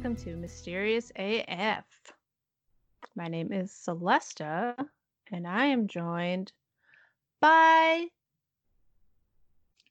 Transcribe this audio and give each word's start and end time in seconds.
Welcome 0.00 0.16
to 0.24 0.34
Mysterious 0.34 1.12
AF. 1.14 1.84
My 3.14 3.28
name 3.28 3.52
is 3.52 3.70
Celesta, 3.70 4.74
and 5.30 5.46
I 5.46 5.66
am 5.66 5.88
joined 5.88 6.52
by 7.38 8.06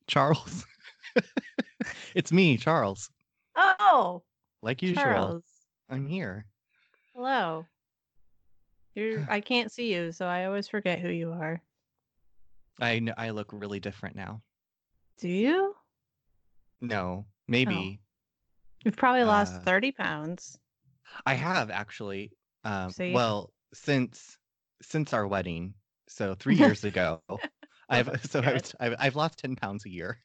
Charles. 0.07 0.65
it's 2.15 2.31
me, 2.31 2.57
Charles. 2.57 3.11
oh 3.55 4.23
Like 4.63 4.81
usual, 4.81 5.03
Charles. 5.03 5.43
I'm 5.91 6.07
here. 6.07 6.47
Hello. 7.13 7.67
You're 8.95 9.27
I 9.29 9.41
can't 9.41 9.71
see 9.71 9.93
you, 9.93 10.11
so 10.11 10.25
I 10.25 10.45
always 10.45 10.67
forget 10.67 10.97
who 10.97 11.09
you 11.09 11.33
are. 11.33 11.61
I 12.81 12.97
kn- 12.97 13.13
I 13.15 13.29
look 13.29 13.51
really 13.53 13.79
different 13.79 14.15
now. 14.15 14.41
Do 15.19 15.29
you? 15.29 15.75
No, 16.81 17.27
maybe 17.47 17.99
oh. 18.01 18.08
You've 18.83 18.97
probably 18.97 19.23
lost 19.23 19.55
Uh, 19.55 19.61
30 19.61 19.91
pounds. 19.93 20.59
I 21.25 21.33
have 21.35 21.69
actually. 21.69 22.31
Um, 22.63 22.93
See? 22.93 23.13
well, 23.13 23.53
since 23.73 24.37
since 24.81 25.13
our 25.13 25.27
wedding, 25.27 25.73
so 26.07 26.35
three 26.35 26.55
years 26.57 26.83
ago, 26.83 27.21
I've 27.89 28.09
so. 28.25 28.41
I've, 28.41 28.63
I've 28.79 28.95
I've 28.99 29.15
lost 29.15 29.39
ten 29.39 29.55
pounds 29.55 29.85
a 29.85 29.89
year. 29.89 30.21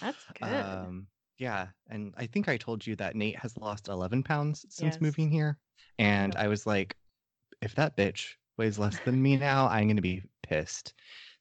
That's 0.00 0.24
good. 0.34 0.66
Um, 0.88 1.06
yeah, 1.38 1.68
and 1.88 2.14
I 2.16 2.26
think 2.26 2.48
I 2.48 2.56
told 2.56 2.86
you 2.86 2.96
that 2.96 3.16
Nate 3.16 3.38
has 3.38 3.56
lost 3.56 3.88
eleven 3.88 4.22
pounds 4.22 4.64
since 4.70 5.00
Yes. 5.00 5.00
moving 5.00 5.30
here, 5.30 5.58
and. 5.98 6.36
I 6.36 6.48
was 6.48 6.66
like, 6.66 6.96
if 7.62 7.74
that 7.76 7.96
bitch 7.96 8.34
weighs 8.58 8.78
less 8.78 9.00
than 9.00 9.22
me 9.22 9.36
now, 9.36 9.68
I'm 9.68 9.88
gonna 9.88 10.02
be 10.02 10.22
pissed. 10.42 10.94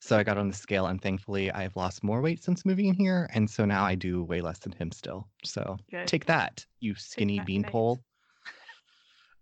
So 0.05 0.15
I 0.19 0.23
got 0.23 0.37
on 0.37 0.47
the 0.47 0.53
scale, 0.53 0.85
and 0.85 1.01
thankfully, 1.01 1.49
I've 1.49 1.75
lost 1.75 2.03
more 2.03 2.21
weight 2.21 2.43
since 2.43 2.63
moving 2.63 2.85
in 2.85 2.93
here, 2.93 3.27
and 3.33 3.49
so 3.49 3.65
now 3.65 3.83
I 3.83 3.95
do 3.95 4.23
way 4.23 4.39
less 4.39 4.59
than 4.59 4.71
him 4.71 4.91
still. 4.91 5.27
So 5.43 5.77
Good. 5.89 6.05
take 6.07 6.25
that, 6.27 6.63
you 6.79 6.93
skinny 6.93 7.39
beanpole. 7.39 8.03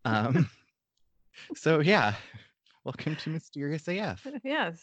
Um. 0.06 0.50
so 1.56 1.82
yeah, 1.82 2.14
welcome 2.86 3.18
to 3.18 3.30
Mysterious 3.30 3.90
AF. 3.90 4.26
yes. 4.46 4.82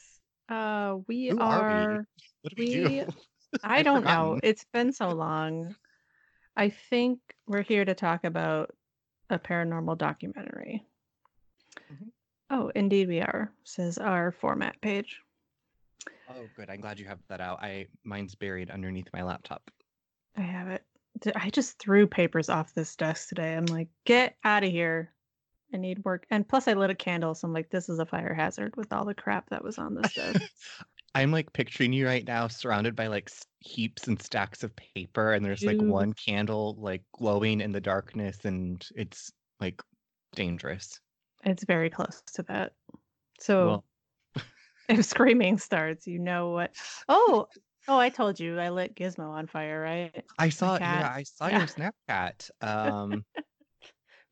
Uh 0.50 0.96
we 1.08 1.28
Who 1.28 1.38
are 1.40 1.66
we? 1.66 1.74
are 1.74 2.06
do 2.44 2.54
we, 2.58 2.64
We- 2.66 2.84
do? 3.00 3.06
I 3.64 3.82
don't 3.82 4.04
know. 4.04 4.38
It's 4.42 4.66
been 4.74 4.92
so 4.92 5.08
long. 5.08 5.74
I 6.58 6.68
think 6.90 7.20
we're 7.46 7.62
here 7.62 7.86
to 7.86 7.94
talk 7.94 8.24
about 8.24 8.70
a 9.30 9.38
paranormal 9.38 9.96
documentary. 9.96 10.84
Mhm. 11.90 12.10
Oh, 12.50 12.70
indeed 12.74 13.08
we 13.08 13.20
are, 13.22 13.50
says 13.64 13.96
our 13.96 14.30
format 14.30 14.78
page. 14.82 15.18
Oh, 16.28 16.46
good. 16.56 16.70
I'm 16.70 16.80
glad 16.80 16.98
you 16.98 17.06
have 17.06 17.18
that 17.28 17.40
out. 17.40 17.62
I 17.62 17.86
mine's 18.04 18.34
buried 18.34 18.70
underneath 18.70 19.08
my 19.12 19.22
laptop. 19.22 19.70
I 20.36 20.42
have 20.42 20.68
it. 20.68 20.84
I 21.34 21.50
just 21.50 21.78
threw 21.78 22.06
papers 22.06 22.48
off 22.48 22.72
this 22.74 22.94
desk 22.96 23.28
today. 23.28 23.54
I'm 23.54 23.66
like, 23.66 23.88
get 24.04 24.36
out 24.44 24.64
of 24.64 24.70
here. 24.70 25.12
I 25.74 25.76
need 25.76 26.04
work. 26.04 26.26
And 26.30 26.48
plus, 26.48 26.68
I 26.68 26.74
lit 26.74 26.90
a 26.90 26.94
candle. 26.94 27.34
So 27.34 27.46
I'm 27.46 27.54
like, 27.54 27.70
this 27.70 27.88
is 27.88 27.98
a 27.98 28.06
fire 28.06 28.34
hazard 28.34 28.76
with 28.76 28.92
all 28.92 29.04
the 29.04 29.14
crap 29.14 29.50
that 29.50 29.62
was 29.62 29.78
on 29.78 29.94
this 29.94 30.14
desk. 30.14 30.40
I'm 31.14 31.32
like 31.32 31.52
picturing 31.52 31.92
you 31.92 32.06
right 32.06 32.24
now 32.24 32.46
surrounded 32.46 32.94
by 32.94 33.08
like 33.08 33.30
heaps 33.58 34.06
and 34.06 34.20
stacks 34.22 34.62
of 34.62 34.72
paper 34.76 35.32
and 35.32 35.44
there's 35.44 35.64
like 35.64 35.80
one 35.80 36.12
candle 36.12 36.76
like 36.78 37.02
glowing 37.18 37.60
in 37.60 37.72
the 37.72 37.80
darkness 37.80 38.38
and 38.44 38.86
it's 38.94 39.32
like 39.58 39.82
dangerous. 40.36 41.00
it's 41.44 41.64
very 41.64 41.90
close 41.90 42.22
to 42.34 42.44
that. 42.44 42.74
So 43.40 43.66
Well, 43.66 43.84
if 44.98 45.04
screaming 45.04 45.58
starts, 45.58 46.06
you 46.06 46.18
know 46.18 46.50
what. 46.50 46.72
Oh, 47.08 47.46
oh, 47.88 47.98
I 47.98 48.08
told 48.08 48.40
you 48.40 48.58
I 48.58 48.70
lit 48.70 48.94
Gizmo 48.94 49.28
on 49.30 49.46
fire, 49.46 49.80
right? 49.80 50.24
I 50.38 50.48
saw 50.48 50.76
yeah. 50.76 51.10
I 51.14 51.22
saw 51.22 51.48
Yeah. 51.48 51.58
your 51.58 51.68
Snapchat. 52.08 52.50
Um 52.62 53.24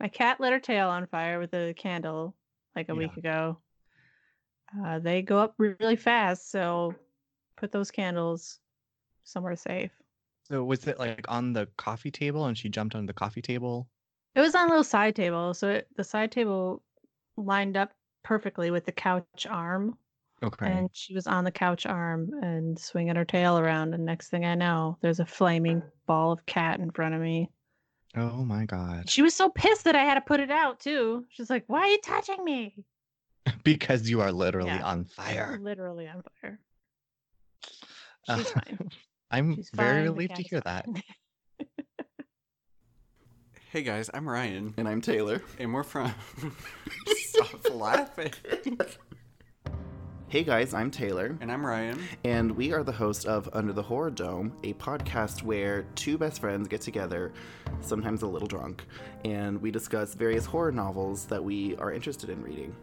My 0.01 0.09
cat 0.09 0.41
lit 0.41 0.53
her 0.53 0.61
tail 0.61 0.89
on 0.89 1.07
fire 1.07 1.41
with 1.41 1.53
a 1.55 1.75
candle 1.75 2.35
like 2.77 2.89
a 2.89 2.95
week 2.95 3.17
ago. 3.17 3.59
Uh, 4.85 4.99
they 4.99 5.23
go 5.23 5.39
up 5.39 5.55
really 5.59 5.97
fast, 5.97 6.51
so 6.51 6.95
put 7.57 7.73
those 7.73 7.91
candles 7.91 8.61
somewhere 9.25 9.57
safe. 9.57 9.91
so 10.45 10.63
was 10.65 10.87
it 10.87 10.99
like 10.99 11.25
on 11.29 11.53
the 11.53 11.67
coffee 11.77 12.11
table 12.11 12.47
and 12.47 12.57
she 12.57 12.69
jumped 12.69 12.95
on 12.95 13.07
the 13.07 13.13
coffee 13.13 13.43
table? 13.43 13.89
It 14.35 14.41
was 14.41 14.55
on 14.55 14.67
a 14.67 14.69
little 14.69 14.85
side 14.85 15.17
table, 15.17 15.53
so 15.55 15.69
it, 15.71 15.89
the 15.97 16.05
side 16.05 16.31
table 16.31 16.83
lined 17.37 17.77
up 17.77 17.93
perfectly 18.23 18.71
with 18.71 18.85
the 18.85 18.93
couch 18.93 19.47
arm, 19.49 19.97
Okay. 20.43 20.67
and 20.67 20.89
she 20.93 21.15
was 21.15 21.27
on 21.27 21.43
the 21.45 21.51
couch 21.51 21.85
arm 21.85 22.31
and 22.43 22.79
swinging 22.79 23.17
her 23.17 23.25
tail 23.25 23.59
around. 23.59 23.93
And 23.95 24.05
next 24.05 24.29
thing 24.29 24.45
I 24.45 24.55
know, 24.55 24.97
there's 25.01 25.19
a 25.21 25.27
flaming 25.27 25.83
ball 26.07 26.31
of 26.33 26.47
cat 26.47 26.79
in 26.79 26.91
front 26.93 27.15
of 27.15 27.21
me. 27.21 27.51
oh 28.17 28.45
my 28.45 28.65
god. 28.65 29.11
She 29.11 29.23
was 29.23 29.35
so 29.35 29.49
pissed 29.51 29.85
that 29.85 29.97
I 29.97 30.05
had 30.05 30.15
to 30.15 30.21
put 30.21 30.39
it 30.41 30.51
out 30.51 30.79
too. 30.81 31.25
She's 31.31 31.51
like, 31.51 31.65
"Why 31.67 31.81
are 31.81 31.89
you 31.89 31.99
touching 32.05 32.45
me?" 32.45 32.77
because 33.65 34.09
you 34.09 34.21
are 34.21 34.31
literally 34.33 34.71
Yeah. 34.71 34.85
on 34.85 35.05
fire. 35.07 35.59
Literally 35.61 36.07
on 36.09 36.23
fire. 36.41 36.61
Uh, 38.29 38.37
She's 38.39 38.51
fine. 38.51 38.91
I'm 39.31 39.57
She's 39.57 39.71
very 39.75 39.89
fine, 39.99 40.05
the 40.05 40.11
relieved 40.13 40.37
to 40.37 40.43
is 40.43 40.49
hear 40.49 40.61
that. 40.61 40.85
fine. 40.85 41.03
Hey 43.71 43.83
guys, 43.83 44.09
I'm 44.15 44.27
Ryan, 44.27 44.73
And 44.79 44.89
I'm 44.89 45.03
Taylor. 45.03 45.43
and 45.59 45.75
we're 45.75 45.83
from. 45.83 46.15
Stop 47.07 47.71
laughing. 47.71 48.33
Hey 50.31 50.45
guys, 50.45 50.75
I'm 50.75 50.91
Taylor. 50.91 51.39
And 51.41 51.51
I'm 51.51 51.65
Ryan. 51.65 51.99
And 52.23 52.55
we 52.55 52.71
are 52.75 52.83
the 52.83 52.93
host 52.93 53.25
of 53.25 53.49
Under 53.55 53.73
the 53.73 53.83
Horror 53.83 54.11
Dome, 54.11 54.53
a 54.63 54.75
podcast 54.75 55.43
where 55.43 55.87
two 55.95 56.19
best 56.19 56.43
friends 56.43 56.69
get 56.69 56.83
together, 56.83 57.33
sometimes 57.81 58.21
a 58.21 58.27
little 58.27 58.47
drunk, 58.47 58.85
and 59.25 59.59
we 59.59 59.71
discuss 59.71 60.13
various 60.13 60.45
horror 60.45 60.71
novels 60.71 61.25
that 61.25 61.43
we 61.43 61.77
are 61.77 61.95
interested 61.95 62.29
in 62.29 62.43
reading. 62.43 62.77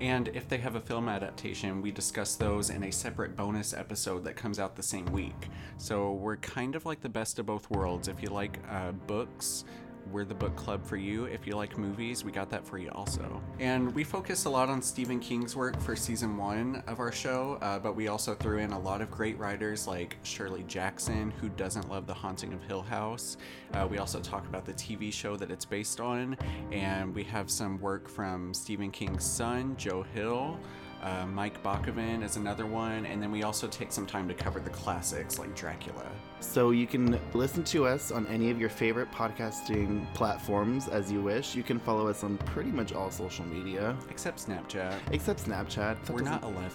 And 0.00 0.28
if 0.28 0.48
they 0.48 0.58
have 0.58 0.76
a 0.76 0.80
film 0.80 1.08
adaptation, 1.08 1.82
we 1.82 1.90
discuss 1.90 2.36
those 2.36 2.70
in 2.70 2.84
a 2.84 2.92
separate 2.92 3.34
bonus 3.34 3.74
episode 3.74 4.22
that 4.22 4.36
comes 4.36 4.60
out 4.60 4.76
the 4.76 4.82
same 4.84 5.06
week. 5.06 5.48
So 5.78 6.12
we're 6.12 6.36
kind 6.36 6.76
of 6.76 6.86
like 6.86 7.00
the 7.00 7.08
best 7.08 7.40
of 7.40 7.46
both 7.46 7.68
worlds. 7.68 8.06
If 8.06 8.22
you 8.22 8.28
like 8.28 8.60
uh, 8.70 8.92
books, 8.92 9.64
we're 10.12 10.24
the 10.24 10.34
book 10.34 10.54
club 10.56 10.84
for 10.84 10.96
you. 10.96 11.24
If 11.24 11.46
you 11.46 11.56
like 11.56 11.78
movies, 11.78 12.22
we 12.22 12.30
got 12.30 12.50
that 12.50 12.66
for 12.66 12.76
you 12.76 12.90
also. 12.90 13.40
And 13.58 13.94
we 13.94 14.04
focus 14.04 14.44
a 14.44 14.50
lot 14.50 14.68
on 14.68 14.82
Stephen 14.82 15.18
King's 15.18 15.56
work 15.56 15.80
for 15.80 15.96
season 15.96 16.36
one 16.36 16.82
of 16.86 17.00
our 17.00 17.10
show, 17.10 17.58
uh, 17.62 17.78
but 17.78 17.96
we 17.96 18.08
also 18.08 18.34
threw 18.34 18.58
in 18.58 18.72
a 18.72 18.78
lot 18.78 19.00
of 19.00 19.10
great 19.10 19.38
writers 19.38 19.86
like 19.86 20.18
Shirley 20.22 20.64
Jackson, 20.64 21.32
who 21.40 21.48
doesn't 21.48 21.88
love 21.88 22.06
The 22.06 22.14
Haunting 22.14 22.52
of 22.52 22.62
Hill 22.62 22.82
House. 22.82 23.38
Uh, 23.72 23.88
we 23.90 23.98
also 23.98 24.20
talk 24.20 24.46
about 24.46 24.66
the 24.66 24.74
TV 24.74 25.12
show 25.12 25.36
that 25.36 25.50
it's 25.50 25.64
based 25.64 25.98
on, 25.98 26.36
and 26.70 27.14
we 27.14 27.24
have 27.24 27.50
some 27.50 27.80
work 27.80 28.08
from 28.08 28.52
Stephen 28.52 28.90
King's 28.90 29.24
son, 29.24 29.74
Joe 29.78 30.02
Hill. 30.02 30.58
Uh, 31.02 31.26
Mike 31.26 31.60
Bakoven 31.64 32.22
is 32.22 32.36
another 32.36 32.64
one, 32.64 33.06
and 33.06 33.20
then 33.20 33.32
we 33.32 33.42
also 33.42 33.66
take 33.66 33.90
some 33.90 34.06
time 34.06 34.28
to 34.28 34.34
cover 34.34 34.60
the 34.60 34.70
classics 34.70 35.36
like 35.38 35.52
Dracula. 35.56 36.06
So 36.38 36.70
you 36.70 36.86
can 36.86 37.18
listen 37.34 37.64
to 37.64 37.86
us 37.86 38.12
on 38.12 38.24
any 38.28 38.50
of 38.50 38.60
your 38.60 38.68
favorite 38.68 39.10
podcasting 39.10 40.12
platforms 40.14 40.86
as 40.86 41.10
you 41.10 41.20
wish. 41.20 41.56
You 41.56 41.64
can 41.64 41.80
follow 41.80 42.06
us 42.06 42.22
on 42.22 42.38
pretty 42.38 42.70
much 42.70 42.92
all 42.92 43.10
social 43.10 43.44
media, 43.44 43.96
Except 44.10 44.38
Snapchat. 44.46 44.94
except 45.10 45.44
Snapchat. 45.44 46.04
That 46.04 46.10
We're 46.14 46.22
not 46.22 46.42
11. 46.44 46.70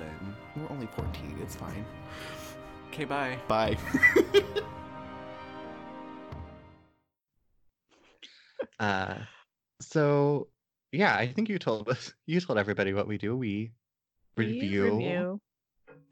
We're 0.58 0.70
only 0.72 0.88
14. 0.88 1.40
It's 1.42 1.56
fine. 1.56 1.86
Okay, 2.90 3.06
bye. 3.06 3.38
Bye. 3.48 3.78
Uh, 8.80 9.16
so 9.82 10.50
yeah, 10.92 11.16
I 11.16 11.28
think 11.28 11.50
you 11.50 11.58
told 11.60 11.90
us, 11.90 12.14
you 12.26 12.40
told 12.40 12.60
everybody 12.60 12.94
what 12.94 13.08
we 13.08 13.18
do. 13.18 13.36
We 13.36 13.48
We 13.48 13.72
review, 14.38 14.84
review 14.96 15.42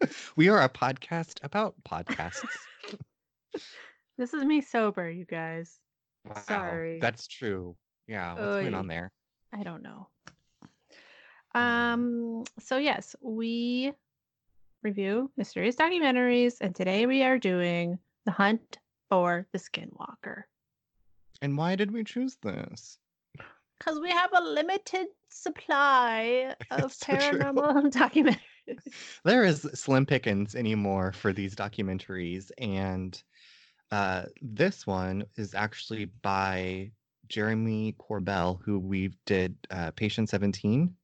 we 0.36 0.48
are 0.48 0.62
a 0.62 0.68
podcast 0.68 1.38
about 1.42 1.74
podcasts. 1.88 2.44
This 4.18 4.32
is 4.32 4.44
me 4.44 4.62
sober, 4.62 5.10
you 5.10 5.26
guys. 5.26 5.78
Wow, 6.24 6.40
Sorry. 6.48 6.98
that's 7.00 7.26
true. 7.26 7.76
Yeah, 8.08 8.32
what's 8.32 8.62
going 8.62 8.72
on 8.72 8.86
there? 8.86 9.12
I 9.52 9.62
don't 9.62 9.82
know. 9.82 10.08
Um, 11.54 12.44
so 12.58 12.78
yes, 12.78 13.14
we 13.20 13.92
review 14.82 15.30
mysterious 15.36 15.76
documentaries, 15.76 16.62
and 16.62 16.74
today 16.74 17.04
we 17.04 17.24
are 17.24 17.36
doing 17.38 17.98
The 18.24 18.32
Hunt 18.32 18.78
for 19.10 19.46
the 19.52 19.58
Skinwalker. 19.58 20.44
And 21.42 21.56
why 21.56 21.76
did 21.76 21.90
we 21.90 22.04
choose 22.04 22.36
this? 22.42 22.98
Because 23.78 24.00
we 24.00 24.10
have 24.10 24.30
a 24.34 24.40
limited 24.40 25.08
supply 25.30 26.54
of 26.70 26.84
It's 26.84 26.98
so 27.06 27.16
true. 27.16 27.38
paranormal 27.40 27.92
documentaries. 27.92 28.40
There 29.24 29.44
is 29.44 29.62
slim 29.74 30.06
pickings 30.06 30.54
anymore 30.54 31.12
for 31.12 31.32
these 31.32 31.54
documentaries, 31.54 32.50
and 32.58 33.20
uh, 33.90 34.24
this 34.42 34.86
one 34.86 35.24
is 35.36 35.54
actually 35.54 36.06
by 36.22 36.90
Jeremy 37.28 37.94
Corbell, 37.98 38.60
who 38.62 38.78
we 38.78 39.10
did 39.24 39.56
uh, 39.70 39.90
Patient 39.92 40.28
17. 40.28 40.94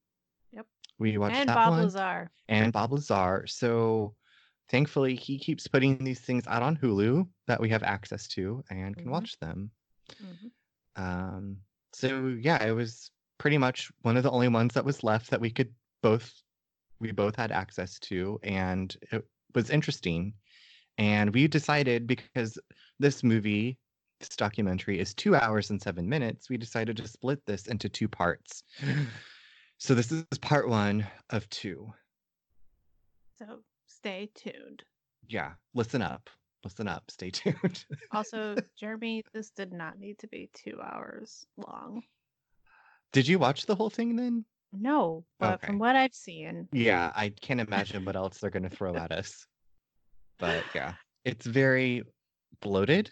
Yep. 0.52 0.66
We 0.98 1.18
watched 1.18 1.36
and 1.38 1.48
that 1.48 1.54
Bob 1.56 1.70
one. 1.70 1.82
Lazar. 1.82 2.30
and 2.48 2.72
Bob 2.72 2.92
Lazar. 2.92 3.46
So 3.46 4.14
thankfully 4.68 5.14
he 5.14 5.38
keeps 5.38 5.66
putting 5.68 5.98
these 6.02 6.20
things 6.20 6.46
out 6.46 6.62
on 6.62 6.76
Hulu 6.76 7.28
that 7.46 7.60
we 7.60 7.68
have 7.70 7.82
access 7.82 8.28
to 8.28 8.62
and 8.70 8.96
can 8.96 9.06
Mhm. 9.06 9.12
watch 9.12 9.38
them. 9.40 9.70
Mhm. 10.20 10.50
Um, 10.96 11.56
so 11.92 12.36
yeah, 12.40 12.62
it 12.62 12.72
was 12.72 13.10
pretty 13.38 13.58
much 13.58 13.90
one 14.02 14.16
of 14.16 14.22
the 14.22 14.30
only 14.30 14.48
ones 14.48 14.74
that 14.74 14.84
was 14.84 15.02
left 15.02 15.30
that 15.30 15.40
we 15.40 15.50
could 15.50 15.72
both 16.02 16.32
we 17.00 17.10
both 17.10 17.34
had 17.34 17.50
access 17.50 17.98
to, 17.98 18.38
and 18.44 18.96
it 19.10 19.26
was 19.54 19.70
interesting. 19.70 20.34
And 20.98 21.34
we 21.34 21.48
decided 21.48 22.06
because 22.06 22.58
this 23.00 23.24
movie, 23.24 23.76
this 24.20 24.36
documentary 24.36 25.00
is 25.00 25.14
two 25.14 25.34
hours 25.34 25.70
and 25.70 25.82
seven 25.82 26.08
minutes, 26.08 26.48
we 26.48 26.56
decided 26.56 26.96
to 26.98 27.08
split 27.08 27.44
this 27.46 27.66
into 27.66 27.88
two 27.88 28.08
parts. 28.08 28.62
So 29.78 29.96
this 29.96 30.12
is 30.12 30.24
part 30.40 30.68
one 30.68 31.04
of 31.30 31.48
two. 31.50 31.92
So 33.36 33.64
stay 33.88 34.30
tuned. 34.36 34.84
Yeah, 35.26 35.54
listen 35.74 36.02
up. 36.02 36.30
Listen 36.64 36.88
up. 36.88 37.10
Stay 37.10 37.30
tuned. 37.30 37.84
Also, 38.12 38.56
Jeremy, 38.78 39.24
this 39.32 39.50
did 39.50 39.72
not 39.72 39.98
need 39.98 40.18
to 40.20 40.28
be 40.28 40.50
two 40.54 40.80
hours 40.82 41.46
long. 41.56 42.02
Did 43.12 43.26
you 43.28 43.38
watch 43.38 43.66
the 43.66 43.74
whole 43.74 43.90
thing 43.90 44.16
then? 44.16 44.44
No, 44.72 45.24
but 45.38 45.54
Okay. 45.54 45.66
from 45.66 45.78
what 45.78 45.96
I've 45.96 46.14
seen, 46.14 46.66
Yeah, 46.72 47.12
I 47.14 47.28
can't 47.28 47.60
imagine 47.60 48.04
what 48.04 48.16
else 48.16 48.38
they're 48.38 48.48
going 48.50 48.62
to 48.62 48.70
throw 48.70 48.96
at 48.96 49.12
us. 49.12 49.46
But 50.38 50.64
yeah, 50.74 50.94
it's 51.24 51.44
very 51.44 52.04
bloated. 52.60 53.10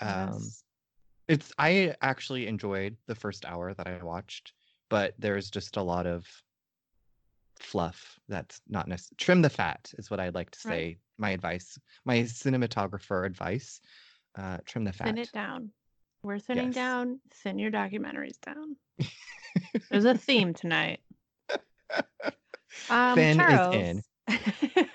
Um, 0.00 0.32
yes. 0.34 0.64
it's 1.28 1.52
I 1.58 1.96
actually 2.00 2.46
enjoyed 2.46 2.96
the 3.06 3.14
first 3.14 3.44
hour 3.44 3.74
that 3.74 3.86
I 3.88 4.02
watched, 4.04 4.52
but 4.88 5.14
there's 5.18 5.50
just 5.50 5.76
a 5.76 5.82
lot 5.82 6.06
of 6.06 6.24
fluff 7.62 8.18
that's 8.28 8.60
not 8.68 8.88
necessary. 8.88 9.16
Trim 9.18 9.42
the 9.42 9.50
fat 9.50 9.92
is 9.98 10.10
what 10.10 10.20
I'd 10.20 10.34
like 10.34 10.50
to 10.50 10.68
Right. 10.68 10.74
say. 10.74 10.98
My 11.18 11.30
advice, 11.30 11.78
my 12.04 12.18
cinematographer 12.20 13.24
advice. 13.24 13.80
Uh, 14.34 14.58
trim 14.64 14.84
the 14.84 14.92
fat. 14.92 15.06
thin 15.06 15.18
it 15.18 15.30
down. 15.32 15.70
We're 16.22 16.38
thinning 16.38 16.66
Yes. 16.66 16.74
down. 16.74 17.20
Thin 17.42 17.58
your 17.58 17.70
documentaries 17.70 18.40
down. 18.40 18.76
There's 19.90 20.04
a 20.04 20.16
theme 20.18 20.54
tonight. 20.54 21.00
Um, 22.88 23.14
Thin 23.14 23.40
is 23.40 23.74
in. 23.74 24.02
yes. 24.28 24.86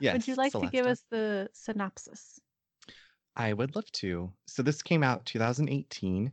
would 0.12 0.28
you 0.28 0.34
like 0.36 0.52
to 0.52 0.68
give 0.72 0.86
us 0.86 1.04
the 1.10 1.48
synopsis? 1.52 2.40
I 3.36 3.52
would 3.52 3.74
love 3.74 3.90
to. 3.92 4.32
So 4.46 4.62
this 4.62 4.82
came 4.82 5.02
out 5.02 5.26
2018, 5.26 6.32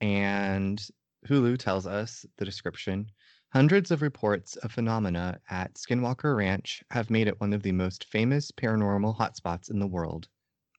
and 0.00 0.88
Hulu 1.26 1.58
tells 1.58 1.86
us 1.86 2.24
the 2.36 2.44
description. 2.44 3.06
Hundreds 3.54 3.92
of 3.92 4.02
reports 4.02 4.56
of 4.56 4.72
phenomena 4.72 5.38
at 5.48 5.72
Skinwalker 5.74 6.36
Ranch 6.36 6.82
have 6.90 7.08
made 7.08 7.28
it 7.28 7.40
one 7.40 7.52
of 7.52 7.62
the 7.62 7.70
most 7.70 8.04
famous 8.06 8.50
paranormal 8.50 9.16
hotspots 9.16 9.70
in 9.70 9.78
the 9.78 9.86
world. 9.86 10.26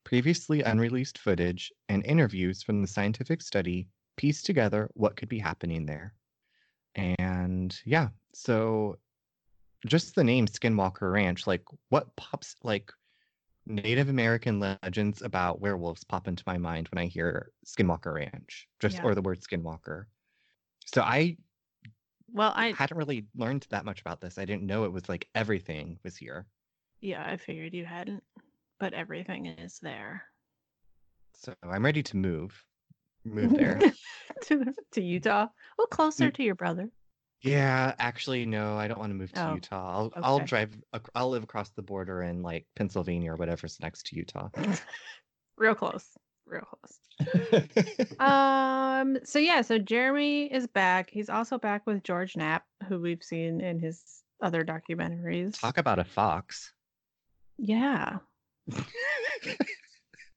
Previously 0.04 0.62
unreleased 0.62 1.18
footage 1.18 1.72
and 1.88 2.06
interviews 2.06 2.62
from 2.62 2.81
the 2.81 2.88
scientific 2.89 3.42
study 3.42 3.88
piece 4.18 4.44
together 4.44 4.89
what 4.94 5.16
could 5.16 5.30
be 5.30 5.39
happening 5.39 5.86
there. 5.86 6.16
And 6.95 7.80
yeah, 7.86 8.10
so 8.33 8.98
just 9.86 10.13
the 10.13 10.25
name 10.25 10.45
Skinwalker 10.45 11.13
Ranch, 11.13 11.48
like 11.48 11.63
what 11.88 12.13
pops 12.18 12.57
like 12.62 12.92
Native 13.66 14.10
American 14.10 14.60
legends 14.60 15.22
about 15.22 15.62
werewolves 15.62 16.04
pop 16.04 16.27
into 16.27 16.44
my 16.45 16.57
mind 16.57 16.89
when 16.89 17.01
I 17.01 17.07
hear 17.07 17.54
Skinwalker 17.66 18.13
Ranch, 18.13 18.68
just 18.81 18.98
Yeah. 18.98 19.04
or 19.06 19.16
the 19.16 19.22
word 19.22 19.39
Skinwalker. 19.39 20.07
So 20.88 21.01
I 21.01 21.38
Well, 22.31 22.51
I 22.56 22.72
hadn't 22.72 22.98
really 22.98 23.25
learned 23.36 23.66
that 23.69 23.86
much 23.86 24.01
about 24.01 24.19
this. 24.22 24.38
I 24.38 24.45
didn't 24.45 24.63
know 24.63 24.83
it 24.86 24.92
was 24.92 25.07
like 25.07 25.27
everything 25.36 26.00
was 26.04 26.18
here. 26.18 26.45
yeah, 27.01 27.24
I 27.25 27.38
figured 27.38 27.74
you 27.74 27.86
hadn't, 27.86 28.24
but 28.80 28.94
everything 28.94 29.45
is 29.45 29.80
there. 29.81 30.24
So 31.36 31.54
I'm 31.63 31.83
ready 31.86 32.01
to 32.04 32.18
move. 32.18 32.63
Move 33.25 33.54
there. 33.56 33.80
to 34.44 34.66
to 34.94 35.01
Utah. 35.01 35.48
Well, 35.77 35.88
closer 35.88 36.30
Mm. 36.30 36.33
to 36.36 36.44
your 36.44 36.56
brother. 36.56 36.89
yeah, 37.42 37.94
actually, 38.00 38.45
no, 38.45 38.77
I 38.77 38.88
don't 38.88 39.00
want 39.00 39.12
to 39.12 39.16
move 39.16 39.31
to 39.33 39.50
Oh, 39.50 39.54
Utah. 39.56 40.10
I'll 40.16 40.24
I'll 40.24 40.39
drive. 40.39 40.75
I'll 41.13 41.30
live 41.30 41.44
across 41.44 41.69
the 41.72 41.81
border 41.81 42.24
in 42.24 42.42
like 42.42 42.66
Pennsylvania 42.75 43.33
or 43.33 43.36
whatever's 43.36 43.80
next 43.80 44.07
to 44.07 44.16
Utah. 44.16 44.50
Real 45.57 45.75
close. 45.75 46.07
Real 46.45 46.63
close. 46.63 47.00
Um. 48.19 49.18
So 49.24 49.39
yeah. 49.39 49.62
So 49.62 49.77
Jeremy 49.80 50.45
is 50.53 50.68
back. 50.68 51.09
He's 51.09 51.30
also 51.30 51.57
back 51.57 51.86
with 51.88 52.03
George 52.03 52.36
Knapp, 52.36 52.63
who 52.88 53.00
we've 53.00 53.24
seen 53.24 53.62
in 53.62 53.80
his 53.80 54.01
other 54.42 54.63
documentaries. 54.63 55.59
Talk 55.59 55.77
about 55.77 55.97
a 56.00 56.03
fox. 56.03 56.71
Yeah. 57.57 58.18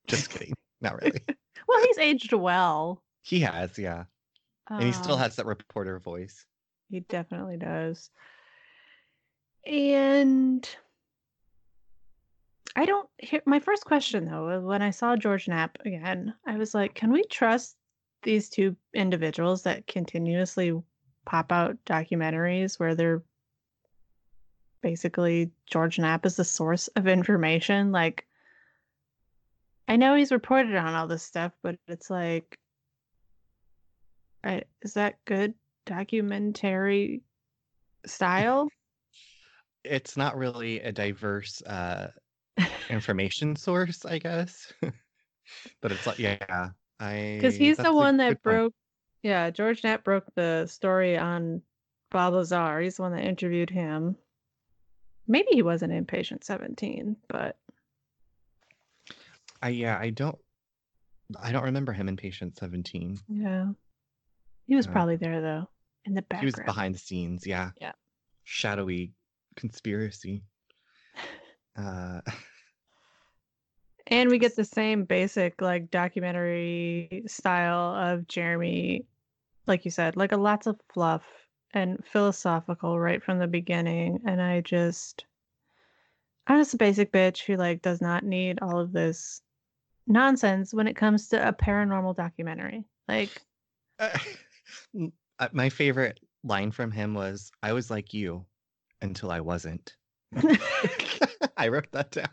Just 0.07 0.31
kidding. 0.31 0.55
Not 0.81 1.01
really. 1.03 1.21
Well, 1.67 1.83
he's 1.85 1.99
aged 1.99 2.33
well. 2.33 3.03
He 3.21 3.41
has, 3.41 3.77
yeah. 3.79 4.05
And 4.71 4.85
he 4.85 4.93
still 4.93 5.17
Um, 5.17 5.19
has 5.21 5.37
that 5.37 5.45
reporter 5.45 5.99
voice. 5.99 6.47
He 6.89 7.01
definitely 7.01 7.59
does. 7.59 8.09
And 9.67 10.67
I 12.77 12.85
don't 12.85 13.09
hear 13.19 13.43
my 13.45 13.61
first 13.61 13.85
question 13.85 14.25
though, 14.25 14.61
when 14.61 14.83
I 14.83 14.91
saw 14.91 15.17
George 15.17 15.49
Knapp 15.49 15.79
again, 15.85 16.35
I 16.47 16.57
was 16.57 16.75
like, 16.75 16.95
can 16.95 17.13
we 17.13 17.25
trust 17.25 17.77
these 18.23 18.49
two 18.49 18.77
individuals 18.95 19.63
that 19.63 19.87
continuously 19.87 20.73
pop 21.25 21.53
out 21.53 21.77
documentaries 21.87 22.79
where 22.79 22.95
they're 22.95 23.23
basically 24.81 25.51
George 25.67 25.99
Knapp 25.99 26.25
is 26.25 26.37
the 26.37 26.45
source 26.45 26.89
of 26.89 27.09
information? 27.09 27.91
Like 27.91 28.27
I 29.89 29.97
know 29.97 30.15
he's 30.15 30.33
reported 30.33 30.77
on 30.77 30.95
all 30.95 31.09
this 31.09 31.23
stuff, 31.23 31.53
but 31.63 31.79
it's 31.89 32.11
like 32.11 32.59
I, 34.45 34.63
is 34.83 34.95
that 34.95 35.25
good 35.25 35.55
documentary 35.87 37.23
style? 38.07 38.69
It's 39.85 40.17
not 40.17 40.37
really 40.37 40.81
a 40.81 40.93
diverse 40.93 41.63
uh, 41.63 42.09
information 42.91 43.57
source, 43.57 44.05
I 44.05 44.19
guess. 44.19 44.73
but 45.81 45.93
it's 45.93 46.07
like, 46.07 46.19
yeah, 46.19 46.71
I 47.01 47.35
Because 47.37 47.57
he's 47.57 47.77
the 47.77 47.93
one 47.93 48.17
that 48.19 48.29
point. 48.29 48.43
broke. 48.43 48.75
Yeah, 49.23 49.51
George 49.51 49.83
Knapp 49.83 50.05
broke 50.05 50.27
the 50.37 50.67
story 50.67 51.17
on 51.19 51.63
Bob 52.11 52.35
Lazar. 52.35 52.81
He's 52.81 52.97
the 52.97 53.03
one 53.03 53.13
that 53.13 53.25
interviewed 53.25 53.71
him. 53.71 54.17
Maybe 55.27 55.49
he 55.51 55.63
wasn't 55.63 55.93
in 55.93 56.07
Patient 56.07 56.45
17, 56.45 57.17
but 57.29 57.57
I 59.61 59.71
yeah, 59.71 59.99
I 59.99 60.11
don't, 60.11 60.39
I 61.43 61.53
don't 61.53 61.65
remember 61.65 61.93
him 61.93 62.09
in 62.09 62.17
Patient 62.17 62.57
Seventeen. 62.57 63.19
yeah. 63.29 63.67
He 64.67 64.75
was 64.77 64.87
Uh, 64.87 64.93
probably 64.93 65.17
there 65.17 65.41
though, 65.41 65.69
in 66.05 66.15
the 66.15 66.23
background. 66.23 66.41
He 66.43 66.47
was 66.47 66.65
behind 66.65 66.95
the 66.95 66.99
scenes, 66.99 67.47
yeah. 67.47 67.71
Yeah. 67.81 67.93
Shadowy 68.45 69.13
conspiracy. 69.57 70.45
Uh, 71.79 72.21
And 74.09 74.31
we 74.31 74.39
get 74.39 74.57
the 74.57 74.65
same 74.65 75.05
basic 75.05 75.61
like 75.61 75.91
documentary 75.91 77.23
style 77.27 77.95
of 77.95 78.27
Jeremy, 78.27 79.07
like 79.67 79.85
you 79.85 79.91
said, 79.91 80.17
like 80.17 80.33
a 80.33 80.37
lots 80.37 80.67
of 80.67 80.81
fluff 80.93 81.23
and 81.75 82.03
philosophical 82.11 82.99
right 82.99 83.23
from 83.23 83.39
the 83.39 83.47
beginning. 83.47 84.21
And 84.27 84.41
I 84.41 84.63
just, 84.63 85.27
I'm 86.47 86.59
just 86.59 86.75
a 86.75 86.79
basic 86.79 87.13
bitch 87.13 87.45
who 87.45 87.57
like 87.57 87.83
does 87.83 88.01
not 88.01 88.25
need 88.25 88.59
all 88.63 88.79
of 88.79 88.93
this 88.93 89.43
nonsense 90.07 90.73
when 90.73 90.89
it 90.89 90.97
comes 90.97 91.29
to 91.29 91.49
a 91.49 91.53
paranormal 91.53 92.17
documentary. 92.17 92.85
Like, 93.07 93.31
uh, 94.01 94.19
my 95.53 95.69
favorite 95.69 96.19
line 96.45 96.71
from 96.71 96.91
him 96.91 97.13
was, 97.15 97.51
"I 97.63 97.75
was 97.75 97.91
like 97.91 98.15
you 98.15 98.47
until 99.03 99.31
I 99.31 99.41
wasn't." 99.41 99.98
I 101.57 101.69
wrote 101.69 101.91
that 101.93 102.11
down. 102.11 102.29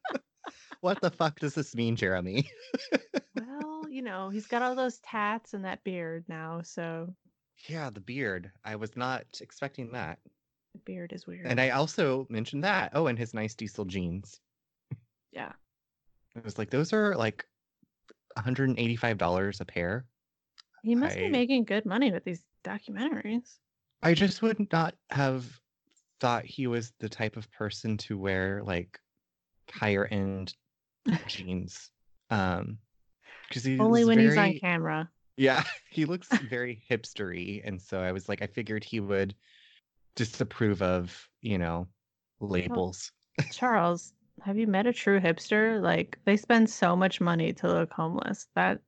what 0.80 1.00
the 1.00 1.10
fuck 1.10 1.40
does 1.40 1.54
this 1.54 1.74
mean, 1.74 1.96
Jeremy? 1.96 2.48
well, 3.36 3.88
you 3.88 4.02
know, 4.02 4.28
he's 4.30 4.46
got 4.46 4.62
all 4.62 4.74
those 4.74 4.98
tats 5.00 5.54
and 5.54 5.64
that 5.64 5.82
beard 5.84 6.24
now, 6.28 6.60
so 6.62 7.14
Yeah, 7.68 7.90
the 7.90 8.00
beard. 8.00 8.50
I 8.64 8.76
was 8.76 8.96
not 8.96 9.24
expecting 9.40 9.92
that. 9.92 10.18
the 10.74 10.80
beard 10.80 11.12
is 11.12 11.26
weird. 11.26 11.46
And 11.46 11.60
I 11.60 11.70
also 11.70 12.26
mentioned 12.28 12.64
that. 12.64 12.92
Oh, 12.94 13.06
and 13.06 13.18
his 13.18 13.34
nice 13.34 13.54
diesel 13.54 13.84
jeans. 13.84 14.40
yeah. 15.32 15.52
I 16.36 16.40
was 16.44 16.58
like, 16.58 16.70
those 16.70 16.92
are 16.92 17.14
like 17.14 17.46
$185 18.38 19.60
a 19.60 19.64
pair. 19.64 20.06
He 20.82 20.94
must 20.94 21.16
be 21.16 21.28
making 21.28 21.64
good 21.64 21.86
money 21.86 22.10
with 22.10 22.24
these 22.24 22.42
documentaries. 22.64 23.58
I 24.02 24.14
just 24.14 24.42
would 24.42 24.72
not 24.72 24.94
have 25.10 25.60
thought 26.22 26.44
he 26.44 26.68
was 26.68 26.92
the 27.00 27.08
type 27.08 27.36
of 27.36 27.50
person 27.50 27.96
to 27.96 28.16
wear 28.16 28.62
like 28.64 29.00
higher 29.72 30.06
end 30.06 30.54
jeans. 31.26 31.90
Um, 32.30 32.78
because 33.48 33.64
he's 33.64 33.80
Only 33.80 34.04
when 34.04 34.20
he's 34.20 34.38
on 34.38 34.54
camera. 34.60 35.10
Yeah, 35.36 35.64
he 35.90 36.04
looks 36.12 36.28
very 36.48 36.80
hipstery, 36.88 37.60
and 37.64 37.82
so 37.82 38.00
I 38.00 38.12
was 38.12 38.28
like, 38.28 38.40
I 38.40 38.46
figured 38.46 38.84
he 38.84 39.00
would 39.00 39.34
disapprove 40.14 40.80
of, 40.80 41.28
you 41.40 41.58
know, 41.58 41.88
labels. 42.38 43.10
Charles, 43.50 44.12
have 44.42 44.56
you 44.56 44.68
met 44.68 44.86
a 44.86 44.92
true 44.92 45.20
hipster? 45.20 45.82
Like 45.82 46.20
they 46.24 46.36
spend 46.36 46.70
so 46.70 46.94
much 46.94 47.20
money 47.20 47.52
to 47.54 47.66
look 47.66 47.92
homeless. 47.92 48.46
That 48.54 48.78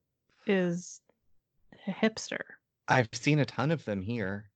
is 0.47 1.01
a 1.89 1.91
hipster. 1.91 2.43
I've 2.87 3.09
seen 3.13 3.41
a 3.41 3.45
ton 3.45 3.73
of 3.73 3.85
them 3.85 4.03
here. 4.03 4.51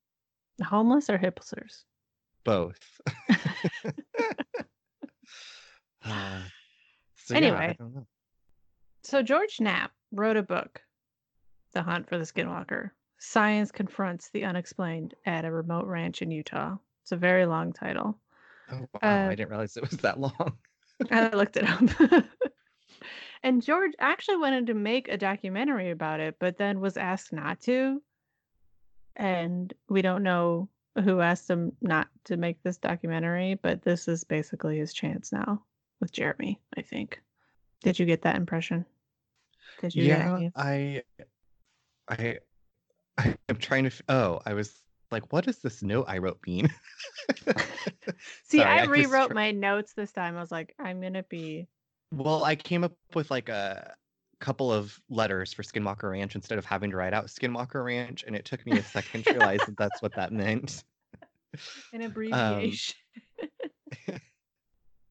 Homeless 0.62 1.11
or 1.11 1.18
hipsters? 1.18 1.82
Both. 2.49 3.00
Uh, 6.05 6.40
so 7.17 7.35
yeah, 7.35 7.38
Anyway. 7.38 7.76
know. 7.78 8.07
So 9.02 9.23
George 9.23 9.61
Knapp 9.61 9.90
wrote 10.12 10.38
a 10.38 10.43
book, 10.43 10.81
The 11.75 11.83
Hunt 11.83 12.09
for 12.09 12.17
the 12.17 12.25
Skinwalker. 12.25 12.93
Science 13.19 13.71
confronts 13.71 14.31
the 14.31 14.45
unexplained 14.45 15.12
at 15.26 15.45
a 15.45 15.50
remote 15.50 15.85
ranch 15.87 16.23
in 16.23 16.31
Utah. 16.31 16.76
It's 17.02 17.12
a 17.12 17.17
very 17.17 17.45
long 17.45 17.75
title. 17.75 18.17
Oh, 18.71 18.88
wow, 18.95 19.00
Uh, 19.02 19.28
I 19.28 19.35
didn't 19.35 19.50
realize 19.50 19.76
it 19.76 19.83
was 19.90 19.99
that 19.99 20.19
long. 20.19 20.57
I 21.11 21.28
looked 21.28 21.59
it 21.59 21.69
up. 21.69 22.25
and 23.43 23.61
George 23.62 23.93
actually 23.99 24.38
wanted 24.38 24.69
to 24.69 24.75
make 24.75 25.09
a 25.09 25.19
documentary 25.19 25.90
about 25.90 26.21
it, 26.21 26.37
but 26.38 26.57
then 26.57 26.81
was 26.81 26.97
asked 26.97 27.33
not 27.33 27.61
to. 27.62 28.00
And 29.17 29.75
we 29.90 30.00
don't 30.00 30.23
know 30.23 30.71
who 31.02 31.21
asked 31.21 31.49
him 31.49 31.73
not 31.81 32.09
to 32.25 32.37
make 32.37 32.62
this 32.62 32.78
documentary, 32.78 33.55
but 33.55 33.83
this 33.83 34.09
is 34.09 34.25
basically 34.25 34.78
his 34.78 34.93
chance 34.93 35.33
now 35.33 35.62
with 36.00 36.12
Jeremy, 36.12 36.61
I 36.76 36.83
think. 36.83 37.21
Did 37.83 37.99
you 37.99 38.07
get 38.07 38.23
that 38.23 38.37
impression? 38.37 38.85
Did 39.81 39.95
you 39.95 40.05
yeah, 40.05 40.49
I, 40.57 41.02
I, 42.09 42.38
I'm 43.49 43.57
trying 43.59 43.85
to. 43.85 43.93
Oh, 44.09 44.40
I 44.45 44.55
was 44.55 44.83
like, 45.11 45.33
what 45.33 45.45
does 45.45 45.59
this 45.59 45.83
note 45.83 46.07
I 46.09 46.19
wrote 46.19 46.40
mean? 46.47 46.69
See, 48.45 48.59
Sorry, 48.59 48.81
I 48.81 48.83
I 48.83 48.85
rewrote 48.85 49.33
my 49.33 49.52
notes 49.52 49.93
this 49.95 50.12
time. 50.12 50.37
I 50.37 50.40
was 50.40 50.50
like, 50.50 50.75
I'm 50.78 51.00
gonna 51.00 51.23
be 51.23 51.69
Well, 52.12 52.45
I 52.45 52.57
came 52.57 52.85
up 52.85 52.95
with 53.14 53.31
like 53.31 53.49
a 53.49 53.95
couple 54.40 54.73
of 54.73 55.00
letters 55.09 55.52
for 55.52 55.62
Skinwalker 55.62 56.11
Ranch 56.11 56.35
instead 56.35 56.59
of 56.59 56.64
having 56.64 56.90
to 56.90 56.97
write 56.97 57.14
out 57.14 57.26
Skinwalker 57.26 57.85
Ranch, 57.85 58.25
and 58.26 58.37
it 58.37 58.45
took 58.45 58.64
me 58.66 58.78
a 58.78 58.83
second 58.83 59.25
to 59.25 59.33
realize 59.33 59.61
that 59.66 59.76
that's 59.76 60.00
what 60.00 60.14
that 60.14 60.33
meant. 60.33 60.85
an 61.92 62.02
abbreviation. 62.02 62.95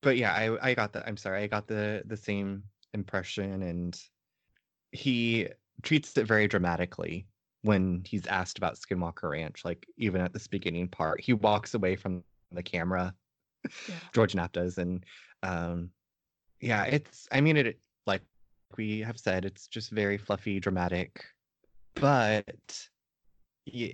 But 0.01 0.17
yeah, 0.17 0.31
I 0.31 0.69
I 0.69 0.73
got 0.73 0.93
that. 0.93 1.07
I'm 1.07 1.17
sorry, 1.17 1.43
I 1.43 1.47
got 1.47 1.67
the 1.67 2.03
the 2.05 2.15
same 2.15 2.63
impression, 2.93 3.63
and 3.63 3.99
he 4.91 5.49
treats 5.81 6.15
it 6.17 6.25
very 6.25 6.47
dramatically 6.47 7.27
when 7.63 8.03
he's 8.05 8.25
asked 8.27 8.57
about 8.57 8.75
Skinwalker 8.75 9.31
Ranch. 9.31 9.65
Like 9.65 9.85
even 9.97 10.21
at 10.21 10.33
this 10.33 10.47
beginning 10.47 10.87
part, 10.87 11.19
he 11.19 11.33
walks 11.33 11.73
away 11.73 11.95
from 11.95 12.23
the 12.51 12.63
camera. 12.63 13.13
Yeah. 13.65 13.95
George 14.13 14.35
Knapp 14.35 14.53
does, 14.53 14.77
and 14.77 15.03
um, 15.43 15.89
yeah, 16.61 16.83
it's. 16.83 17.27
I 17.31 17.41
mean, 17.41 17.57
it 17.57 17.79
like 18.05 18.21
we 18.75 18.99
have 18.99 19.19
said, 19.19 19.45
it's 19.45 19.67
just 19.67 19.91
very 19.91 20.17
fluffy, 20.17 20.59
dramatic, 20.59 21.23
but 21.95 22.87
yeah, 23.65 23.93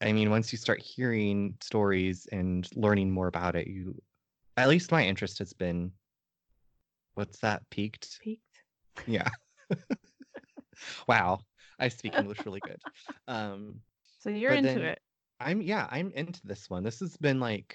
I 0.00 0.12
mean, 0.12 0.30
once 0.30 0.52
you 0.52 0.58
start 0.58 0.80
hearing 0.80 1.56
stories 1.62 2.26
and 2.32 2.68
learning 2.76 3.10
more 3.10 3.26
about 3.26 3.56
it, 3.56 3.66
you, 3.66 4.00
at 4.56 4.68
least 4.68 4.92
my 4.92 5.04
interest 5.04 5.38
has 5.38 5.52
been. 5.52 5.92
What's 7.14 7.38
that? 7.40 7.62
Peaked. 7.70 8.18
Peaked. 8.22 8.42
Yeah. 9.06 9.28
wow, 11.08 11.40
I 11.78 11.88
speak 11.88 12.14
English 12.18 12.44
really 12.44 12.60
good. 12.60 12.80
Um, 13.26 13.76
So 14.20 14.28
you're 14.28 14.52
into 14.52 14.82
it. 14.82 15.00
I'm 15.40 15.62
yeah, 15.62 15.88
I'm 15.90 16.10
into 16.14 16.46
this 16.46 16.68
one. 16.68 16.82
This 16.82 17.00
has 17.00 17.16
been 17.16 17.40
like 17.40 17.74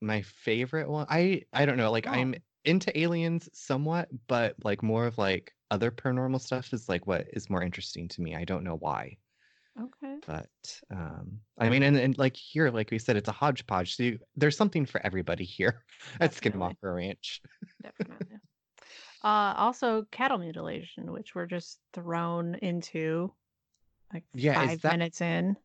my 0.00 0.22
favorite 0.22 0.88
one. 0.88 1.06
I 1.08 1.42
I 1.52 1.66
don't 1.66 1.76
know, 1.76 1.90
like 1.90 2.06
Oh. 2.06 2.12
I'm 2.12 2.36
into 2.64 2.96
aliens 2.96 3.48
somewhat, 3.52 4.08
but 4.28 4.54
like 4.62 4.84
more 4.84 5.06
of 5.06 5.18
like 5.18 5.55
other 5.70 5.90
paranormal 5.90 6.40
stuff 6.40 6.72
is 6.72 6.88
like 6.88 7.06
what 7.06 7.26
is 7.32 7.50
more 7.50 7.62
interesting 7.62 8.08
to 8.08 8.22
me. 8.22 8.34
I 8.36 8.44
don't 8.44 8.64
know 8.64 8.76
why. 8.76 9.16
Okay. 9.80 10.16
But 10.26 10.80
um 10.90 11.38
I 11.58 11.68
mean 11.68 11.82
and, 11.82 11.96
and 11.96 12.16
like 12.18 12.34
here, 12.36 12.70
like 12.70 12.90
we 12.90 12.98
said, 12.98 13.16
it's 13.16 13.28
a 13.28 13.32
hodgepodge. 13.32 13.96
So 13.96 14.02
you, 14.04 14.18
there's 14.36 14.56
something 14.56 14.86
for 14.86 15.00
everybody 15.04 15.44
here 15.44 15.82
at 16.20 16.32
Definitely. 16.32 16.60
Skinwalker 16.60 16.94
Ranch. 16.96 17.42
Definitely. 17.82 18.36
uh, 19.24 19.54
also, 19.56 20.06
cattle 20.10 20.38
mutilation, 20.38 21.12
which 21.12 21.34
we're 21.34 21.46
just 21.46 21.78
thrown 21.92 22.54
into 22.56 23.32
like 24.14 24.24
Yeah, 24.34 24.54
five 24.66 24.80
that- 24.82 24.92
minutes 24.92 25.20
in. 25.20 25.56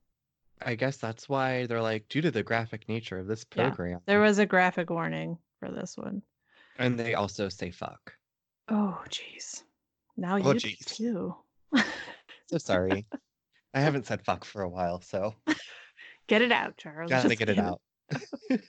I 0.64 0.76
guess 0.76 0.98
that's 0.98 1.28
why 1.28 1.66
they're 1.66 1.82
like, 1.82 2.08
due 2.08 2.22
to 2.22 2.30
the 2.30 2.44
graphic 2.44 2.88
nature 2.88 3.18
of 3.18 3.26
this 3.26 3.44
program. 3.44 3.70
Yeah, 3.70 3.76
program. 3.76 4.00
There 4.06 4.20
was 4.20 4.38
a 4.38 4.46
graphic 4.46 4.92
warning 4.92 5.38
for 5.60 5.72
this 5.72 5.98
one. 5.98 6.22
and 6.78 7.00
they 7.00 7.16
also 7.16 7.50
say 7.50 7.72
fuck. 7.72 8.14
Oh, 8.68 9.02
jeez. 9.10 9.64
Now 10.22 10.36
Oh, 10.36 10.54
you 10.54 10.60
do 10.60 10.70
too. 10.86 11.36
So 12.52 12.58
sorry. 12.60 13.08
I 13.74 13.80
haven't 13.82 14.06
said 14.06 14.24
fuck 14.24 14.46
for 14.46 14.62
a 14.62 14.70
while, 14.70 15.02
so 15.02 15.34
Get 16.28 16.44
it 16.44 16.52
out, 16.52 16.78
Charles. 16.78 17.10
gotta 17.10 17.30
Just 17.30 17.40
get 17.40 17.50
it 17.50 17.58
out. 17.58 17.82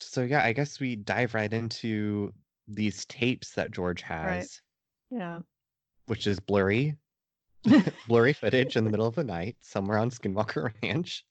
so 0.00 0.22
yeah, 0.22 0.44
I 0.44 0.52
guess 0.52 0.78
we 0.78 0.96
dive 0.96 1.32
right 1.34 1.50
into 1.50 2.30
these 2.68 3.06
tapes 3.06 3.52
that 3.54 3.70
George 3.70 4.02
has, 4.02 4.60
Right. 5.10 5.18
Yeah. 5.18 5.38
which 6.08 6.26
is 6.26 6.38
blurry, 6.40 6.96
blurry 8.06 8.34
footage 8.34 8.76
in 8.76 8.84
the 8.84 8.90
middle 8.90 9.06
of 9.06 9.14
the 9.14 9.24
night 9.24 9.56
somewhere 9.62 9.96
on 9.96 10.10
Skinwalker 10.10 10.72
Ranch. 10.82 11.24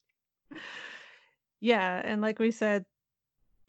Yeah, 1.59 2.01
and 2.03 2.19
like 2.21 2.39
we 2.39 2.49
said, 2.49 2.83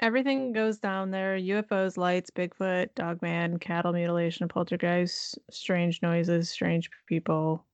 everything 0.01 0.53
goes 0.53 0.79
down 0.79 1.11
there. 1.11 1.37
UFOs, 1.37 1.97
lights, 1.97 2.31
Bigfoot, 2.31 2.89
Dogman, 2.95 3.59
cattle 3.59 3.93
mutilation, 3.93 4.49
poltergeist, 4.49 5.39
strange 5.51 6.01
noises, 6.03 6.49
strange 6.51 6.91
people, 7.07 7.65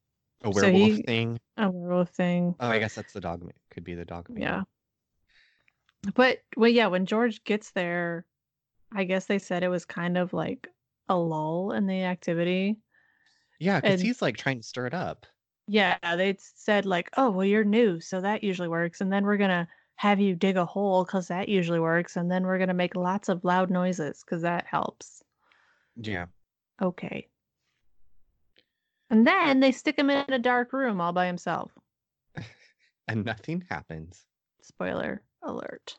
A 0.42 0.52
So 0.52 0.62
werewolf 0.62 0.96
he- 0.96 1.02
thing. 1.02 1.38
a 1.56 1.70
werewolf 1.70 2.10
thing. 2.10 2.54
Oh, 2.60 2.68
I 2.68 2.78
guess 2.78 2.94
that's 2.94 3.12
the 3.12 3.20
dog. 3.20 3.50
Could 3.70 3.84
be 3.84 3.94
the 3.94 4.04
dog. 4.04 4.28
Yeah. 4.34 4.62
But 6.14 6.38
well, 6.56 6.68
yeah, 6.70 6.86
when 6.88 7.06
George 7.06 7.42
gets 7.44 7.70
there, 7.70 8.26
I 8.92 9.04
guess 9.04 9.26
they 9.26 9.38
said 9.38 9.62
it 9.62 9.68
was 9.68 9.84
kind 9.84 10.18
of 10.18 10.32
like 10.32 10.68
a 11.08 11.16
lull 11.16 11.72
in 11.72 11.86
the 11.86 12.02
activity. 12.02 12.76
Yeah, 13.58 13.80
because 13.80 14.00
he's 14.00 14.20
like 14.20 14.36
trying 14.36 14.58
to 14.58 14.66
stir 14.66 14.86
it 14.86 14.94
up. 14.94 15.26
Yeah, 15.66 15.96
they 16.16 16.36
said 16.38 16.84
like, 16.84 17.08
"Oh, 17.16 17.30
well, 17.30 17.46
you're 17.46 17.64
new, 17.64 18.00
so 18.00 18.20
that 18.20 18.44
usually 18.44 18.68
works," 18.68 19.00
and 19.00 19.10
then 19.10 19.24
we're 19.24 19.38
gonna 19.38 19.66
have 19.96 20.20
you 20.20 20.34
dig 20.34 20.56
a 20.56 20.64
hole 20.64 21.04
because 21.04 21.28
that 21.28 21.48
usually 21.48 21.80
works, 21.80 22.16
and 22.16 22.30
then 22.30 22.44
we're 22.44 22.58
gonna 22.58 22.74
make 22.74 22.96
lots 22.96 23.28
of 23.28 23.44
loud 23.44 23.70
noises 23.70 24.22
because 24.24 24.42
that 24.42 24.66
helps. 24.66 25.22
Yeah. 25.96 26.26
Okay. 26.82 27.28
And 29.10 29.26
uh 29.26 29.32
then 29.32 29.60
they 29.60 29.72
stick 29.72 29.98
him 29.98 30.10
in 30.10 30.32
a 30.32 30.38
dark 30.38 30.72
room 30.72 31.00
all 31.00 31.12
by 31.12 31.26
himself. 31.26 31.72
And 33.06 33.22
nothing 33.26 33.62
happens. 33.68 34.24
Spoiler 34.62 35.22
alert. 35.42 35.98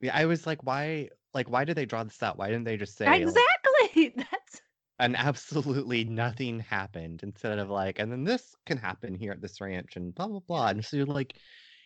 Yeah, 0.00 0.14
I 0.14 0.26
was 0.26 0.46
like, 0.46 0.62
why? 0.62 1.08
Like, 1.34 1.50
why 1.50 1.64
did 1.64 1.76
they 1.76 1.86
draw 1.86 2.04
this 2.04 2.22
out? 2.22 2.38
Why 2.38 2.46
didn't 2.46 2.62
they 2.62 2.76
just 2.76 2.96
say 2.96 3.06
like, 3.06 3.22
Exactly. 3.22 4.14
That's 4.16 4.62
and 5.00 5.16
absolutely 5.16 6.04
nothing 6.04 6.60
happened 6.60 7.20
instead 7.24 7.58
of 7.58 7.68
like, 7.68 7.98
and 7.98 8.12
then 8.12 8.22
this 8.24 8.54
can 8.64 8.78
happen 8.78 9.14
here 9.14 9.32
at 9.32 9.40
this 9.40 9.60
ranch 9.60 9.96
and 9.96 10.14
blah 10.14 10.28
blah 10.28 10.40
blah. 10.40 10.68
And 10.68 10.84
so 10.84 10.96
you're 10.96 11.06
like, 11.06 11.34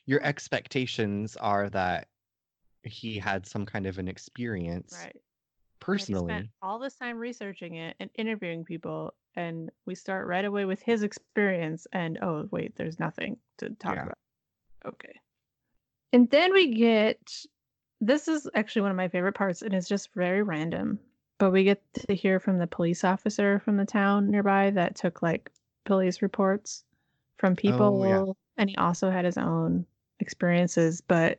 your 0.08 0.24
expectations 0.24 1.36
are 1.36 1.68
that 1.68 2.08
he 2.82 3.18
had 3.18 3.46
some 3.46 3.66
kind 3.66 3.86
of 3.86 3.98
an 3.98 4.08
experience 4.08 4.96
right. 5.04 5.16
Personally. 5.80 6.32
spent 6.32 6.48
all 6.62 6.78
this 6.78 6.94
time 6.94 7.18
researching 7.18 7.74
it 7.76 7.94
and 8.00 8.08
interviewing 8.16 8.64
people, 8.64 9.12
and 9.36 9.70
we 9.84 9.94
start 9.94 10.26
right 10.26 10.46
away 10.46 10.64
with 10.64 10.80
his 10.80 11.02
experience. 11.02 11.86
And 11.92 12.18
oh, 12.22 12.48
wait, 12.50 12.74
there's 12.74 12.98
nothing 12.98 13.36
to 13.58 13.68
talk 13.70 13.96
Yeah. 13.96 14.02
about. 14.04 14.18
Okay. 14.86 15.20
And 16.14 16.28
then 16.30 16.54
we 16.54 16.74
get 16.74 17.20
this 18.00 18.28
is 18.28 18.48
actually 18.54 18.82
one 18.82 18.90
of 18.92 18.96
my 18.96 19.08
favorite 19.08 19.34
parts, 19.34 19.60
and 19.60 19.74
it's 19.74 19.88
just 19.88 20.08
very 20.14 20.42
random. 20.42 20.98
But 21.36 21.52
we 21.52 21.64
get 21.64 21.82
to 22.08 22.14
hear 22.14 22.40
from 22.40 22.58
the 22.58 22.66
police 22.66 23.04
officer 23.04 23.60
from 23.60 23.76
the 23.76 23.84
town 23.84 24.30
nearby 24.30 24.70
that 24.70 24.96
took 24.96 25.20
like 25.20 25.50
police 25.84 26.22
reports 26.22 26.82
from 27.36 27.54
people, 27.56 28.00
Oh, 28.02 28.04
yeah. 28.04 28.32
and 28.56 28.70
he 28.70 28.76
also 28.76 29.10
had 29.10 29.26
his 29.26 29.36
own 29.36 29.84
experiences, 30.20 31.00
but 31.00 31.38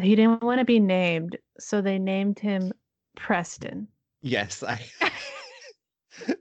he 0.00 0.14
didn't 0.16 0.42
want 0.42 0.58
to 0.58 0.64
be 0.64 0.80
named, 0.80 1.36
so 1.58 1.80
they 1.80 1.98
named 1.98 2.38
him 2.38 2.72
Preston. 3.16 3.88
Yes, 4.22 4.62
I. 4.62 4.80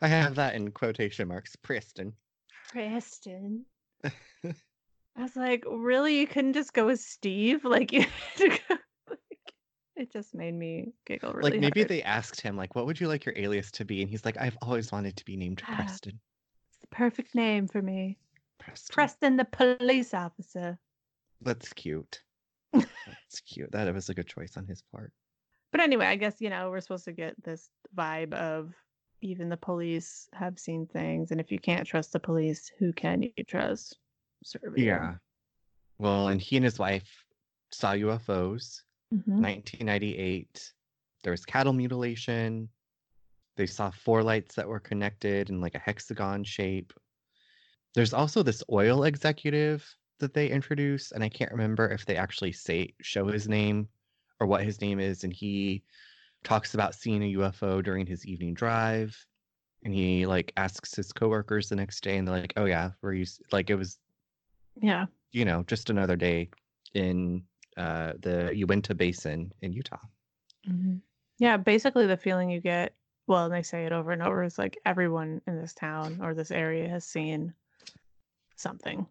I 0.00 0.08
have 0.08 0.36
that 0.36 0.54
in 0.54 0.70
quotation 0.70 1.28
marks, 1.28 1.56
Preston. 1.56 2.12
Preston. 2.70 3.64
I 4.04 5.22
was 5.22 5.34
like, 5.34 5.64
really? 5.68 6.18
You 6.20 6.26
couldn't 6.26 6.52
just 6.52 6.72
go 6.72 6.86
with 6.86 7.00
Steve? 7.00 7.64
Like, 7.64 7.92
you 7.92 8.02
had 8.02 8.10
to 8.36 8.48
go, 8.48 8.76
like, 9.10 9.52
it 9.96 10.12
just 10.12 10.34
made 10.34 10.54
me 10.54 10.92
giggle 11.06 11.32
really 11.32 11.52
like 11.52 11.60
maybe 11.60 11.80
hard. 11.80 11.88
they 11.90 12.02
asked 12.02 12.40
him 12.40 12.56
like, 12.56 12.74
"What 12.76 12.86
would 12.86 13.00
you 13.00 13.08
like 13.08 13.24
your 13.24 13.34
alias 13.36 13.70
to 13.72 13.84
be?" 13.84 14.00
And 14.02 14.10
he's 14.10 14.24
like, 14.24 14.36
"I've 14.38 14.56
always 14.62 14.92
wanted 14.92 15.16
to 15.16 15.24
be 15.24 15.36
named 15.36 15.62
Ah. 15.66 15.74
Preston." 15.74 16.20
It's 16.70 16.78
the 16.80 16.86
perfect 16.88 17.34
name 17.34 17.66
for 17.66 17.82
me. 17.82 18.18
Preston. 18.58 18.94
Preston, 18.94 19.36
the 19.36 19.44
police 19.44 20.14
officer. 20.14 20.78
That's 21.40 21.72
cute. 21.72 22.22
That's 22.72 23.40
cute. 23.46 23.72
That 23.72 23.92
was 23.94 24.08
a 24.08 24.14
good 24.14 24.26
choice 24.26 24.56
on 24.56 24.66
his 24.66 24.82
part. 24.94 25.12
But 25.70 25.80
anyway, 25.80 26.06
I 26.06 26.16
guess, 26.16 26.40
you 26.40 26.50
know, 26.50 26.70
we're 26.70 26.80
supposed 26.80 27.04
to 27.04 27.12
get 27.12 27.42
this 27.42 27.70
vibe 27.96 28.32
of 28.34 28.74
even 29.20 29.48
the 29.48 29.56
police 29.56 30.28
have 30.32 30.58
seen 30.58 30.86
things. 30.86 31.30
And 31.30 31.40
if 31.40 31.50
you 31.50 31.58
can't 31.58 31.86
trust 31.86 32.12
the 32.12 32.20
police, 32.20 32.70
who 32.78 32.92
can 32.92 33.22
you 33.22 33.44
trust? 33.46 33.98
Yeah. 34.76 35.14
Well, 35.98 36.28
and 36.28 36.40
he 36.40 36.56
and 36.56 36.64
his 36.64 36.78
wife 36.78 37.24
saw 37.70 37.92
UFOs. 37.92 38.82
Mhm. 39.12 39.40
1998. 39.40 40.72
There 41.22 41.32
was 41.32 41.44
cattle 41.44 41.72
mutilation. 41.72 42.68
They 43.56 43.66
saw 43.66 43.90
four 43.90 44.22
lights 44.22 44.54
that 44.54 44.68
were 44.68 44.78
connected 44.80 45.50
in 45.50 45.60
like 45.60 45.74
a 45.74 45.80
hexagon 45.80 46.44
shape. 46.44 46.92
There's 47.94 48.12
also 48.14 48.42
this 48.42 48.62
oil 48.70 49.04
executive 49.04 49.86
that 50.18 50.34
they 50.34 50.48
introduce, 50.48 51.12
and 51.12 51.22
I 51.24 51.28
can't 51.28 51.50
remember 51.52 51.88
if 51.88 52.04
they 52.04 52.16
actually 52.16 52.52
say 52.52 52.94
show 53.00 53.26
his 53.26 53.48
name 53.48 53.88
or 54.40 54.46
what 54.46 54.62
his 54.64 54.80
name 54.80 55.00
is, 55.00 55.24
and 55.24 55.32
he 55.32 55.82
talks 56.44 56.74
about 56.74 56.94
seeing 56.94 57.22
a 57.22 57.32
UFO 57.38 57.82
during 57.82 58.06
his 58.06 58.26
evening 58.26 58.54
drive. 58.54 59.16
And 59.84 59.94
he 59.94 60.26
like 60.26 60.52
asks 60.56 60.94
his 60.94 61.12
coworkers 61.12 61.68
the 61.68 61.76
next 61.76 62.02
day, 62.02 62.16
and 62.18 62.26
they're 62.26 62.40
like, 62.40 62.52
"Oh 62.56 62.64
yeah, 62.64 62.90
were 63.00 63.14
you 63.14 63.24
like 63.52 63.70
it 63.70 63.76
was 63.76 63.98
Yeah. 64.80 65.06
you 65.32 65.44
know 65.44 65.62
just 65.64 65.88
another 65.88 66.16
day 66.16 66.50
in 66.94 67.44
uh, 67.76 68.14
the 68.18 68.52
Uinta 68.56 68.94
Basin 68.94 69.52
in 69.62 69.72
Utah." 69.72 70.00
Mhm. 70.68 71.00
Yeah. 71.38 71.56
Basically, 71.58 72.06
the 72.06 72.16
feeling 72.16 72.50
you 72.50 72.60
get, 72.60 72.94
well, 73.28 73.44
and 73.44 73.54
they 73.54 73.62
say 73.62 73.86
it 73.86 73.92
over 73.92 74.10
and 74.10 74.22
over, 74.22 74.42
is 74.42 74.58
like 74.58 74.76
everyone 74.84 75.40
in 75.46 75.60
this 75.60 75.74
town 75.74 76.20
or 76.20 76.34
this 76.34 76.50
area 76.50 76.88
has 76.88 77.04
seen 77.06 77.54
something. 78.58 79.06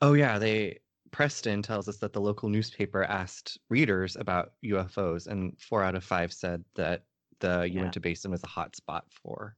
Oh 0.00 0.14
yeah, 0.14 0.38
they 0.38 0.80
Preston 1.10 1.62
tells 1.62 1.88
us 1.88 1.98
that 1.98 2.12
the 2.12 2.20
local 2.20 2.48
newspaper 2.48 3.04
asked 3.04 3.58
readers 3.68 4.16
about 4.16 4.52
UFOs, 4.64 5.26
and 5.26 5.58
four 5.60 5.82
out 5.82 5.94
of 5.94 6.04
five 6.04 6.32
said 6.32 6.64
that 6.74 7.04
the 7.40 7.68
Yeah. 7.70 7.80
Uinta 7.82 8.00
Basin 8.00 8.30
was 8.30 8.42
a 8.42 8.48
hot 8.48 8.74
spot 8.76 9.04
for 9.22 9.56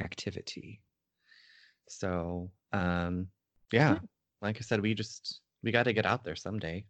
activity. 0.00 0.80
So, 1.88 2.50
um, 2.72 3.28
yeah, 3.72 3.98
like 4.42 4.56
I 4.58 4.60
said, 4.60 4.80
we 4.80 4.94
just 4.94 5.40
we 5.62 5.70
got 5.72 5.84
to 5.84 5.92
get 5.92 6.06
out 6.06 6.24
there 6.24 6.36
someday. 6.36 6.84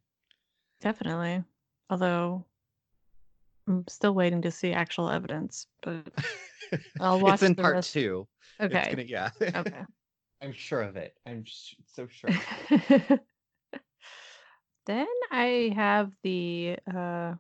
Definitely. 0.81 1.43
Although 1.91 2.45
I'm 3.67 3.85
still 3.89 4.15
waiting 4.15 4.43
to 4.43 4.51
see 4.51 4.73
actual 4.73 5.11
evidence, 5.11 5.67
but 5.83 6.07
I'll 7.01 7.21
watch 7.21 7.35
it's 7.35 7.43
in 7.43 7.55
part 7.55 7.75
rest- 7.77 7.93
two. 7.93 8.27
Okay. 8.61 8.91
gonna- 8.91 9.03
yeah. 9.03 9.31
Okay. 9.41 9.83
I'm 10.43 10.53
sure 10.53 10.83
of 10.83 10.97
it. 10.97 11.17
I'm 11.27 11.45
sh- 11.45 11.75
so 11.87 12.07
sure. 12.11 12.31
then 14.87 15.07
I 15.31 15.73
have 15.75 16.13
the 16.23 16.77
uh 16.93 17.35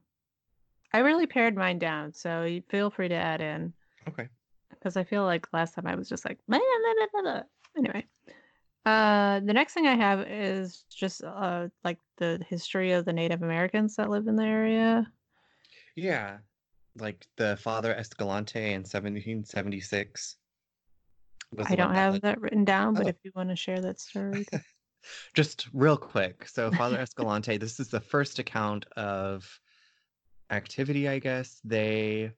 I 0.92 0.98
really 0.98 1.26
pared 1.26 1.56
mine 1.56 1.78
down, 1.78 2.12
so 2.12 2.42
you 2.44 2.62
feel 2.68 2.90
free 2.90 3.08
to 3.08 3.14
add 3.14 3.40
in 3.40 3.72
okay. 4.08 4.28
because 4.70 4.96
I 4.96 5.04
feel 5.04 5.24
like 5.24 5.46
last 5.52 5.74
time 5.74 5.86
I 5.86 5.94
was 5.94 6.08
just 6.08 6.24
like 6.24 6.38
"Blah, 6.48 6.58
blah, 6.58 6.94
blah, 6.94 7.06
blah, 7.12 7.32
blah." 7.32 7.42
anyway. 7.76 8.06
Uh 8.84 9.40
the 9.40 9.52
next 9.52 9.74
thing 9.74 9.86
I 9.86 9.96
have 9.96 10.20
is 10.28 10.84
just 10.90 11.22
uh 11.22 11.68
like 11.84 11.98
the 12.16 12.44
history 12.48 12.92
of 12.92 13.04
the 13.04 13.12
Native 13.12 13.42
Americans 13.42 13.96
that 13.96 14.10
live 14.10 14.26
in 14.26 14.36
the 14.36 14.44
area. 14.44 15.10
Yeah, 15.96 16.38
like 16.98 17.26
the 17.36 17.56
Father 17.56 17.94
Escalante 17.94 18.72
in 18.72 18.80
1776. 18.82 20.36
I 21.58 21.74
don't 21.74 21.94
have 21.94 22.14
led- 22.14 22.22
that 22.22 22.40
written 22.40 22.64
down, 22.64 22.94
but 22.94 23.06
Oh. 23.06 23.08
if 23.08 23.16
you 23.24 23.32
want 23.34 23.48
to 23.50 23.56
share 23.56 23.80
that 23.80 24.00
story. 24.00 24.46
Just 25.34 25.68
real 25.72 25.96
quick. 25.96 26.46
So, 26.46 26.70
Father 26.70 26.98
Escalante, 26.98 27.56
this 27.56 27.80
is 27.80 27.88
the 27.88 28.00
first 28.00 28.38
account 28.38 28.84
of 28.96 29.60
activity, 30.50 31.08
I 31.08 31.18
guess. 31.18 31.60
They, 31.64 32.32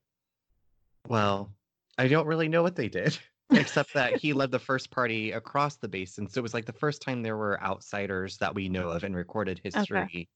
well, 1.08 1.52
I 1.98 2.06
don't 2.08 2.26
really 2.26 2.48
know 2.48 2.62
what 2.62 2.76
they 2.76 2.88
did, 2.88 3.18
except 3.50 3.92
that 3.94 4.16
he 4.16 4.32
led 4.32 4.50
the 4.52 4.58
first 4.60 4.90
party 4.92 5.32
across 5.32 5.76
the 5.76 5.88
basin. 5.88 6.28
So, 6.28 6.38
it 6.38 6.42
was 6.42 6.54
like 6.54 6.64
the 6.66 6.72
first 6.72 7.02
time 7.02 7.22
there 7.22 7.36
were 7.36 7.60
outsiders 7.62 8.38
that 8.38 8.54
we 8.54 8.68
know 8.68 8.88
of 8.90 9.02
in 9.04 9.14
recorded 9.14 9.60
history 9.62 10.28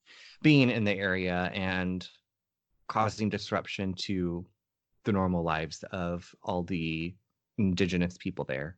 being 0.43 0.69
in 0.69 0.83
the 0.85 0.93
area 0.95 1.51
and 1.55 2.07
causing 2.89 3.29
disruption 3.29 3.95
to 3.95 4.45
the 5.05 5.13
normal 5.13 5.45
lives 5.45 5.85
of 5.93 6.35
all 6.43 6.65
the 6.65 7.15
indigenous 7.59 8.17
people 8.19 8.45
there. 8.45 8.77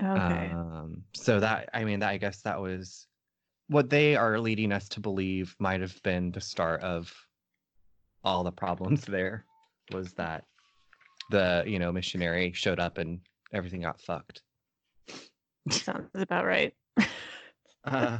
Okay. 0.00 0.50
Um, 0.52 1.02
so 1.14 1.40
that 1.40 1.70
I 1.72 1.84
mean, 1.84 2.00
that 2.00 2.10
I 2.10 2.18
guess 2.18 2.42
that 2.42 2.60
was 2.60 3.06
what 3.68 3.90
they 3.90 4.14
are 4.14 4.38
leading 4.38 4.72
us 4.72 4.88
to 4.90 5.00
believe 5.00 5.56
might 5.58 5.80
have 5.80 6.00
been 6.02 6.30
the 6.30 6.40
start 6.40 6.82
of 6.82 7.12
all 8.22 8.44
the 8.44 8.52
problems 8.52 9.04
there. 9.06 9.44
Was 9.92 10.12
that 10.14 10.44
the 11.30 11.64
you 11.66 11.78
know 11.78 11.92
missionary 11.92 12.52
showed 12.52 12.80
up 12.80 12.98
and 12.98 13.20
everything 13.52 13.82
got 13.82 14.00
fucked. 14.00 14.42
Sounds 15.70 16.10
about 16.14 16.46
right. 16.46 16.74
Uh, 17.84 18.18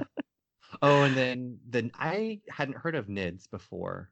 oh, 0.81 1.03
and 1.03 1.17
then 1.17 1.59
then 1.69 1.91
I 1.99 2.39
hadn't 2.49 2.77
heard 2.77 2.95
of 2.95 3.09
NIDS 3.09 3.51
before. 3.51 4.11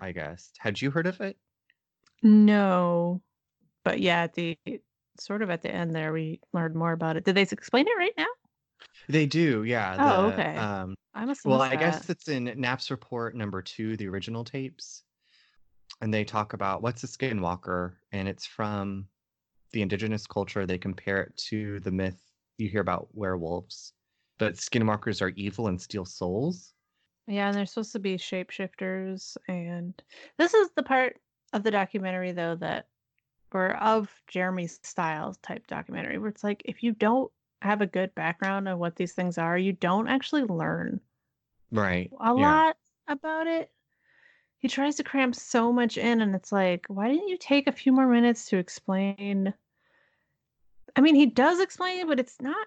I 0.00 0.12
guess 0.12 0.52
had 0.58 0.80
you 0.80 0.92
heard 0.92 1.08
of 1.08 1.20
it? 1.20 1.36
No, 2.22 3.20
but 3.84 3.98
yeah, 3.98 4.28
the 4.28 4.56
sort 5.20 5.42
of 5.42 5.50
at 5.50 5.62
the 5.62 5.70
end 5.70 5.94
there, 5.94 6.12
we 6.12 6.40
learned 6.52 6.74
more 6.74 6.92
about 6.92 7.16
it. 7.16 7.24
Did 7.24 7.34
they 7.34 7.42
explain 7.42 7.86
it 7.86 7.98
right 7.98 8.12
now? 8.16 8.26
They 9.08 9.26
do, 9.26 9.64
yeah. 9.64 9.96
Oh, 9.98 10.26
okay. 10.26 10.56
Um, 10.56 10.94
I 11.14 11.24
must. 11.24 11.44
Well, 11.44 11.62
I 11.62 11.76
guess 11.76 12.10
it's 12.10 12.28
in 12.28 12.52
Knapp's 12.56 12.90
report 12.90 13.34
number 13.34 13.62
two, 13.62 13.96
the 13.96 14.08
original 14.08 14.44
tapes. 14.44 15.02
And 16.00 16.12
they 16.12 16.24
talk 16.24 16.52
about 16.52 16.82
what's 16.82 17.04
a 17.04 17.06
skinwalker, 17.06 17.94
and 18.12 18.28
it's 18.28 18.44
from 18.44 19.06
the 19.72 19.82
indigenous 19.82 20.26
culture. 20.26 20.66
They 20.66 20.78
compare 20.78 21.22
it 21.22 21.36
to 21.48 21.80
the 21.80 21.90
myth 21.90 22.20
you 22.58 22.68
hear 22.68 22.80
about 22.80 23.08
werewolves. 23.12 23.92
But 24.38 24.56
skinwalkers 24.56 25.22
are 25.22 25.32
evil 25.36 25.68
and 25.68 25.80
steal 25.80 26.04
souls. 26.04 26.74
Yeah, 27.26 27.48
and 27.48 27.56
they're 27.56 27.66
supposed 27.66 27.92
to 27.92 27.98
be 27.98 28.16
shapeshifters, 28.16 29.36
and 29.48 29.94
this 30.38 30.54
is 30.54 30.68
the 30.76 30.82
part 30.82 31.16
of 31.52 31.62
the 31.62 31.70
documentary 31.70 32.32
though 32.32 32.56
that, 32.56 32.86
or 33.56 33.74
of 33.76 34.12
Jeremy's 34.28 34.78
Styles 34.82 35.38
type 35.38 35.66
documentary, 35.66 36.18
where 36.18 36.28
it's 36.28 36.44
like 36.44 36.62
if 36.64 36.82
you 36.82 36.92
don't 36.92 37.30
have 37.62 37.80
a 37.80 37.86
good 37.86 38.14
background 38.14 38.68
on 38.68 38.78
what 38.78 38.96
these 38.96 39.12
things 39.12 39.38
are, 39.38 39.56
you 39.56 39.72
don't 39.72 40.08
actually 40.08 40.44
learn 40.44 41.00
Right. 41.72 42.10
a 42.20 42.26
yeah. 42.26 42.32
lot 42.32 42.76
about 43.08 43.46
it. 43.46 43.70
He 44.58 44.68
tries 44.68 44.96
to 44.96 45.04
cram 45.04 45.32
so 45.32 45.72
much 45.72 45.98
in, 45.98 46.20
and 46.20 46.34
it's 46.34 46.52
like, 46.52 46.86
why 46.88 47.08
didn't 47.08 47.28
you 47.28 47.38
take 47.38 47.66
a 47.66 47.72
few 47.72 47.92
more 47.92 48.06
minutes 48.06 48.46
to 48.46 48.58
explain? 48.58 49.52
I 50.94 51.00
mean, 51.00 51.14
he 51.14 51.26
does 51.26 51.60
explain 51.60 52.00
it, 52.00 52.08
but 52.08 52.20
it's 52.20 52.40
not. 52.40 52.66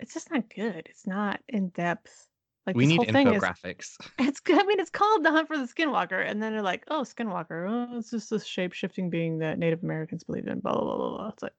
It's 0.00 0.14
just 0.14 0.30
not 0.30 0.54
good. 0.54 0.86
It's 0.88 1.06
not 1.06 1.40
in 1.48 1.68
depth. 1.68 2.28
Like 2.66 2.76
we 2.76 2.86
need 2.86 3.00
thing 3.12 3.28
is. 3.28 3.42
infographics. 3.42 3.96
It's. 4.18 4.40
good- 4.40 4.58
I 4.58 4.64
mean, 4.64 4.80
it's 4.80 4.90
called 4.90 5.24
the 5.24 5.30
Hunt 5.30 5.46
for 5.46 5.56
the 5.56 5.64
Skinwalker, 5.66 6.28
and 6.28 6.42
then 6.42 6.52
they're 6.52 6.62
like, 6.62 6.84
oh, 6.88 7.02
Skinwalker. 7.02 7.68
Oh, 7.68 7.98
it's 7.98 8.10
just 8.10 8.30
this 8.30 8.44
shape 8.44 8.72
shifting 8.72 9.08
being 9.10 9.38
that 9.38 9.58
Native 9.58 9.82
Americans 9.82 10.24
believe 10.24 10.46
in. 10.48 10.60
Blah 10.60 10.72
blah 10.72 10.84
blah 10.84 10.96
blah. 10.96 11.16
blah. 11.18 11.28
It's 11.28 11.42
like, 11.42 11.54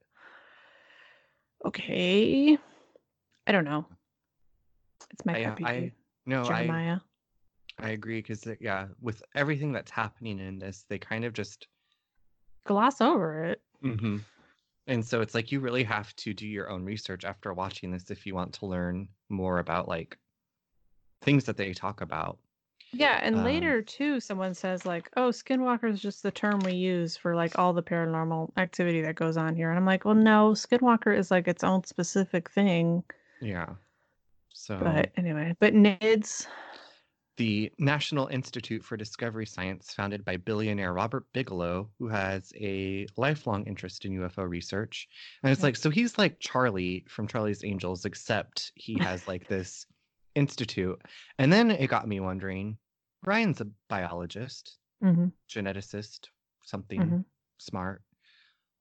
okay, 1.64 2.58
I 3.46 3.52
don't 3.52 3.64
know. 3.64 3.86
It's 5.12 5.24
my 5.24 5.34
I, 5.34 5.44
uh, 5.44 5.56
I 5.64 5.92
no, 6.26 6.42
I 6.42 6.44
Jeremiah. 6.46 6.98
I 7.80 7.90
agree 7.90 8.18
because 8.20 8.46
yeah, 8.60 8.88
with 9.00 9.22
everything 9.34 9.72
that's 9.72 9.90
happening 9.90 10.40
in 10.40 10.58
this, 10.58 10.84
they 10.88 10.98
kind 10.98 11.24
of 11.24 11.32
just 11.32 11.68
Gloss 12.66 13.00
over 13.00 13.44
it. 13.44 13.62
hmm 13.80 14.18
And 14.86 15.04
so 15.04 15.22
it's 15.22 15.34
like 15.34 15.50
you 15.50 15.60
really 15.60 15.84
have 15.84 16.14
to 16.16 16.34
do 16.34 16.46
your 16.46 16.68
own 16.70 16.84
research 16.84 17.24
after 17.24 17.54
watching 17.54 17.90
this 17.90 18.10
if 18.10 18.26
you 18.26 18.34
want 18.34 18.52
to 18.54 18.66
learn 18.66 19.08
more 19.30 19.58
about 19.58 19.88
like 19.88 20.18
things 21.20 21.44
that 21.44 21.56
they 21.56 21.72
talk 21.72 22.00
about. 22.00 22.38
Yeah, 22.92 23.20
and 23.22 23.36
Um, 23.36 23.44
later 23.44 23.82
too, 23.82 24.18
someone 24.18 24.54
says 24.54 24.86
like, 24.86 25.10
"Oh, 25.16 25.28
skinwalker 25.28 25.90
is 25.90 26.00
just 26.00 26.22
the 26.22 26.30
term 26.30 26.64
we 26.64 26.72
use 26.72 27.16
for 27.16 27.36
like 27.36 27.58
all 27.58 27.72
the 27.74 27.82
paranormal 27.82 28.52
activity 28.56 29.02
that 29.02 29.14
goes 29.14 29.36
on 29.36 29.54
here." 29.56 29.68
And 29.70 29.78
I'm 29.78 29.84
like, 29.84 30.04
"Well, 30.04 30.14
no, 30.14 30.52
skinwalker 30.52 31.14
is 31.16 31.30
like 31.30 31.48
its 31.48 31.62
own 31.62 31.84
specific 31.84 32.48
thing." 32.50 33.04
Yeah. 33.40 33.74
So 34.52 34.78
But 34.80 35.12
anyway, 35.16 35.54
but 35.60 35.74
NIDS, 35.74 36.46
the 37.36 37.70
National 37.78 38.26
Institute 38.28 38.82
for 38.84 38.96
Discovery 38.96 39.46
Science, 39.46 39.94
founded 39.94 40.24
by 40.24 40.36
billionaire 40.38 40.92
Robert 40.92 41.24
Bigelow, 41.32 41.88
who 41.98 42.08
has 42.08 42.52
a 42.56 43.06
lifelong 43.16 43.64
interest 43.66 44.04
in 44.04 44.12
UFO 44.12 44.48
research. 44.48 45.08
And 45.42 45.52
it's 45.52 45.62
Yeah. 45.62 45.66
like, 45.66 45.76
so 45.76 45.90
he's 45.90 46.18
like 46.18 46.40
Charlie 46.40 47.04
from 47.08 47.28
Charlie's 47.28 47.62
Angels, 47.64 48.04
except 48.04 48.72
he 48.74 48.98
has 48.98 49.28
like 49.28 49.46
this 49.46 49.86
institute. 50.38 51.00
And 51.38 51.52
then 51.52 51.70
it 51.70 51.88
got 51.88 52.08
me 52.08 52.20
wondering 52.20 52.78
Ryan's 53.24 53.60
a 53.60 53.66
biologist, 53.88 54.78
Mhm, 55.02 55.32
geneticist, 55.50 56.28
something 56.64 57.00
mhm. 57.00 57.24
smart. 57.58 58.02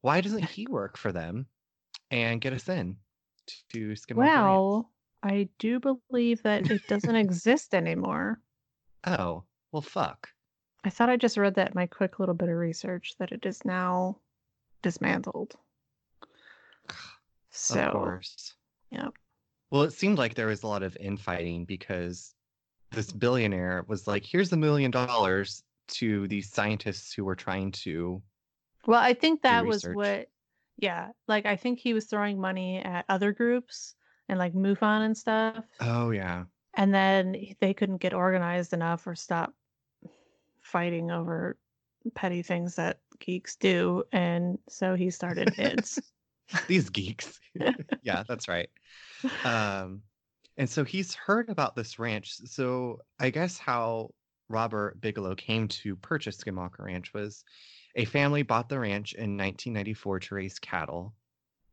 Why 0.02 0.22
doesn't 0.22 0.50
he 0.52 0.67
work 0.67 0.98
for 0.98 1.12
them 1.12 1.48
and 2.12 2.39
get 2.41 2.54
us 2.54 2.70
in 2.70 2.98
to 3.72 3.89
Ranch? 3.89 4.06
well, 4.13 4.91
I 5.24 5.50
do 5.60 5.80
believe 5.80 6.43
that 6.43 6.70
it 6.72 6.88
doesn't 6.88 7.15
exist 7.26 7.74
anymore. 7.74 8.39
Oh, 9.06 9.43
well, 9.72 9.82
fuck. 9.82 10.30
I 10.84 10.89
thought 10.89 11.10
I 11.10 11.17
just 11.17 11.38
read 11.38 11.56
that 11.56 11.70
in 11.70 11.74
my 11.76 11.88
quick 11.88 12.20
little 12.20 12.36
bit 12.36 12.50
of 12.50 12.56
research 12.56 13.15
that 13.20 13.32
it 13.32 13.46
is 13.46 13.65
now 13.65 14.17
dismantled. 14.82 15.56
So, 17.50 17.80
of 17.80 17.91
course. 17.91 18.54
yep. 18.91 19.13
Well, 19.69 19.84
it 19.84 19.93
seemed 19.93 20.17
like 20.17 20.36
there 20.36 20.47
was 20.47 20.63
a 20.63 20.67
lot 20.67 20.84
of 20.84 20.95
infighting 20.97 21.65
because 21.65 22.34
this 22.91 23.12
billionaire 23.12 23.84
was 23.88 24.08
like, 24.08 24.25
here's 24.25 24.51
a 24.53 24.58
million 24.58 24.91
dollars 24.91 25.63
to 25.89 26.27
these 26.27 26.51
scientists 26.51 27.13
who 27.13 27.25
were 27.25 27.36
trying 27.36 27.71
to. 27.71 28.21
well, 28.86 29.01
I 29.01 29.13
think 29.13 29.41
that 29.41 29.65
was 29.65 29.84
what, 29.84 30.27
yeah, 30.77 31.10
like 31.27 31.45
I 31.45 31.56
think 31.56 31.80
he 31.80 31.93
was 31.93 32.06
throwing 32.06 32.39
money 32.39 32.80
at 32.80 33.06
other 33.10 33.32
groups 33.34 33.95
and 34.30 34.39
like 34.39 34.53
MUFON 34.53 35.06
and 35.06 35.17
stuff. 35.17 35.65
Oh, 35.80 36.12
yeah. 36.12 36.45
and 36.73 36.93
then 36.93 37.36
they 37.60 37.73
couldn't 37.73 37.97
get 37.97 38.13
organized 38.13 38.73
enough 38.73 39.06
or 39.08 39.15
stop 39.15 39.53
fighting 40.62 41.12
over 41.12 41.58
petty 42.13 42.41
things 42.41 42.75
that 42.75 42.99
geeks 43.19 43.56
do 43.56 44.03
and 44.12 44.60
so 44.69 44.95
he 44.95 45.10
started 45.10 45.47
NIDS. 45.58 45.99
These 46.67 46.89
geeks. 46.89 47.39
yeah, 48.03 48.23
that's 48.27 48.47
right. 48.47 48.69
Um, 49.43 50.01
and 50.58 50.69
so 50.69 50.84
he's 50.84 51.13
heard 51.13 51.49
about 51.49 51.75
this 51.75 51.99
ranch. 51.99 52.34
So 52.45 53.01
I 53.19 53.30
guess 53.30 53.58
how 53.58 54.12
Robert 54.49 54.99
Bigelow 55.01 55.36
came 55.36 55.67
to 55.69 55.95
purchase 55.97 56.38
Skinwalker 56.38 56.80
Ranch 56.86 57.13
was 57.13 57.43
a 57.95 58.06
family 58.06 58.43
bought 58.43 58.69
the 58.69 58.80
ranch 58.80 59.13
in 59.13 59.38
1994 59.38 60.19
to 60.21 60.36
raise 60.36 60.60
cattle. 60.60 61.13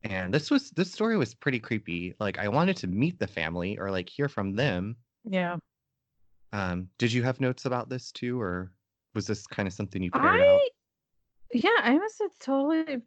And 0.02 0.35
this 0.35 0.50
was 0.50 0.70
this 0.72 0.92
story 0.92 1.16
was 1.16 1.35
pretty 1.35 1.59
creepy. 1.61 2.14
Like 2.20 2.38
I 2.38 2.48
wanted 2.48 2.76
to 2.78 2.87
meet 2.87 3.18
the 3.18 3.26
family 3.26 3.78
or 3.78 3.90
like 3.90 4.09
hear 4.09 4.28
from 4.28 4.54
them. 4.54 4.96
yeah 5.24 5.57
Um, 6.52 6.88
did 6.98 7.12
you 7.12 7.22
have 7.22 7.40
notes 7.40 7.64
about 7.64 7.88
this 7.88 8.12
too, 8.12 8.40
or 8.40 8.70
was 9.14 9.26
this 9.26 9.46
kind 9.46 9.66
of 9.66 9.72
something 9.72 10.02
you 10.02 10.11
paired 10.11 10.40
out? 10.40 10.61
yeah 11.52 11.70
i 11.83 11.96
must 11.96 12.18
have 12.20 12.37
totally 12.40 13.00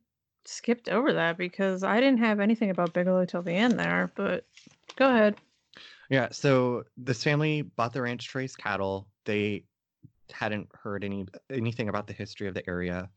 skipped 0.48 0.90
over 0.90 1.14
that 1.14 1.38
because 1.38 1.84
i 1.84 2.00
didn't 2.00 2.20
have 2.20 2.40
anything 2.40 2.70
about 2.70 2.94
bigelow 2.94 3.26
till 3.26 3.42
the 3.42 3.52
end 3.52 3.78
there 3.78 4.12
but 4.16 4.46
go 4.96 5.10
ahead 5.10 5.36
Yeah, 6.10 6.30
so 6.32 6.84
this 6.96 7.22
family 7.24 7.64
bought 7.64 7.92
the 7.92 8.02
ranch 8.02 8.32
to 8.32 8.38
raise 8.38 8.56
cattle. 8.56 9.08
They 9.26 9.66
hadn't 10.32 10.70
heard 10.74 11.04
any 11.04 11.26
anything 11.52 11.90
about 11.90 12.08
the 12.08 12.14
history 12.14 12.48
of 12.48 12.54
the 12.54 12.68
area. 12.68 13.10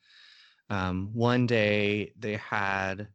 Um, 0.71 1.11
one 1.15 1.47
day 1.47 2.13
they 2.19 2.37
had 2.37 3.09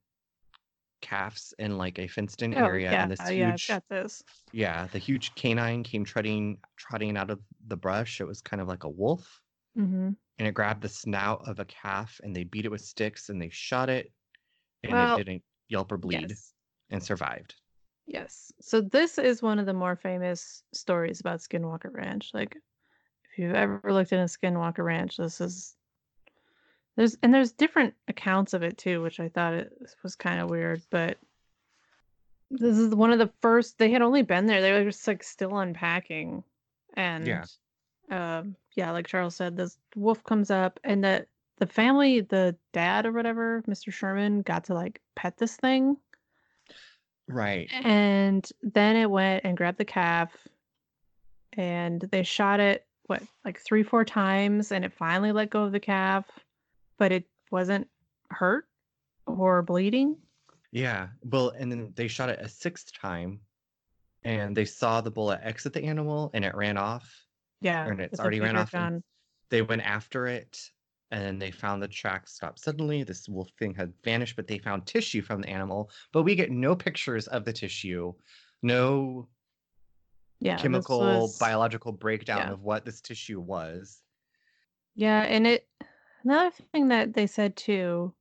calves 1.01 1.54
in 1.60 1.78
like 1.78 1.99
a 1.99 2.08
fenced-in 2.08 2.56
oh 2.56 2.65
area, 2.65 2.91
yeah 2.91 3.04
and 3.04 3.12
this 3.12 3.19
yeah 3.32 3.51
huge, 3.51 3.67
got 3.67 3.84
this 3.89 4.23
yeah, 4.54 4.88
the 4.91 4.97
huge 4.97 5.36
canine 5.36 5.84
came 5.84 6.06
trotting 6.06 6.58
trotting 6.78 7.17
out 7.17 7.30
of 7.30 7.39
the 7.67 7.75
brush. 7.78 8.21
It 8.21 8.28
was 8.28 8.41
kind 8.41 8.62
of 8.62 8.67
like 8.69 8.86
a 8.86 8.89
wolf, 8.89 9.41
hmm 9.75 10.11
and 10.38 10.47
it 10.47 10.53
grabbed 10.53 10.81
the 10.81 10.89
snout 10.89 11.47
of 11.47 11.59
a 11.59 11.65
calf, 11.65 12.19
and 12.23 12.35
they 12.35 12.43
beat 12.43 12.65
it 12.65 12.71
with 12.71 12.81
sticks, 12.81 13.29
and 13.29 13.41
they 13.41 13.49
shot 13.49 13.89
it, 13.89 14.11
and 14.83 14.91
Well, 14.93 15.15
it 15.15 15.25
didn't 15.25 15.43
yelp 15.69 15.91
or 15.91 15.97
bleed, 15.97 16.29
yes 16.29 16.53
and 16.89 17.01
survived. 17.01 17.55
Yes. 18.07 18.51
So 18.61 18.81
this 18.81 19.17
is 19.17 19.41
one 19.41 19.59
of 19.59 19.65
the 19.65 19.73
more 19.73 19.95
famous 19.95 20.63
stories 20.73 21.19
about 21.19 21.39
Skinwalker 21.39 21.91
Ranch. 21.91 22.31
Like 22.33 22.55
if 23.31 23.39
you've 23.39 23.55
ever 23.55 23.81
looked 23.91 24.13
into 24.13 24.25
Skinwalker 24.25 24.83
Ranch, 24.83 25.17
this 25.17 25.41
is 25.41 25.75
there's 26.95 27.17
and 27.23 27.33
there's 27.33 27.51
different 27.51 27.93
accounts 28.07 28.53
of 28.53 28.63
it 28.63 28.77
too, 28.77 29.01
which 29.01 29.19
I 29.19 29.29
thought 29.29 29.53
it 29.53 29.73
was 30.03 30.15
kind 30.15 30.39
of 30.39 30.49
weird, 30.49 30.81
but 30.89 31.17
this 32.51 32.77
is 32.77 32.93
one 32.93 33.11
of 33.11 33.19
the 33.19 33.31
first 33.41 33.77
they 33.77 33.91
had 33.91 34.01
only 34.01 34.21
been 34.21 34.45
there. 34.45 34.61
They 34.61 34.71
were 34.71 34.85
just 34.85 35.07
like 35.07 35.23
still 35.23 35.57
unpacking. 35.57 36.43
And 36.93 37.25
Yeah. 37.25 37.45
um 38.11 38.55
yeah, 38.75 38.91
like 38.91 39.07
Charles 39.07 39.35
said, 39.35 39.57
this 39.57 39.77
wolf 39.95 40.23
comes 40.23 40.51
up 40.51 40.79
and 40.83 41.03
the 41.03 41.25
the 41.57 41.65
family, 41.65 42.21
the 42.21 42.55
dad 42.73 43.05
or 43.05 43.13
whatever, 43.13 43.63
Mr. 43.67 43.91
Sherman, 43.91 44.41
got 44.41 44.65
to 44.65 44.73
like 44.73 45.01
pet 45.15 45.38
this 45.38 45.55
thing. 45.55 45.97
Right. 47.27 47.69
And 47.71 48.47
then 48.61 48.95
it 48.95 49.09
went 49.09 49.45
and 49.45 49.57
grabbed 49.57 49.77
the 49.77 49.85
calf 49.85 50.31
and 51.53 52.01
they 52.11 52.23
shot 52.23 52.59
it, 52.59 52.85
what, 53.05 53.23
like 53.45 53.59
three, 53.61 53.83
four 53.83 54.03
times, 54.03 54.71
and 54.71 54.83
it 54.83 54.91
finally 54.93 55.31
let 55.31 55.49
go 55.49 55.63
of 55.63 55.71
the 55.71 55.79
calf, 55.79 56.25
but 56.97 57.11
it 57.11 57.25
wasn't 57.51 57.88
hurt 58.29 58.67
or 59.25 59.61
bleeding. 59.61 60.17
Yeah. 60.71 61.07
Well, 61.23 61.53
and 61.57 61.71
then 61.71 61.93
they 61.95 62.09
shot 62.09 62.29
it 62.29 62.39
a 62.41 62.49
sixth 62.49 62.91
time 62.99 63.39
and 64.23 64.57
they 64.57 64.65
saw 64.65 65.01
the 65.01 65.11
bullet 65.11 65.39
exit 65.41 65.71
the 65.73 65.83
animal 65.83 66.31
and 66.33 66.43
it 66.43 66.53
ran 66.53 66.77
off. 66.77 67.24
Yeah. 67.65 67.88
And 67.88 67.99
it's 67.99 68.19
already 68.19 68.39
ran 68.39 68.56
off 68.56 68.73
and 68.73 68.93
gun. 68.93 69.04
They 69.49 69.62
went 69.63 69.82
after 69.82 70.28
it 70.28 70.58
and 71.12 71.41
they 71.41 71.49
found 71.51 71.82
the 71.82 71.88
track 71.88 72.28
stopped 72.28 72.60
suddenly. 72.60 73.04
This 73.04 73.28
wolf 73.28 73.49
thing 73.58 73.73
had 73.73 73.91
vanished, 74.04 74.36
but 74.36 74.47
they 74.47 74.60
found 74.60 74.86
tissue 74.86 75.21
from 75.23 75.41
the 75.41 75.49
animal. 75.49 75.89
But 76.13 76.23
we 76.23 76.36
get 76.36 76.51
no 76.51 76.75
pictures 76.75 77.28
of 77.28 77.43
the 77.43 77.54
tissue, 77.54 78.13
no 78.62 79.28
Yeah. 80.39 80.58
chemical, 80.58 80.99
was- 80.99 81.38
biological 81.39 81.91
breakdown 81.91 82.38
yeah. 82.39 82.51
of 82.51 82.62
what 82.62 82.86
this 82.86 83.01
tissue 83.01 83.39
was. 83.39 84.01
Yeah, 84.93 85.23
and 85.23 85.45
it 85.47 85.67
another 86.23 86.51
thing 86.71 86.88
that 86.89 87.13
they 87.13 87.28
said 87.28 87.56
too 87.56 88.13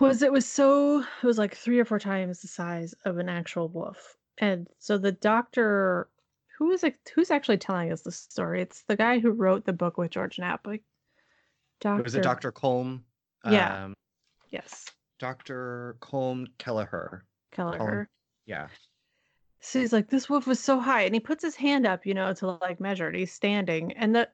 was 0.00 0.22
it 0.22 0.32
was 0.32 0.46
so 0.46 1.00
it 1.00 1.26
was 1.26 1.36
like 1.38 1.54
three 1.54 1.78
or 1.78 1.84
four 1.84 1.98
times 1.98 2.40
the 2.40 2.48
size 2.48 2.94
of 3.04 3.18
an 3.18 3.28
actual 3.28 3.68
wolf. 3.68 4.16
And 4.38 4.68
so 4.78 4.98
the 4.98 5.12
doctor 5.12 6.08
who 6.58 6.70
is 6.70 6.84
it 6.84 6.96
who's 7.14 7.30
actually 7.30 7.58
telling 7.58 7.92
us 7.92 8.02
the 8.02 8.12
story? 8.12 8.62
It's 8.62 8.82
the 8.88 8.96
guy 8.96 9.18
who 9.18 9.30
wrote 9.30 9.64
the 9.64 9.72
book 9.72 9.98
with 9.98 10.10
George 10.10 10.38
Knapp. 10.38 10.66
Like 10.66 10.82
Doctor 11.80 12.02
Was 12.02 12.14
it 12.14 12.22
Dr. 12.22 12.52
Colm? 12.52 13.00
Yeah. 13.48 13.84
Um, 13.84 13.94
Yes. 14.50 14.86
Dr. 15.18 15.96
Colm 16.00 16.46
Kelleher. 16.58 17.24
Kelleher. 17.50 18.08
Yeah. 18.46 18.68
So 19.60 19.80
he's 19.80 19.92
like, 19.92 20.08
this 20.08 20.28
wolf 20.28 20.46
was 20.46 20.60
so 20.60 20.78
high, 20.78 21.02
and 21.02 21.14
he 21.14 21.20
puts 21.20 21.42
his 21.42 21.56
hand 21.56 21.86
up, 21.86 22.06
you 22.06 22.14
know, 22.14 22.32
to 22.34 22.46
like 22.60 22.80
measure 22.80 23.08
it. 23.08 23.16
He's 23.16 23.32
standing, 23.32 23.92
and 23.94 24.14
the 24.14 24.28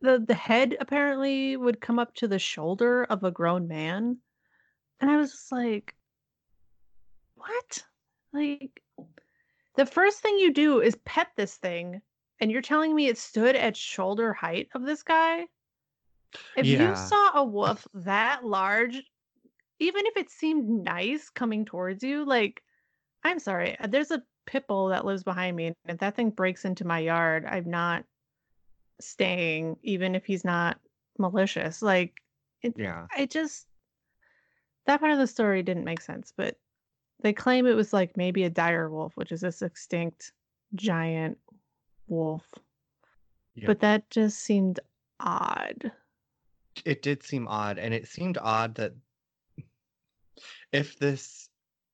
the 0.00 0.22
the 0.26 0.34
head 0.34 0.76
apparently 0.80 1.56
would 1.56 1.80
come 1.80 1.98
up 1.98 2.14
to 2.16 2.28
the 2.28 2.38
shoulder 2.38 3.04
of 3.04 3.24
a 3.24 3.30
grown 3.30 3.68
man, 3.68 4.18
and 5.00 5.10
I 5.10 5.16
was 5.16 5.30
just 5.30 5.52
like, 5.52 5.94
what? 7.36 7.84
Like, 8.32 8.82
the 9.76 9.86
first 9.86 10.20
thing 10.20 10.38
you 10.38 10.52
do 10.52 10.80
is 10.80 10.96
pet 11.04 11.28
this 11.36 11.56
thing, 11.56 12.00
and 12.40 12.50
you're 12.50 12.62
telling 12.62 12.94
me 12.94 13.08
it 13.08 13.18
stood 13.18 13.56
at 13.56 13.76
shoulder 13.76 14.32
height 14.32 14.68
of 14.74 14.84
this 14.84 15.02
guy? 15.02 15.46
If 16.56 16.66
you 16.66 16.96
saw 16.96 17.30
a 17.34 17.44
wolf 17.44 17.86
that 17.94 18.44
large, 18.44 19.02
even 19.78 20.06
if 20.06 20.16
it 20.16 20.30
seemed 20.30 20.84
nice 20.84 21.30
coming 21.30 21.64
towards 21.64 22.02
you, 22.02 22.24
like 22.24 22.62
I'm 23.22 23.38
sorry, 23.38 23.78
uh, 23.78 23.86
there's 23.86 24.10
a 24.10 24.22
pit 24.46 24.66
bull 24.66 24.88
that 24.88 25.04
lives 25.04 25.22
behind 25.22 25.56
me, 25.56 25.66
and 25.66 25.76
if 25.86 25.98
that 25.98 26.16
thing 26.16 26.30
breaks 26.30 26.64
into 26.64 26.86
my 26.86 26.98
yard, 26.98 27.44
I'm 27.46 27.70
not 27.70 28.04
staying, 29.00 29.76
even 29.82 30.14
if 30.14 30.24
he's 30.24 30.44
not 30.44 30.78
malicious. 31.18 31.82
Like, 31.82 32.14
it, 32.62 32.74
Yeah. 32.76 33.06
I 33.16 33.26
just 33.26 33.66
that 34.86 35.00
part 35.00 35.12
of 35.12 35.18
the 35.18 35.26
story 35.26 35.62
didn't 35.62 35.84
make 35.84 36.00
sense, 36.00 36.32
but 36.36 36.56
they 37.24 37.32
claim 37.32 37.66
it 37.66 37.74
was 37.74 37.92
like 37.92 38.16
maybe 38.16 38.44
a 38.44 38.50
dire 38.50 38.88
wolf, 38.90 39.12
which 39.16 39.32
is 39.32 39.40
this 39.40 39.62
extinct 39.62 40.32
giant 40.74 41.38
wolf. 42.06 42.44
Yep. 43.56 43.66
But 43.66 43.80
that 43.80 44.10
just 44.10 44.40
seemed 44.40 44.78
odd. 45.20 45.90
it 46.84 47.00
did 47.02 47.22
seem 47.22 47.48
odd 47.48 47.78
and 47.78 47.94
it 47.94 48.06
seemed 48.06 48.36
odd 48.36 48.74
that 48.74 48.92
if 50.72 50.98
this 50.98 51.48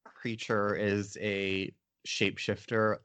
creature 0.04 0.74
is 0.74 1.16
a 1.20 1.72
shapeshifter 2.06 2.96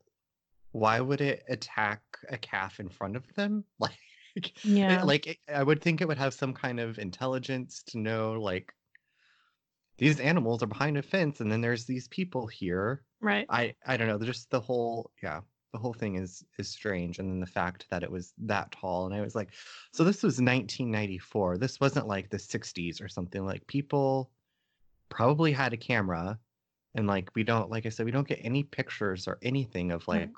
why 0.72 1.00
would 1.02 1.22
it 1.22 1.44
attack 1.50 2.02
a 2.30 2.38
calf 2.38 2.80
in 2.80 2.88
front 2.90 3.16
of 3.18 3.24
them 3.36 3.64
like 3.80 3.98
it- 4.36 4.52
Yeah. 4.64 5.04
like 5.04 5.28
it- 5.28 5.38
i 5.54 5.62
would 5.62 5.82
think 5.82 6.00
it 6.02 6.08
would 6.08 6.18
have 6.18 6.34
some 6.34 6.54
kind 6.54 6.80
of 6.80 6.98
intelligence 6.98 7.84
to 7.88 8.00
know 8.00 8.34
like 8.34 8.74
these 9.97 10.19
animals 10.19 10.62
are 10.62 10.67
behind 10.67 10.97
a 10.97 11.01
fence 11.01 11.39
and 11.39 11.51
then 11.51 11.62
there's 11.62 11.86
these 11.86 12.08
people 12.10 12.47
here 12.47 13.03
Right. 13.21 13.45
i 13.49 13.73
i 13.86 13.97
don't 13.97 14.08
know 14.08 14.19
just 14.19 14.49
the 14.49 14.60
whole 14.60 15.12
yeah 15.23 15.39
the 15.73 15.79
whole 15.79 15.93
thing 15.93 16.15
is 16.15 16.43
is 16.58 16.69
strange 16.69 17.19
and 17.19 17.29
then 17.29 17.39
the 17.39 17.45
fact 17.45 17.86
that 17.89 18.03
it 18.03 18.12
was 18.12 18.34
that 18.39 18.71
tall 18.71 19.05
and 19.05 19.15
i 19.15 19.21
was 19.21 19.36
like 19.36 19.49
so 19.91 20.03
this 20.03 20.23
was 20.23 20.36
1994 20.36 21.58
this 21.58 21.79
wasn't 21.79 22.08
like 22.08 22.29
the 22.29 22.38
60s 22.38 23.01
or 23.01 23.08
something 23.08 23.45
like 23.45 23.65
people 23.67 24.31
probably 25.10 25.51
had 25.51 25.73
a 25.73 25.77
camera 25.77 26.38
and 26.95 27.08
like 27.08 27.29
we 27.36 27.43
don't 27.43 27.69
like 27.69 27.86
i 27.86 27.89
said 27.89 28.05
we 28.05 28.12
don't 28.12 28.27
get 28.27 28.39
any 28.43 28.63
pictures 28.63 29.27
or 29.27 29.38
anything 29.41 29.91
of 29.91 30.08
Right. 30.08 30.21
like 30.21 30.29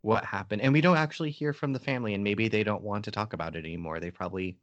what 0.00 0.24
happened 0.24 0.62
and 0.62 0.72
we 0.72 0.80
don't 0.80 0.96
actually 0.96 1.30
hear 1.30 1.52
from 1.52 1.72
the 1.72 1.78
family 1.78 2.14
and 2.14 2.24
maybe 2.24 2.48
they 2.48 2.64
don't 2.64 2.82
want 2.82 3.04
to 3.04 3.12
talk 3.12 3.32
about 3.34 3.54
it 3.54 3.64
anymore 3.64 4.00
they 4.00 4.10
probably 4.10 4.56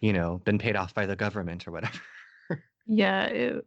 you 0.00 0.12
know 0.12 0.40
been 0.44 0.58
paid 0.58 0.74
off 0.74 0.94
by 0.94 1.06
the 1.06 1.14
government 1.14 1.68
or 1.68 1.70
whatever 1.72 2.00
Yeah, 2.88 3.24
it, 3.24 3.66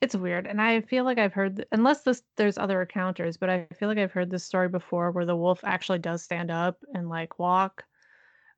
It's 0.00 0.14
weird, 0.16 0.46
and 0.46 0.60
I 0.60 0.80
feel 0.82 1.04
like 1.04 1.18
I've 1.18 1.32
heard 1.32 1.56
th- 1.56 1.68
unless 1.72 2.02
this 2.02 2.22
there's 2.36 2.58
other 2.58 2.82
encounters, 2.82 3.36
but 3.36 3.48
I 3.50 3.66
feel 3.78 3.88
like 3.88 3.98
I've 3.98 4.12
heard 4.12 4.30
this 4.30 4.44
story 4.44 4.68
before 4.68 5.10
where 5.10 5.24
the 5.26 5.36
wolf 5.36 5.60
actually 5.64 6.00
does 6.00 6.22
stand 6.22 6.50
up 6.50 6.78
and 6.94 7.08
like 7.08 7.38
walk, 7.38 7.84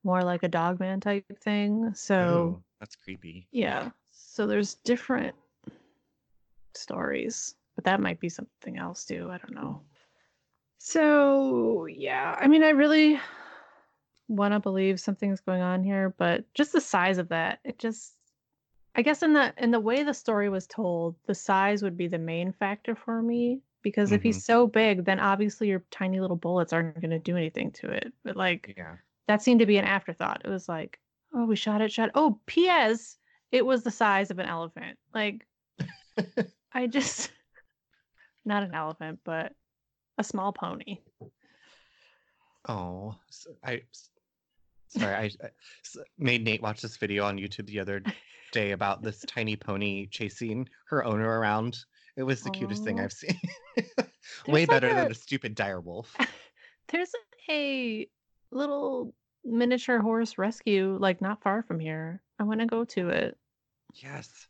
more 0.03 0.23
like 0.23 0.43
a 0.43 0.49
dogman 0.49 1.01
type 1.01 1.25
thing. 1.43 1.95
So 1.95 2.15
Oh, 2.59 2.63
that's 2.81 2.97
creepy. 2.97 3.47
yeah, 3.53 3.91
so 4.11 4.47
there's 4.47 4.75
different 4.77 5.35
stories, 6.75 7.55
but 7.75 7.85
that 7.85 8.01
might 8.01 8.21
be 8.21 8.29
something 8.29 8.79
else 8.79 9.05
too. 9.05 9.29
I 9.31 9.39
don't 9.39 9.55
know. 9.55 9.83
So 10.79 11.87
yeah, 11.87 12.37
I 12.41 12.47
mean, 12.49 12.63
I 12.63 12.71
really 12.71 13.19
want 14.29 14.53
to 14.55 14.61
believe 14.61 14.99
something's 15.01 15.41
going 15.41 15.63
on 15.63 15.83
here, 15.85 16.15
but 16.19 16.45
just 16.55 16.73
the 16.73 16.81
size 16.81 17.19
of 17.19 17.29
that, 17.29 17.61
it 17.65 17.79
just 17.79 18.15
I 18.97 19.03
guess 19.03 19.23
in 19.23 19.33
the 19.33 19.53
in 19.59 19.71
the 19.71 19.81
way 19.81 20.03
the 20.03 20.15
story 20.15 20.49
was 20.49 20.67
told, 20.67 21.17
the 21.27 21.35
size 21.35 21.83
would 21.83 21.97
be 21.97 22.07
the 22.07 22.19
main 22.19 22.53
factor 22.53 22.95
for 22.95 23.21
me 23.23 23.61
because 23.83 24.13
if 24.13 24.21
Mhm. 24.21 24.25
he's 24.25 24.45
so 24.45 24.67
big, 24.67 25.05
then 25.05 25.19
obviously 25.21 25.69
your 25.69 25.85
tiny 25.91 26.21
little 26.21 26.37
bullets 26.37 26.73
aren't 26.73 27.01
going 27.01 27.11
to 27.11 27.19
do 27.19 27.37
anything 27.37 27.73
to 27.73 27.91
it. 27.91 28.13
But 28.23 28.37
like 28.37 28.75
Yeah. 28.77 28.97
that 29.27 29.43
seemed 29.43 29.61
to 29.61 29.67
be 29.67 29.79
an 29.79 29.85
afterthought. 29.85 30.43
It 30.45 30.49
was 30.51 30.69
like, 30.69 31.01
oh, 31.33 31.45
we 31.45 31.57
shot 31.57 31.81
it, 31.83 31.93
shot. 31.93 32.11
Oh, 32.15 32.41
P.S. 32.47 33.19
It 33.51 33.67
was 33.67 33.83
the 33.83 33.91
size 33.91 34.31
of 34.31 34.39
an 34.39 34.47
elephant. 34.47 34.99
Like 35.13 35.47
I 36.73 36.87
just 36.87 37.33
not 38.45 38.63
an 38.63 38.75
elephant, 38.75 39.21
but 39.25 39.53
a 40.19 40.25
small 40.25 40.53
pony. 40.53 41.01
Oh, 42.69 43.17
I 43.63 43.83
sorry. 44.99 45.15
I 45.15 45.31
made 46.19 46.45
Nate 46.45 46.63
watch 46.63 46.81
this 46.83 46.97
video 46.97 47.25
on 47.25 47.37
YouTube 47.39 47.67
the 47.67 47.81
other 47.81 48.03
day 48.53 48.73
about 48.73 49.03
this 49.03 49.25
tiny 49.29 49.57
pony 49.57 50.07
chasing 50.07 50.69
her 50.89 51.05
owner 51.05 51.41
around. 51.41 51.79
It 52.17 52.23
was 52.23 52.43
the 52.43 52.51
cutest 52.51 52.85
thing 52.85 53.01
oh. 53.01 53.05
I've 53.05 53.13
seen. 53.13 53.39
Way 54.47 54.63
like 54.63 54.69
better 54.69 54.95
than 54.95 55.11
a- 55.11 55.15
stupid 55.15 55.55
dire 55.55 55.81
wolf. 55.81 56.15
There's 56.89 57.11
a 57.51 58.07
little 58.51 59.15
miniature 59.45 60.01
horse 60.01 60.39
rescue 60.39 60.97
like 61.01 61.21
not 61.21 61.43
far 61.43 61.63
from 61.63 61.81
here. 61.81 62.23
I 62.39 62.45
want 62.45 62.61
to 62.61 62.67
go 62.67 62.85
to 62.85 63.09
it. 63.09 63.37
Yes, 63.95 64.49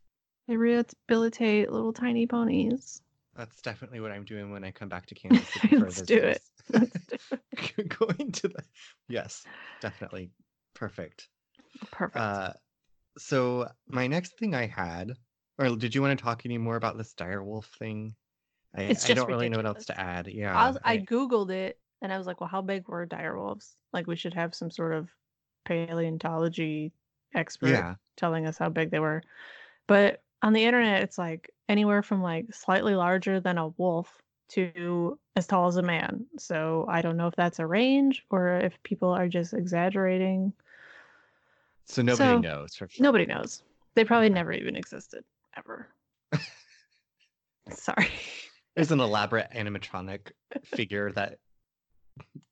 They 0.49 0.57
rehabilitate 0.57 1.71
little 1.71 1.93
tiny 1.93 2.27
ponies. 2.27 3.03
that's 3.37 3.61
definitely 3.63 4.01
what 4.01 4.11
I'm 4.11 4.25
doing 4.25 4.51
when 4.51 4.65
I 4.65 4.71
come 4.71 4.89
back 4.89 5.07
to 5.07 5.15
Kansas 5.15 5.47
City 5.49 5.77
Let's 5.77 6.03
do 6.03 6.17
it. 6.17 6.43
Going 6.73 8.33
to 8.33 8.49
the 8.49 8.65
yes, 9.09 9.45
definitely 9.81 10.31
perfect. 10.75 11.29
Perfect. 11.91 12.17
Uh, 12.17 12.53
so 13.19 13.69
my 13.89 14.07
next 14.07 14.39
thing 14.39 14.55
I 14.55 14.67
had, 14.67 15.13
or 15.59 15.77
did 15.77 15.95
you 15.95 16.03
want 16.03 16.19
to 16.19 16.23
talk 16.23 16.43
any 16.45 16.59
more 16.59 16.77
about 16.77 16.97
this 16.97 17.13
dire 17.15 17.43
wolf 17.43 17.71
thing? 17.79 18.15
I, 18.77 18.97
I 19.09 19.15
don't 19.15 19.29
really 19.29 19.49
know 19.49 19.59
what 19.59 19.67
else 19.67 19.85
to 19.87 20.01
add. 20.01 20.27
Yeah, 20.27 20.57
I, 20.57 20.69
was, 20.69 20.79
I 20.83 20.99
googled 20.99 21.51
it 21.51 21.79
and 22.03 22.13
I 22.13 22.19
was 22.19 22.27
like, 22.27 22.41
well, 22.41 22.49
how 22.49 22.61
big 22.61 22.89
were 22.89 23.07
dire 23.07 23.39
wolves? 23.39 23.77
Like, 23.93 24.07
we 24.07 24.17
should 24.17 24.35
have 24.35 24.55
some 24.55 24.71
sort 24.71 24.95
of 24.95 25.09
paleontology 25.65 26.93
expert 27.35 27.69
yeah, 27.69 27.95
telling 28.17 28.47
us 28.47 28.59
how 28.59 28.69
big 28.69 28.91
they 28.91 28.99
were. 28.99 29.23
But 29.87 30.23
on 30.43 30.53
the 30.53 30.65
internet, 30.65 31.03
it's 31.03 31.19
like 31.19 31.51
anywhere 31.69 32.03
from 32.03 32.23
like 32.23 32.53
slightly 32.53 32.95
larger 32.95 33.41
than 33.41 33.59
a 33.59 33.69
wolf 33.69 34.21
to 34.51 35.19
as 35.37 35.47
tall 35.47 35.67
as 35.69 35.77
a 35.77 35.83
man. 35.83 36.27
So 36.39 36.87
I 36.89 37.03
don't 37.03 37.17
know 37.17 37.27
if 37.27 37.35
that's 37.37 37.59
a 37.59 37.67
range 37.67 38.25
or 38.31 38.59
if 38.59 38.81
people 38.83 39.09
are 39.11 39.29
just 39.29 39.55
exaggerating. 39.55 40.53
so 41.87 42.03
nobody 42.03 42.35
So, 42.35 42.39
knows 42.41 42.75
sure. 42.75 42.89
Nobody 42.99 43.27
knows. 43.27 43.63
They 43.95 44.05
probably 44.05 44.29
never 44.29 44.53
even 44.53 44.77
existed 44.77 45.25
ever. 45.57 45.89
Sorry. 47.71 48.09
There's 48.75 48.91
an 48.91 49.01
elaborate 49.01 49.51
animatronic 49.55 50.33
figure 50.65 51.13
that 51.13 51.39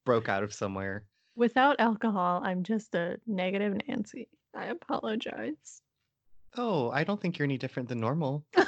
broke 0.05 0.29
out 0.29 0.43
of 0.45 0.55
somewhere. 0.55 1.05
Without 1.35 1.81
alcohol, 1.81 2.41
I'm 2.45 2.63
just 2.63 2.95
a 2.95 3.19
negative 3.27 3.77
Nancy. 3.89 4.29
I 4.55 4.67
apologize. 4.67 5.83
Oh, 6.57 6.91
I 6.91 7.05
don't 7.05 7.21
think 7.21 7.39
you're 7.39 7.45
any 7.45 7.59
different 7.59 7.89
than 7.89 7.99
normal. 8.01 8.45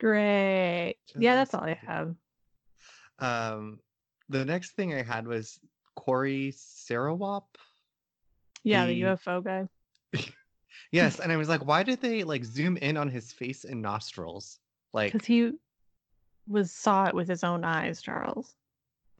Great. 0.00 0.96
Yeah, 1.16 1.34
that's 1.36 1.54
all 1.54 1.62
I 1.62 1.78
have. 1.86 2.14
um, 3.18 3.78
the 4.28 4.44
next 4.44 4.72
thing 4.72 4.94
I 4.94 5.02
had 5.02 5.26
was 5.26 5.60
Corey 5.96 6.52
Sarawap. 6.56 7.44
Yeah, 8.64 8.86
the 8.86 8.94
The- 9.02 9.08
UFO 9.16 9.44
guy. 9.44 9.68
Yes, 10.92 11.20
and 11.20 11.30
I 11.30 11.36
was 11.36 11.48
like, 11.48 11.64
why 11.64 11.84
did 11.84 12.00
they 12.00 12.24
like 12.24 12.44
zoom 12.44 12.76
in 12.78 12.96
on 12.96 13.08
his 13.08 13.32
face 13.32 13.62
and 13.64 13.80
nostrils? 13.80 14.58
Like, 14.92 15.12
Because 15.12 15.24
he 15.26 15.52
was 16.48 16.72
saw 16.72 17.06
it 17.06 17.14
with 17.14 17.28
his 17.28 17.44
own 17.44 17.62
eyes, 17.64 18.02
Charles. 18.02 18.56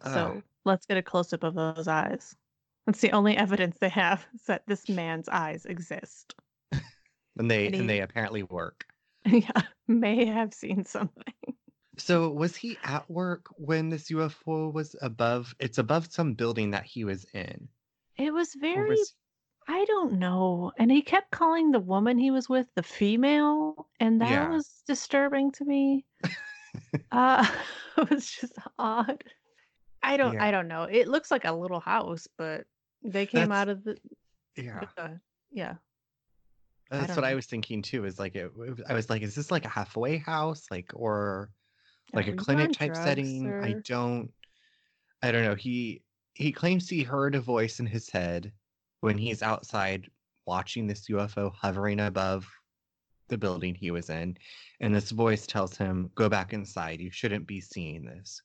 So 0.02 0.42
let's 0.64 0.84
get 0.86 0.96
a 0.96 1.02
close 1.02 1.32
up 1.32 1.44
of 1.44 1.54
those 1.54 1.86
eyes. 1.86 2.34
That's 2.86 3.00
the 3.00 3.12
only 3.12 3.36
evidence 3.36 3.76
they 3.78 3.88
have 3.90 4.26
is 4.34 4.42
that 4.46 4.62
this 4.66 4.88
man's 4.88 5.28
eyes 5.28 5.64
exist. 5.64 6.34
and 6.72 7.48
they 7.48 7.66
and 7.66 7.74
he- 7.74 7.80
and 7.82 7.90
they 7.90 8.00
apparently 8.00 8.42
work. 8.44 8.86
yeah, 9.26 9.62
may 9.88 10.24
have 10.26 10.54
seen 10.54 10.84
something. 10.84 11.34
So 11.98 12.30
was 12.30 12.56
he 12.56 12.78
at 12.84 13.08
work 13.10 13.46
when 13.56 13.90
this 13.90 14.10
UFO 14.10 14.72
was 14.72 14.96
above? 15.02 15.54
It's 15.60 15.78
above 15.78 16.10
some 16.10 16.34
building 16.34 16.70
that 16.70 16.84
he 16.84 17.04
was 17.04 17.26
in. 17.34 17.68
It 18.16 18.32
was 18.32 18.54
very 18.54 18.90
was- 18.90 19.14
I 19.68 19.84
don't 19.84 20.14
know. 20.18 20.72
And 20.78 20.90
he 20.90 21.02
kept 21.02 21.30
calling 21.30 21.70
the 21.70 21.78
woman 21.78 22.18
he 22.18 22.30
was 22.30 22.48
with 22.48 22.66
the 22.74 22.82
female, 22.82 23.88
and 24.00 24.20
that 24.20 24.30
Yeah. 24.30 24.48
was 24.50 24.82
disturbing 24.86 25.52
to 25.52 25.64
me. 25.64 26.06
uh 27.12 27.46
it 27.98 28.10
was 28.10 28.30
just 28.30 28.54
odd. 28.78 29.22
I 30.02 30.16
don't 30.16 30.34
Yeah. 30.34 30.44
I 30.44 30.50
don't 30.50 30.68
know. 30.68 30.84
It 30.84 31.06
looks 31.08 31.30
like 31.30 31.44
a 31.44 31.52
little 31.52 31.80
house, 31.80 32.26
but 32.38 32.64
they 33.04 33.26
came 33.26 33.48
That's- 33.50 33.60
out 33.60 33.68
of 33.68 33.84
the 33.84 33.96
yeah, 34.56 34.80
uh, 34.96 35.08
yeah. 35.52 35.74
I 36.90 36.98
that's 36.98 37.08
don't 37.08 37.16
what 37.16 37.24
I 37.24 37.34
was 37.34 37.46
thinking 37.46 37.82
too. 37.82 38.04
Is 38.04 38.18
like 38.18 38.34
it, 38.34 38.50
I 38.88 38.94
was 38.94 39.08
like, 39.08 39.22
is 39.22 39.34
this 39.34 39.50
like 39.50 39.64
a 39.64 39.68
halfway 39.68 40.18
house, 40.18 40.66
like 40.70 40.90
or 40.94 41.50
like 42.12 42.28
Are 42.28 42.32
a 42.32 42.36
clinic 42.36 42.72
type 42.72 42.96
setting? 42.96 43.52
I 43.62 43.74
don't. 43.84 44.32
I 45.22 45.30
don't 45.30 45.44
know. 45.44 45.54
He 45.54 46.02
he 46.34 46.52
claims 46.52 46.88
he 46.88 47.02
heard 47.02 47.34
a 47.34 47.40
voice 47.40 47.80
in 47.80 47.86
his 47.86 48.10
head 48.10 48.52
when 49.00 49.18
he's 49.18 49.42
outside 49.42 50.08
watching 50.46 50.86
this 50.86 51.08
UFO 51.08 51.52
hovering 51.54 52.00
above 52.00 52.46
the 53.28 53.38
building 53.38 53.74
he 53.74 53.92
was 53.92 54.10
in, 54.10 54.36
and 54.80 54.94
this 54.94 55.10
voice 55.10 55.46
tells 55.46 55.76
him, 55.76 56.10
"Go 56.14 56.28
back 56.28 56.52
inside. 56.52 57.00
You 57.00 57.10
shouldn't 57.10 57.46
be 57.46 57.60
seeing 57.60 58.04
this." 58.04 58.42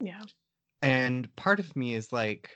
Yeah. 0.00 0.22
And 0.82 1.34
part 1.36 1.60
of 1.60 1.74
me 1.74 1.94
is 1.94 2.12
like, 2.12 2.50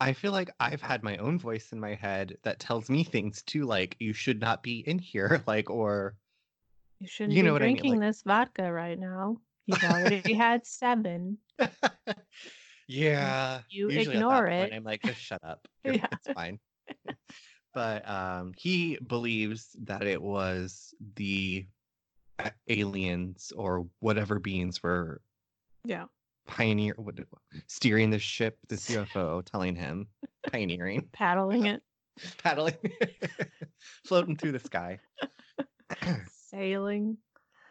I 0.00 0.12
feel 0.14 0.32
like 0.32 0.50
I've 0.58 0.80
had 0.80 1.02
my 1.02 1.16
own 1.18 1.38
voice 1.38 1.72
in 1.72 1.80
my 1.80 1.94
head 1.94 2.36
that 2.42 2.58
tells 2.58 2.88
me 2.88 3.04
things 3.04 3.42
too, 3.42 3.64
like 3.66 3.96
you 3.98 4.12
should 4.12 4.40
not 4.40 4.62
be 4.62 4.78
in 4.80 4.98
here, 4.98 5.42
like 5.46 5.68
or 5.70 6.14
You 6.98 7.06
shouldn't 7.06 7.34
You 7.36 7.42
know 7.42 7.50
be 7.50 7.52
what 7.52 7.62
I 7.62 7.66
mean, 7.66 7.76
drinking 7.76 8.00
like- 8.00 8.08
this 8.08 8.22
vodka 8.22 8.72
right 8.72 8.98
now. 8.98 9.36
You've 9.66 9.84
already 9.84 10.32
had 10.32 10.66
seven. 10.66 11.38
yeah. 12.88 13.60
You 13.68 13.86
usually 13.90 14.00
at 14.00 14.06
that 14.06 14.14
ignore 14.14 14.46
point, 14.46 14.72
it. 14.72 14.76
I'm 14.76 14.84
like, 14.84 15.02
just 15.02 15.20
shut 15.20 15.44
up. 15.44 15.66
You're- 15.84 15.98
Yeah. 15.98 16.06
It's 16.12 16.32
fine. 16.34 16.58
but 17.74 18.08
um, 18.08 18.52
he 18.56 18.98
believes 19.06 19.76
that 19.84 20.02
it 20.02 20.20
was 20.20 20.94
the 21.14 21.66
aliens 22.68 23.52
or 23.54 23.86
whatever 24.00 24.38
beings 24.38 24.82
were 24.82 25.20
Yeah. 25.84 26.06
Pioneer 26.50 26.94
what, 26.96 27.16
steering 27.66 28.10
the 28.10 28.18
ship, 28.18 28.58
the 28.68 28.76
cfo 28.76 29.44
telling 29.44 29.74
him 29.74 30.06
pioneering. 30.50 31.08
Paddling 31.12 31.66
it, 31.66 31.82
paddling, 32.42 32.74
floating 34.06 34.36
through 34.36 34.52
the 34.52 34.58
sky. 34.58 34.98
sailing. 36.30 37.16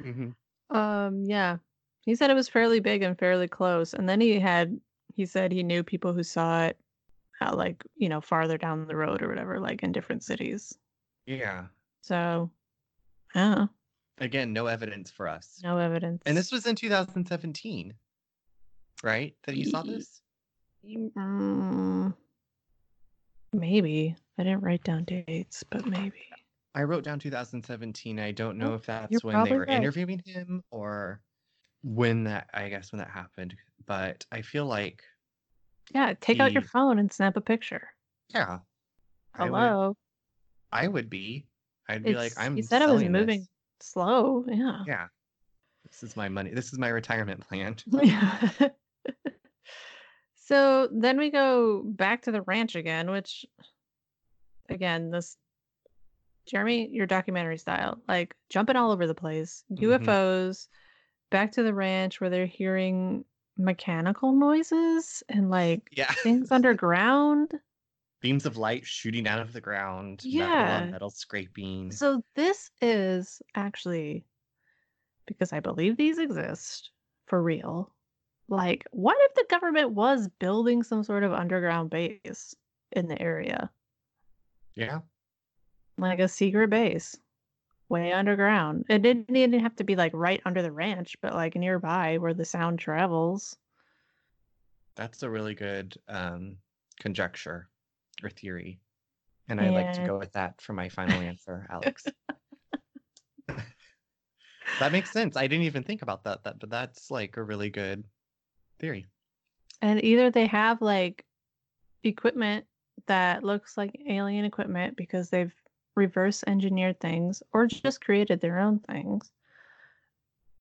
Mhm. 0.01 0.33
Um, 0.69 1.23
yeah. 1.25 1.57
He 2.05 2.15
said 2.15 2.29
it 2.29 2.35
was 2.35 2.49
fairly 2.49 2.79
big 2.79 3.03
and 3.03 3.17
fairly 3.17 3.47
close. 3.47 3.93
And 3.93 4.07
then 4.07 4.21
he 4.21 4.39
had 4.39 4.79
he 5.15 5.25
said 5.25 5.51
he 5.51 5.63
knew 5.63 5.83
people 5.83 6.13
who 6.13 6.23
saw 6.23 6.65
it 6.65 6.77
out 7.41 7.57
like, 7.57 7.83
you 7.95 8.09
know, 8.09 8.21
farther 8.21 8.57
down 8.57 8.87
the 8.87 8.95
road 8.95 9.21
or 9.21 9.27
whatever, 9.27 9.59
like 9.59 9.83
in 9.83 9.91
different 9.91 10.23
cities. 10.23 10.77
Yeah. 11.25 11.65
So 12.01 12.49
I. 13.35 13.67
Again, 14.19 14.51
no 14.51 14.65
evidence 14.65 15.09
for 15.09 15.27
us. 15.27 15.61
No 15.63 15.77
evidence. 15.77 16.21
And 16.25 16.35
this 16.35 16.51
was 16.51 16.65
in 16.67 16.75
2017, 16.75 17.93
right? 19.03 19.35
That 19.45 19.55
you 19.55 19.65
saw 19.65 19.83
this? 19.83 20.21
Mm, 20.85 22.13
maybe. 23.53 24.15
I 24.37 24.43
didn't 24.43 24.61
write 24.61 24.83
down 24.83 25.03
dates, 25.03 25.63
but 25.69 25.85
maybe. 25.85 26.13
I 26.75 26.83
wrote 26.83 27.03
down 27.03 27.19
2017. 27.19 28.19
I 28.19 28.31
don't 28.31 28.57
know 28.57 28.71
Oh, 28.71 28.75
if 28.75 28.85
that's 28.85 29.23
when 29.23 29.43
they 29.43 29.51
were 29.51 29.65
right. 29.65 29.69
interviewing 29.77 30.21
him 30.25 30.63
or 30.71 31.21
when 31.83 32.23
that, 32.25 32.49
I 32.53 32.69
guess, 32.69 32.91
when 32.91 32.99
that 32.99 33.09
happened. 33.09 33.55
But 33.85 34.25
I 34.31 34.41
feel 34.41 34.65
like, 34.65 35.03
Yeah, 35.93 36.13
take 36.21 36.39
out 36.39 36.51
your 36.51 36.61
phone 36.61 36.99
and 36.99 37.11
snap 37.11 37.35
a 37.37 37.41
picture. 37.41 37.89
yeah, 38.29 38.59
I 39.33 39.49
would- 39.49 39.57
hello. 39.57 39.95
I 40.71 40.87
would 40.87 41.09
be. 41.09 41.47
I'd 41.87 42.03
be 42.03 42.13
like, 42.13 42.33
I'm. 42.37 42.55
you 42.55 42.61
said 42.61 42.83
I 42.83 42.91
was 42.91 43.01
moving 43.03 43.39
this. 43.39 43.47
slow. 43.81 44.45
Yeah. 44.47 44.83
Yeah. 44.85 45.07
This 45.87 46.03
is 46.03 46.15
my 46.15 46.29
money. 46.29 46.51
This 46.53 46.71
is 46.71 46.77
my 46.77 46.89
retirement 46.89 47.41
plan. 47.47 47.75
So 50.33 50.87
then 50.91 51.17
we 51.19 51.29
go 51.29 51.83
back 51.85 52.23
to 52.23 52.31
the 52.31 52.41
ranch 52.41 52.75
again, 52.75 53.11
which 53.11 53.45
again, 54.67 55.11
this 55.11 55.37
Jeremy, 56.47 56.89
your 56.91 57.05
documentary 57.05 57.59
style, 57.59 58.01
like 58.07 58.35
jumping 58.49 58.75
all 58.75 58.91
over 58.91 59.05
the 59.05 59.13
place. 59.13 59.63
Mhm. 59.71 59.81
UFOs, 59.83 60.67
back 61.29 61.51
to 61.51 61.61
the 61.63 61.73
ranch 61.73 62.19
where 62.19 62.31
they're 62.31 62.47
hearing 62.47 63.23
mechanical 63.57 64.31
noises 64.31 65.21
and 65.29 65.51
like 65.51 65.87
Yeah. 65.91 66.11
things 66.23 66.51
underground. 66.51 67.53
Beams 68.21 68.47
of 68.47 68.57
light 68.57 68.85
shooting 68.87 69.27
out 69.27 69.39
of 69.39 69.53
the 69.53 69.61
ground. 69.61 70.23
Yeah. 70.23 70.81
on 70.85 70.91
metal 70.91 71.11
scraping. 71.11 71.91
So 71.91 72.23
this 72.35 72.71
is 72.81 73.39
actually 73.53 74.25
because 75.27 75.53
I 75.53 75.59
believe 75.59 75.95
these 75.95 76.17
exist 76.17 76.89
for 77.27 77.43
real. 77.43 77.93
Like, 78.49 78.85
what 78.91 79.17
if 79.19 79.35
the 79.35 79.45
government 79.49 79.91
was 79.91 80.27
building 80.39 80.83
some 80.83 81.03
sort 81.03 81.23
of 81.23 81.33
underground 81.33 81.89
base 81.91 82.55
in 82.91 83.07
the 83.07 83.21
area? 83.21 83.69
yeah. 84.75 84.99
Like 85.97 86.19
a 86.19 86.27
secret 86.27 86.69
base 86.69 87.17
way 87.89 88.13
underground. 88.13 88.85
It 88.87 89.01
didn't 89.01 89.35
even 89.35 89.59
have 89.59 89.75
to 89.77 89.83
be 89.83 89.95
like 89.95 90.11
right 90.13 90.41
under 90.45 90.61
the 90.61 90.71
ranch, 90.71 91.17
but 91.21 91.33
like 91.33 91.55
nearby 91.55 92.17
where 92.17 92.33
the 92.33 92.45
sound 92.45 92.79
travels. 92.79 93.57
That's 94.95 95.23
a 95.23 95.29
really 95.29 95.55
good 95.55 95.97
um, 96.07 96.57
conjecture 96.99 97.67
or 98.23 98.29
theory. 98.29 98.79
And 99.49 99.59
I 99.59 99.69
like 99.69 99.91
to 99.93 100.03
go 100.03 100.19
with 100.19 100.31
that 100.33 100.61
for 100.61 100.73
my 100.73 100.89
final 100.89 101.19
answer, 101.21 101.67
Alex. 101.71 102.05
that 104.79 104.91
makes 104.91 105.09
sense. 105.11 105.35
I 105.35 105.47
didn't 105.47 105.65
even 105.65 105.83
think 105.83 106.03
about 106.03 106.23
that, 106.25 106.43
that 106.43 106.59
but 106.59 106.69
that's 106.69 107.09
like 107.09 107.37
a 107.37 107.43
really 107.43 107.69
good 107.71 108.03
theory. 108.79 109.05
And 109.81 110.03
either 110.03 110.31
they 110.31 110.47
have 110.47 110.81
like 110.81 111.25
equipment 112.03 112.65
that 113.07 113.43
looks 113.43 113.77
like 113.77 113.99
alien 114.07 114.45
equipment 114.45 114.95
because 114.97 115.29
they've 115.29 115.53
reverse 115.95 116.43
engineered 116.47 116.99
things 116.99 117.43
or 117.53 117.67
just 117.67 118.01
created 118.01 118.39
their 118.39 118.59
own 118.59 118.79
things 118.79 119.31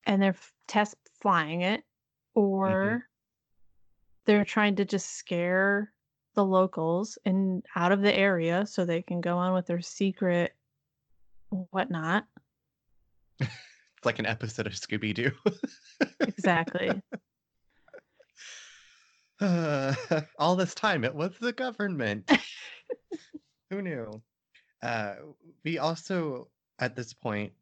and 0.05 0.21
they're 0.21 0.29
f- 0.31 0.53
test 0.67 0.95
flying 1.21 1.61
it 1.61 1.81
mm-hmm. 2.35 2.41
or 2.41 3.05
they're 4.25 4.45
trying 4.45 4.75
to 4.75 4.85
just 4.85 5.11
scare 5.11 5.91
the 6.35 6.43
locals 6.43 7.17
and 7.25 7.65
out 7.75 7.91
of 7.91 8.01
the 8.01 8.13
area 8.13 8.65
so 8.65 8.83
they 8.83 9.01
can 9.01 9.21
go 9.21 9.37
on 9.37 9.53
with 9.53 9.65
their 9.65 9.81
secret 9.81 10.53
whatnot 11.49 12.25
It's 13.99 14.05
like 14.05 14.19
an 14.19 14.27
episode 14.27 14.65
of 14.65 14.71
Scooby 14.71 15.13
Doo. 15.13 15.31
exactly 16.21 17.01
all 20.39 20.55
this 20.55 20.75
time 20.75 21.03
it 21.03 21.15
was 21.15 21.31
the 21.39 21.53
government. 21.53 22.29
Who 23.69 23.81
knew? 23.81 24.21
Uh, 24.81 25.15
we 25.63 25.77
also, 25.77 26.49
at 26.79 26.95
this 26.95 27.13
point, 27.13 27.53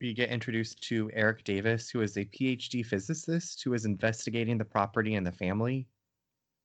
we 0.00 0.14
get 0.14 0.30
introduced 0.30 0.82
to 0.84 1.10
Eric 1.12 1.44
Davis, 1.44 1.88
who 1.88 2.00
is 2.02 2.16
a 2.16 2.24
PhD 2.24 2.84
physicist 2.84 3.62
who 3.62 3.74
is 3.74 3.84
investigating 3.84 4.58
the 4.58 4.64
property 4.64 5.14
and 5.14 5.26
the 5.26 5.32
family. 5.32 5.86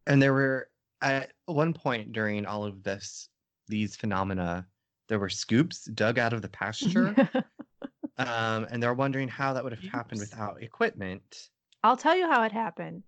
And 0.08 0.22
there 0.22 0.34
were, 0.34 0.70
at 1.02 1.32
one 1.46 1.74
point 1.74 2.12
during 2.12 2.46
all 2.46 2.64
of 2.66 2.84
this, 2.84 3.30
these 3.68 3.96
phenomena, 3.96 4.68
there 5.08 5.20
were 5.20 5.30
scoops 5.30 5.86
dug 5.86 6.20
out 6.20 6.34
of 6.34 6.42
the 6.42 6.50
pasture. 6.50 7.16
um, 8.18 8.68
and 8.72 8.82
they're 8.82 8.94
wondering 8.94 9.28
how 9.28 9.54
that 9.54 9.64
would 9.64 9.74
have 9.74 9.92
happened 9.92 10.20
without 10.20 10.62
equipment. 10.62 11.50
I'll 11.84 11.98
tell 11.98 12.18
you 12.18 12.28
how 12.28 12.44
it 12.44 12.52
happened. 12.52 13.04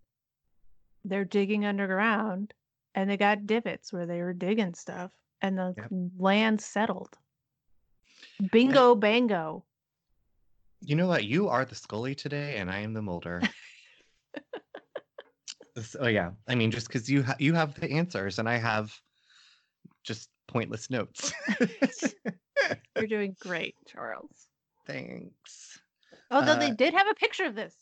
They're 1.05 1.25
digging 1.25 1.65
underground 1.65 2.53
and 2.95 3.09
they 3.09 3.17
got 3.17 3.45
divots 3.47 3.91
where 3.93 4.05
they 4.05 4.21
were 4.21 4.33
digging 4.33 4.73
stuff 4.73 5.11
and 5.41 5.57
the 5.57 5.73
Yep. 5.77 5.87
land 6.17 6.61
settled. 6.61 7.17
Bingo 8.51 8.95
bango. 8.95 9.65
You 10.81 10.95
know 10.95 11.07
what? 11.07 11.23
You 11.25 11.47
are 11.49 11.63
the 11.63 11.75
Scully 11.75 12.15
today, 12.15 12.57
and 12.57 12.69
I 12.71 12.79
am 12.79 12.93
the 12.93 13.01
Mulder. 13.01 13.41
so 15.79 16.07
yeah, 16.07 16.31
I 16.47 16.55
mean, 16.55 16.71
just 16.71 16.87
because 16.87 17.09
you 17.09 17.21
ha- 17.23 17.35
you 17.39 17.53
have 17.53 17.75
the 17.75 17.91
answers, 17.91 18.39
and 18.39 18.49
I 18.49 18.57
have 18.57 18.91
just 20.03 20.29
pointless 20.47 20.89
notes. 20.89 21.31
You're 22.95 23.07
doing 23.07 23.35
great, 23.39 23.75
Charles. 23.87 24.47
Thanks. 24.87 25.79
Although 26.31 26.57
they 26.57 26.71
Uh, 26.71 26.75
did 26.75 26.93
have 26.93 27.07
a 27.07 27.13
picture 27.15 27.45
of 27.45 27.55
this. 27.55 27.75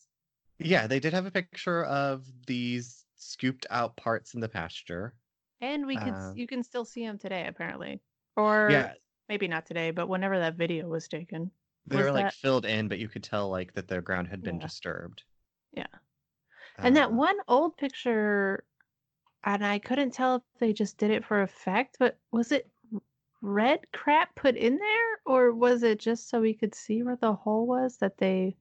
Yeah, 0.60 0.88
they 0.88 1.00
did 1.00 1.14
have 1.14 1.26
a 1.26 1.32
picture 1.32 1.86
of 1.86 2.26
these 2.48 2.99
scooped 3.20 3.68
out 3.70 3.96
parts 3.96 4.34
in 4.34 4.40
the 4.40 4.50
pasture. 4.50 5.14
And 5.62 5.86
we 5.86 5.98
could 5.98 6.14
uh, 6.14 6.32
you 6.36 6.48
can 6.48 6.64
still 6.64 6.86
see 6.86 7.06
them 7.06 7.18
today 7.20 7.46
apparently. 7.48 8.00
Or 8.36 8.70
yeah, 8.72 8.94
maybe 9.28 9.48
not 9.48 9.66
today, 9.66 9.92
but 9.92 10.08
whenever 10.08 10.40
that 10.40 10.56
video 10.56 10.88
was 10.88 11.08
taken. 11.08 11.52
they 11.86 11.98
was 11.98 12.06
were 12.06 12.12
like 12.12 12.26
that- 12.28 12.34
filled 12.34 12.66
in, 12.66 12.88
but 12.88 12.98
you 13.00 13.08
could 13.10 13.24
tell 13.24 13.50
like 13.50 13.74
that 13.74 13.88
the 13.88 14.02
ground 14.02 14.28
had 14.30 14.42
been 14.42 14.56
Yeah. 14.56 14.62
disturbed. 14.68 15.24
Yeah. 15.74 15.86
And 16.78 16.96
that 16.96 17.10
Uh, 17.10 17.16
one 17.16 17.36
old 17.50 17.76
picture, 17.78 18.64
and 19.44 19.66
I 19.66 19.80
couldn't 19.80 20.12
tell 20.14 20.38
if 20.38 20.44
they 20.60 20.72
just 20.72 20.98
did 20.98 21.12
it 21.12 21.26
for 21.26 21.42
effect, 21.42 21.98
but 22.00 22.18
was 22.32 22.54
it 22.54 22.70
red 23.42 23.80
crap 23.92 24.34
put 24.36 24.56
in 24.56 24.78
there, 24.78 25.20
or 25.26 25.54
was 25.54 25.84
it 25.84 26.00
just 26.00 26.30
so 26.30 26.40
we 26.40 26.54
could 26.54 26.74
see 26.74 27.04
where 27.04 27.18
the 27.18 27.34
hole 27.34 27.68
was 27.68 27.98
that 27.98 28.18
they? 28.18 28.56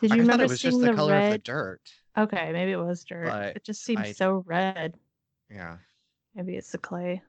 Did 0.00 0.04
you 0.04 0.08
thought 0.08 0.18
remember 0.20 0.44
it 0.44 0.48
was 0.48 0.60
seeing 0.62 0.72
just 0.72 0.80
the, 0.80 0.90
the, 0.90 0.94
color 0.96 1.14
of 1.16 1.24
the 1.24 1.30
red? 1.32 1.42
dirt. 1.42 1.82
Okay, 2.18 2.50
maybe 2.52 2.72
it 2.72 2.76
was 2.76 3.04
dirt. 3.04 3.26
but 3.26 3.56
it 3.56 3.64
just 3.64 3.84
seems 3.84 4.00
I- 4.00 4.12
so 4.12 4.42
red. 4.46 4.94
Yeah, 5.50 5.76
Maybe 6.34 6.56
it's 6.56 6.72
the 6.72 6.78
clay. 6.78 7.22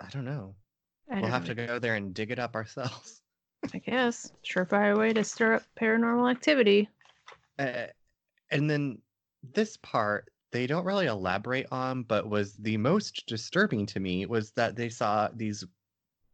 I 0.00 0.08
don't 0.10 0.24
know. 0.24 0.54
I 1.10 1.14
We'll 1.14 1.22
don't 1.22 1.30
have 1.30 1.42
know. 1.48 1.54
to 1.54 1.66
go 1.66 1.78
there 1.78 1.94
and 1.94 2.12
dig 2.14 2.30
it 2.30 2.38
up 2.38 2.54
ourselves. 2.54 3.20
I 3.74 3.78
guess 3.84 4.32
surefire 4.44 4.96
way 4.98 5.12
to 5.12 5.22
stir 5.24 5.54
up 5.54 5.62
paranormal 5.80 6.30
activity. 6.30 6.88
Uh, 7.58 7.86
and 8.50 8.68
then 8.70 8.98
this 9.54 9.76
part 9.78 10.30
they 10.52 10.66
don't 10.66 10.84
really 10.84 11.06
elaborate 11.06 11.66
on, 11.70 12.02
but 12.02 12.28
was 12.28 12.54
the 12.56 12.76
most 12.76 13.24
disturbing 13.28 13.86
to 13.86 14.00
me 14.00 14.26
was 14.26 14.50
that 14.52 14.74
they 14.74 14.88
saw 14.88 15.28
these 15.34 15.64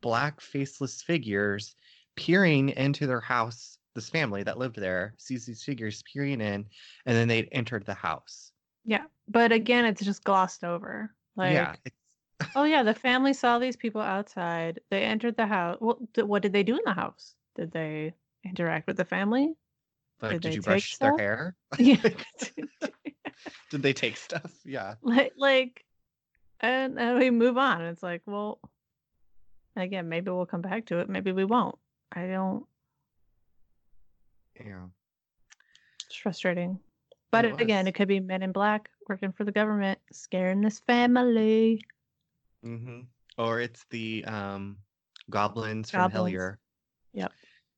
black 0.01 0.41
faceless 0.41 1.03
figures 1.03 1.75
peering 2.17 2.71
into 2.71 3.07
their 3.07 3.21
house. 3.21 3.76
This 3.97 4.11
family 4.11 4.43
that 4.43 4.59
lived 4.59 4.77
there 4.77 5.15
sees 5.17 5.47
these 5.47 5.63
figures 5.63 6.05
peering 6.13 6.43
in, 6.43 6.67
and 7.07 7.17
then 7.17 7.29
they 7.29 7.45
entered 7.45 7.87
the 7.87 7.95
house. 7.95 8.53
Yeah, 8.85 9.05
but 9.27 9.53
again, 9.53 9.87
it's 9.87 10.05
just 10.05 10.23
glossed 10.23 10.65
over. 10.65 11.15
Like, 11.35 11.55
yeah, 11.55 11.77
oh 12.55 12.65
yeah, 12.65 12.83
the 12.83 12.93
family 12.93 13.33
saw 13.33 13.59
these 13.59 13.75
people 13.75 14.03
outside. 14.03 14.81
They 14.91 15.03
entered 15.03 15.39
the 15.39 15.47
house. 15.47 15.79
Well, 15.81 15.99
th- 16.13 16.27
what 16.27 16.43
did 16.43 16.53
they 16.53 16.63
do 16.63 16.77
in 16.77 16.83
the 16.85 16.93
house? 16.93 17.35
Did 17.55 17.73
they 17.73 18.13
interact 18.45 18.87
with 18.87 18.99
the 18.99 19.07
family? 19.07 19.55
like, 20.21 20.33
Did 20.33 20.43
did, 20.43 20.55
you 20.57 20.61
brush 20.61 20.99
their 20.99 21.17
hair? 21.17 21.57
Yeah. 21.79 21.97
did 23.71 23.83
they 23.83 23.95
take 23.95 24.19
stuff? 24.19 24.53
Yeah. 24.63 24.97
like, 25.01 25.33
like, 25.39 25.87
and, 26.61 26.99
and 26.99 27.19
we 27.19 27.31
move 27.31 27.57
on. 27.57 27.81
It's 27.81 28.03
like, 28.03 28.21
well, 28.27 28.61
again, 29.75 30.11
maybe 30.11 30.31
we'll 30.31 30.45
come 30.45 30.61
back 30.61 30.85
to 30.87 30.99
it. 30.99 31.09
Maybe 31.09 31.33
we 31.33 31.47
won't. 31.47 31.79
I 32.13 32.27
don't. 32.27 32.67
Yeah. 34.61 34.87
It's 36.07 36.17
frustrating. 36.17 36.79
But 37.31 37.45
It 37.45 37.61
again, 37.61 37.87
it 37.87 37.95
could 37.95 38.09
be 38.09 38.21
men 38.21 38.43
in 38.43 38.53
black 38.53 38.89
working 39.09 39.33
for 39.33 39.45
the 39.45 39.53
government, 39.53 39.99
scaring 40.13 40.61
this 40.61 40.81
family. 40.81 41.83
hmm 42.63 43.01
Or 43.37 43.61
it's 43.61 43.85
the 43.91 44.25
um 44.25 44.79
goblins 45.29 45.91
from 45.91 46.11
Hellier. 46.11 46.57
Yep. 47.13 47.33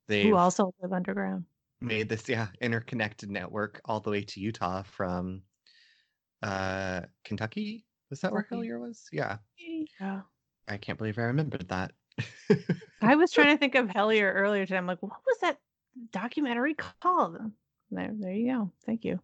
They 0.09 0.25
Who 0.25 0.37
also 0.37 0.75
live 0.83 0.93
underground. 0.93 1.45
made 1.81 2.09
this 2.09 2.29
yeah 2.29 2.49
interconnected 2.61 3.31
network 3.31 3.81
all 3.85 4.01
the 4.01 4.11
way 4.11 4.23
to 4.23 4.41
Utah 4.41 4.83
from 4.83 5.43
uh 6.43 7.03
Kentucky. 7.25 7.85
Was 8.11 8.21
that 8.21 8.33
where 8.33 8.47
Hellier 8.51 8.81
was? 8.81 9.09
Yeah. 9.13 9.39
Yeah. 10.01 10.21
I 10.69 10.77
can't 10.77 10.99
believe 10.99 11.19
I 11.19 11.23
remembered 11.23 11.69
that. 11.69 11.93
I 13.01 13.17
was 13.17 13.33
trying 13.35 13.55
to 13.55 13.59
think 13.59 13.75
of 13.75 13.89
Hellier 13.89 14.33
earlier 14.35 14.67
today. 14.67 14.77
I'm 14.77 14.87
like, 14.87 15.03
what 15.03 15.13
was 15.27 15.39
that 15.41 15.59
documentary 16.13 16.75
called? 16.75 17.39
There, 17.91 18.11
there 18.13 18.33
you 18.33 18.53
go. 18.53 18.73
Thank 18.87 19.05
you. 19.05 19.21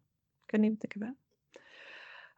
Couldn't 0.48 0.64
even 0.66 0.76
think 0.76 0.96
of 0.96 1.02
it. 1.02 1.14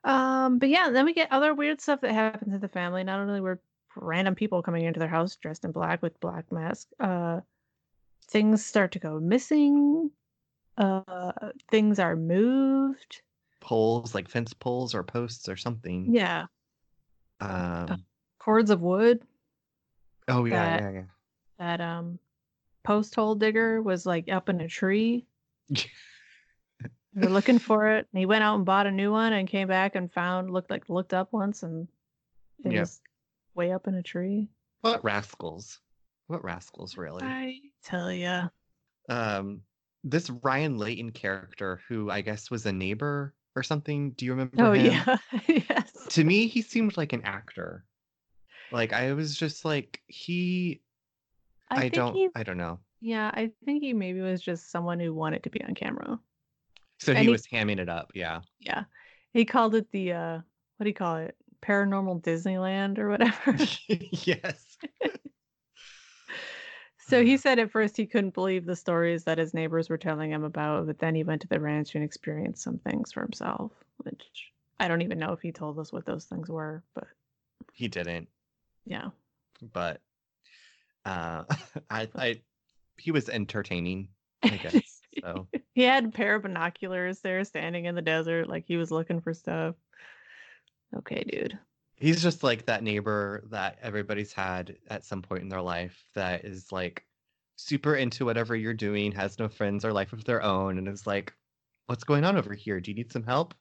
Um, 0.04 0.58
but 0.58 0.68
yeah, 0.68 0.90
then 0.90 1.04
we 1.04 1.12
get 1.14 1.32
other 1.32 1.54
weird 1.54 1.80
stuff 1.80 2.00
that 2.02 2.12
happens 2.12 2.52
to 2.52 2.58
the 2.58 2.68
family. 2.68 3.02
Not 3.04 3.20
only 3.20 3.40
were 3.40 3.60
random 3.96 4.34
people 4.34 4.62
coming 4.62 4.84
into 4.84 5.00
their 5.00 5.08
house 5.08 5.36
dressed 5.36 5.64
in 5.64 5.72
black 5.72 6.02
with 6.02 6.18
black 6.20 6.50
masks, 6.52 6.92
uh, 7.00 7.40
things 8.28 8.64
start 8.64 8.92
to 8.92 8.98
go 8.98 9.18
missing. 9.18 10.10
Uh, 10.78 11.32
things 11.70 11.98
are 11.98 12.14
moved. 12.16 13.22
poles 13.60 14.14
like 14.14 14.28
fence 14.28 14.52
poles 14.52 14.94
or 14.94 15.02
posts 15.02 15.48
or 15.48 15.56
something. 15.56 16.14
Yeah, 16.14 16.46
Um 17.40 18.04
cords 18.38 18.70
of 18.70 18.80
wood 18.80 19.22
Oh 20.28 20.44
yeah, 20.44 20.76
That- 20.76 20.82
yeah, 20.82 20.90
yeah. 21.00 21.04
that 21.58 21.80
um 21.80 22.18
post 22.86 23.14
hole 23.14 23.34
digger 23.34 23.82
was 23.82 24.06
like 24.06 24.30
up 24.30 24.48
in 24.48 24.60
a 24.60 24.68
tree. 24.68 25.26
They 27.14 27.22
were 27.22 27.32
looking 27.32 27.58
for 27.58 27.86
it. 27.88 28.06
And 28.12 28.18
he 28.18 28.26
went 28.26 28.44
out 28.44 28.56
and 28.56 28.66
bought 28.66 28.86
a 28.86 28.90
new 28.90 29.10
one 29.10 29.32
and 29.32 29.48
came 29.48 29.68
back 29.68 29.94
and 29.94 30.12
found 30.12 30.50
looked 30.50 30.70
like 30.70 30.90
looked 30.90 31.14
up 31.14 31.32
once 31.32 31.62
and 31.62 31.88
it 32.62 32.72
Yep. 32.72 32.80
was 32.80 33.00
way 33.54 33.72
up 33.72 33.88
in 33.88 33.94
a 33.94 34.02
tree. 34.02 34.50
What 34.82 35.02
rascals? 35.02 35.80
What 36.26 36.44
rascals, 36.44 36.98
really? 36.98 37.24
I 37.24 37.58
tell 37.82 38.12
ya. 38.12 38.48
Um, 39.08 39.62
this 40.04 40.28
Ryan 40.28 40.76
Layton 40.76 41.10
character, 41.12 41.80
who 41.88 42.10
I 42.10 42.20
guess 42.20 42.50
was 42.50 42.66
a 42.66 42.72
neighbor 42.72 43.34
or 43.54 43.62
something. 43.62 44.10
Do 44.10 44.26
you 44.26 44.32
remember 44.32 44.62
Oh 44.66 44.72
him? 44.72 44.84
yeah. 44.84 45.16
yes. 45.48 45.90
To 46.10 46.22
me, 46.22 46.48
he 46.48 46.60
seemed 46.60 46.98
like 46.98 47.14
an 47.14 47.22
actor. 47.24 47.86
Like 48.70 48.92
I 48.92 49.14
was 49.14 49.34
just 49.38 49.64
like 49.64 50.02
he. 50.06 50.82
I, 51.70 51.80
think 51.82 51.94
don't. 51.94 52.14
he- 52.14 52.28
I 52.34 52.42
don't 52.42 52.58
know. 52.58 52.78
yeah, 53.00 53.30
I 53.34 53.50
think 53.64 53.82
he 53.82 53.92
maybe 53.92 54.20
was 54.20 54.40
just 54.42 54.70
someone 54.70 55.00
who 55.00 55.12
wanted 55.14 55.42
to 55.44 55.50
be 55.50 55.62
on 55.64 55.74
camera. 55.74 56.18
So 56.98 57.14
he 57.14 57.24
he- 57.24 57.28
was 57.28 57.46
hamming 57.46 57.78
it 57.78 57.88
up. 57.88 58.12
Yeah. 58.14 58.40
Yeah. 58.60 58.84
He 59.32 59.44
called 59.44 59.74
it 59.74 59.90
the 59.92 60.12
uh 60.12 60.38
what 60.78 60.84
do 60.84 60.88
you 60.88 60.94
call 60.94 61.16
it? 61.16 61.36
Paranormal 61.62 62.22
Disneyland 62.22 62.98
or 62.98 63.08
whatever. 63.08 63.56
yes. 63.88 64.76
so 67.08 67.22
he 67.24 67.36
said 67.36 67.58
at 67.58 67.70
first 67.70 67.96
he 67.96 68.06
couldn't 68.06 68.34
believe 68.34 68.64
the 68.66 68.76
stories 68.76 69.24
that 69.24 69.38
his 69.38 69.54
neighbors 69.54 69.88
were 69.88 69.98
telling 69.98 70.30
him 70.30 70.44
about, 70.44 70.86
but 70.86 70.98
then 70.98 71.14
he 71.14 71.24
went 71.24 71.42
to 71.42 71.48
the 71.48 71.60
ranch 71.60 71.94
and 71.94 72.04
experienced 72.04 72.62
some 72.62 72.78
things 72.78 73.12
for 73.12 73.22
himself, 73.22 73.72
which 73.98 74.52
I 74.78 74.88
don't 74.88 75.02
even 75.02 75.18
know 75.18 75.32
if 75.32 75.40
he 75.40 75.52
told 75.52 75.78
us 75.78 75.92
what 75.92 76.04
those 76.06 76.24
things 76.26 76.48
were, 76.48 76.82
but 76.94 77.06
He 77.72 77.88
didn't. 77.88 78.28
yeah. 78.84 79.08
But 79.72 80.00
uh, 81.06 81.44
I. 81.90 82.08
I. 82.14 82.40
He 82.98 83.10
was 83.10 83.28
entertaining. 83.28 84.08
I 84.42 84.48
guess. 84.56 84.74
So. 85.22 85.48
he 85.72 85.80
had 85.80 86.04
a 86.04 86.08
pair 86.10 86.34
of 86.34 86.42
binoculars 86.42 87.20
there 87.20 87.42
standing 87.44 87.86
in 87.86 87.94
the 87.94 88.02
desert 88.02 88.50
like 88.50 88.66
he 88.66 88.76
was 88.76 88.90
looking 88.90 89.22
for 89.22 89.32
stuff. 89.32 89.74
Okay, 90.94 91.24
dude. 91.24 91.58
He's 91.94 92.22
just 92.22 92.42
like 92.42 92.66
that 92.66 92.82
neighbor 92.82 93.42
that 93.50 93.78
everybody's 93.80 94.34
had 94.34 94.76
at 94.90 95.06
some 95.06 95.22
point 95.22 95.42
in 95.42 95.48
their 95.48 95.62
life 95.62 96.04
that 96.14 96.44
is 96.44 96.70
like 96.70 97.06
super 97.56 97.94
into 97.96 98.26
whatever 98.26 98.54
you're 98.54 98.74
doing, 98.74 99.10
has 99.12 99.38
no 99.38 99.48
friends 99.48 99.86
or 99.86 99.92
life 99.94 100.12
of 100.12 100.24
their 100.24 100.42
own, 100.42 100.76
and 100.76 100.86
is 100.86 101.06
like, 101.06 101.32
What's 101.86 102.04
going 102.04 102.24
on 102.24 102.36
over 102.36 102.52
here? 102.52 102.78
Do 102.78 102.90
you 102.90 102.94
need 102.96 103.10
some 103.10 103.22
help? 103.24 103.54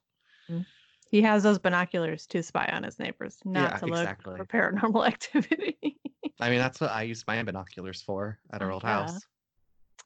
He 1.10 1.22
has 1.22 1.44
those 1.44 1.60
binoculars 1.60 2.26
to 2.28 2.44
spy 2.44 2.70
on 2.74 2.84
his 2.84 3.00
neighbors, 3.00 3.38
not 3.46 3.72
Yeah, 3.72 3.78
to 3.78 3.86
look 3.86 4.00
exactly. 4.00 4.36
for 4.36 4.46
paranormal 4.46 5.08
activity. 5.08 6.02
I 6.40 6.50
mean, 6.50 6.60
that's 6.60 6.82
what 6.82 6.92
I 6.92 7.04
use 7.04 7.24
my 7.28 7.42
binoculars 7.44 8.02
for 8.02 8.40
at 8.52 8.62
our 8.62 8.72
Oh, 8.72 8.76
old 8.76 8.84
yeah. 8.84 9.04
house. 9.04 9.26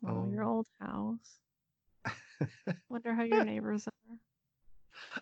oh, 0.07 0.29
your 0.31 0.43
Oh. 0.43 0.49
old 0.49 0.67
house. 0.79 1.39
Wonder 2.89 3.13
how 3.13 3.23
your 3.23 3.43
neighbors 3.45 3.87
are. 3.87 3.93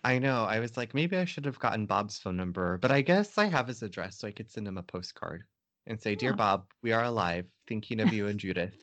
I 0.04 0.20
know. 0.20 0.44
I 0.44 0.60
was 0.60 0.76
like, 0.76 0.94
maybe 0.94 1.18
I 1.18 1.26
should 1.26 1.46
have 1.46 1.60
gotten 1.60 1.86
Bob's 1.86 2.18
phone 2.18 2.36
number, 2.36 2.78
but 2.78 2.92
I 2.92 3.02
guess 3.02 3.38
I 3.38 3.46
have 3.46 3.68
his 3.68 3.84
address, 3.84 4.18
so 4.18 4.28
I 4.28 4.32
could 4.32 4.50
send 4.50 4.68
him 4.68 4.78
a 4.78 4.84
postcard 4.84 5.44
and 5.86 6.02
say, 6.02 6.16
Dear 6.16 6.32
Yeah. 6.32 6.36
Bob, 6.36 6.66
we 6.82 6.92
are 6.92 7.04
alive, 7.04 7.46
thinking 7.68 8.00
of 8.00 8.12
you 8.12 8.28
and 8.28 8.40
Judith. 8.40 8.76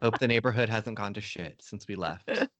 Hope 0.00 0.18
the 0.18 0.28
neighborhood 0.28 0.68
hasn't 0.70 0.96
gone 0.96 1.12
to 1.14 1.20
shit 1.20 1.60
since 1.62 1.86
we 1.86 1.96
left. 1.96 2.28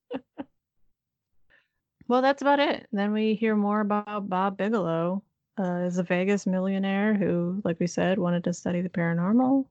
Well, 2.09 2.23
that's 2.23 2.43
about 2.43 2.59
it. 2.59 2.89
Then 2.91 3.13
we 3.13 3.35
hear 3.35 3.55
more 3.55 3.81
about 3.81 4.29
Bob 4.29 4.57
Bigelow 4.57 5.23
uh, 5.59 5.85
is 5.87 5.99
a 5.99 6.03
Vegas 6.03 6.47
millionaire 6.47 7.15
who, 7.15 7.61
like 7.65 7.81
we 7.81 7.87
said, 7.87 8.19
wanted 8.19 8.45
to 8.45 8.53
study 8.53 8.81
the 8.81 8.89
paranormal. 8.89 9.67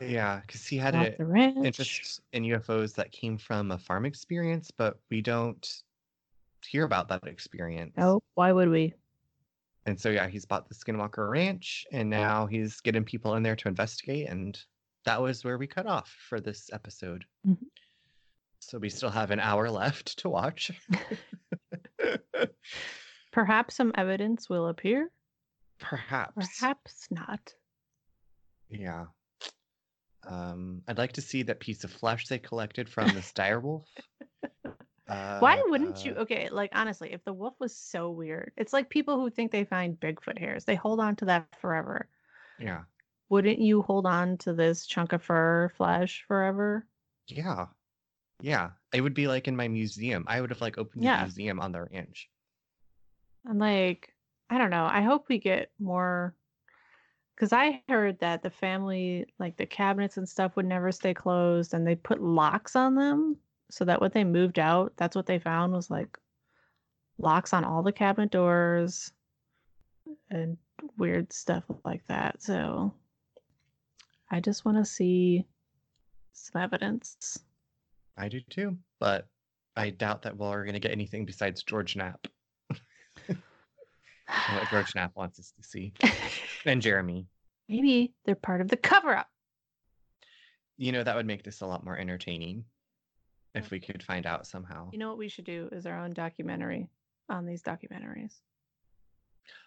Yeah, 0.00 0.40
because 0.40 0.66
he 0.66 0.76
had 0.76 0.94
an 0.94 1.36
interest 1.64 2.20
in 2.32 2.42
UFOs 2.44 2.94
that 2.96 3.12
came 3.12 3.38
from 3.38 3.70
a 3.70 3.78
farm 3.78 4.04
experience, 4.04 4.70
but 4.70 4.98
we 5.10 5.20
don't 5.20 5.82
hear 6.66 6.84
about 6.84 7.08
that 7.08 7.26
experience. 7.26 7.94
Oh, 7.98 8.22
why 8.34 8.52
would 8.52 8.68
we? 8.68 8.94
And 9.86 10.00
so, 10.00 10.10
yeah, 10.10 10.26
he's 10.28 10.46
bought 10.46 10.68
the 10.68 10.74
Skinwalker 10.74 11.30
Ranch, 11.30 11.86
and 11.92 12.08
now 12.10 12.46
he's 12.46 12.80
getting 12.80 13.04
people 13.04 13.34
in 13.36 13.42
there 13.42 13.56
to 13.56 13.68
investigate. 13.68 14.28
And 14.28 14.58
that 15.04 15.20
was 15.20 15.44
where 15.44 15.58
we 15.58 15.66
cut 15.66 15.86
off 15.86 16.16
for 16.28 16.40
this 16.40 16.70
episode. 16.72 17.24
Mhm. 17.46 17.66
So 18.60 18.78
we 18.78 18.88
still 18.88 19.10
have 19.10 19.30
an 19.30 19.40
hour 19.40 19.70
left 19.70 20.18
to 20.20 20.28
watch. 20.30 20.70
Perhaps 23.34 23.74
some 23.74 23.92
evidence 23.96 24.48
will 24.48 24.68
appear. 24.68 25.10
Perhaps. 25.80 26.32
Perhaps 26.60 27.08
not. 27.10 27.52
Yeah. 28.70 29.06
Um, 30.26 30.82
I'd 30.88 30.98
like 30.98 31.12
to 31.14 31.20
see 31.20 31.42
that 31.42 31.58
piece 31.58 31.82
of 31.82 31.90
flesh 31.90 32.28
they 32.28 32.38
collected 32.38 32.88
from 32.88 33.08
this 33.08 33.32
dire 33.32 33.58
wolf. 33.60 33.86
Why 35.06 35.60
wouldn't 35.66 36.04
you? 36.04 36.12
Uh, 36.14 36.20
Okay, 36.20 36.48
like 36.48 36.70
honestly, 36.72 37.12
if 37.12 37.24
the 37.24 37.32
wolf 37.32 37.54
was 37.58 37.76
so 37.76 38.10
weird, 38.10 38.52
it's 38.56 38.72
like 38.72 38.88
people 38.88 39.18
who 39.20 39.28
think 39.30 39.50
they 39.50 39.64
find 39.64 39.98
Bigfoot 39.98 40.38
hairs. 40.38 40.64
They 40.64 40.76
hold 40.76 41.00
on 41.00 41.16
to 41.16 41.24
that 41.26 41.46
forever. 41.60 42.08
Yeah. 42.58 42.82
Wouldn't 43.30 43.58
you 43.58 43.82
hold 43.82 44.06
on 44.06 44.38
to 44.38 44.54
this 44.54 44.86
chunk 44.86 45.12
of 45.12 45.22
fur 45.24 45.72
flesh 45.76 46.24
forever? 46.28 46.86
Yeah. 47.26 47.66
Yeah. 48.40 48.70
It 48.92 49.00
would 49.00 49.14
be 49.14 49.26
like 49.26 49.48
in 49.48 49.56
my 49.56 49.66
museum. 49.66 50.24
I 50.28 50.40
would 50.40 50.50
have 50.50 50.60
like 50.60 50.78
opened 50.78 51.02
Yeah. 51.02 51.18
a 51.20 51.22
museum 51.24 51.58
on 51.60 51.72
their 51.72 51.88
ranch. 51.92 52.28
I'm 53.48 53.58
like, 53.58 54.12
I 54.50 54.58
don't 54.58 54.70
know. 54.70 54.86
I 54.90 55.02
hope 55.02 55.26
we 55.28 55.38
get 55.38 55.70
more 55.78 56.34
because 57.34 57.52
I 57.52 57.82
heard 57.88 58.18
that 58.20 58.42
the 58.42 58.50
family, 58.50 59.26
like 59.38 59.56
the 59.56 59.66
cabinets 59.66 60.16
and 60.16 60.28
stuff, 60.28 60.56
would 60.56 60.66
never 60.66 60.92
stay 60.92 61.14
closed 61.14 61.74
and 61.74 61.86
they 61.86 61.96
put 61.96 62.22
locks 62.22 62.76
on 62.76 62.94
them 62.94 63.36
so 63.70 63.84
that 63.84 64.00
when 64.00 64.10
they 64.14 64.24
moved 64.24 64.58
out, 64.58 64.92
that's 64.96 65.16
what 65.16 65.26
they 65.26 65.38
found 65.38 65.72
was 65.72 65.90
like 65.90 66.16
locks 67.18 67.52
on 67.52 67.64
all 67.64 67.82
the 67.82 67.92
cabinet 67.92 68.30
doors 68.30 69.12
and 70.30 70.56
weird 70.96 71.32
stuff 71.32 71.64
like 71.84 72.06
that. 72.06 72.42
So 72.42 72.94
I 74.30 74.40
just 74.40 74.64
want 74.64 74.78
to 74.78 74.84
see 74.84 75.44
some 76.32 76.62
evidence. 76.62 77.38
I 78.16 78.28
do 78.28 78.40
too, 78.48 78.76
but 79.00 79.26
I 79.76 79.90
doubt 79.90 80.22
that 80.22 80.36
we're 80.36 80.64
going 80.64 80.74
to 80.74 80.80
get 80.80 80.92
anything 80.92 81.24
besides 81.24 81.62
George 81.62 81.96
Knapp. 81.96 82.28
What 84.26 84.70
George 84.70 84.94
Knapp 84.94 85.12
wants 85.16 85.38
us 85.38 85.52
to 85.56 85.62
see. 85.62 85.92
And 86.66 86.80
Jeremy. 86.80 87.26
Maybe 87.68 88.14
they're 88.24 88.34
part 88.34 88.62
of 88.62 88.68
the 88.68 88.78
cover 88.78 89.14
up. 89.14 89.28
You 90.78 90.92
know, 90.92 91.02
that 91.02 91.14
would 91.14 91.26
make 91.26 91.44
this 91.44 91.60
a 91.60 91.66
lot 91.66 91.84
more 91.84 91.98
entertaining 91.98 92.64
if 93.54 93.70
we 93.70 93.80
could 93.80 94.02
find 94.02 94.24
out 94.24 94.46
somehow. 94.46 94.88
You 94.92 94.98
know 94.98 95.08
what 95.08 95.18
we 95.18 95.28
should 95.28 95.44
do 95.44 95.68
is 95.72 95.86
our 95.86 95.98
own 95.98 96.12
documentary 96.12 96.88
on 97.28 97.44
these 97.44 97.62
documentaries. 97.62 98.32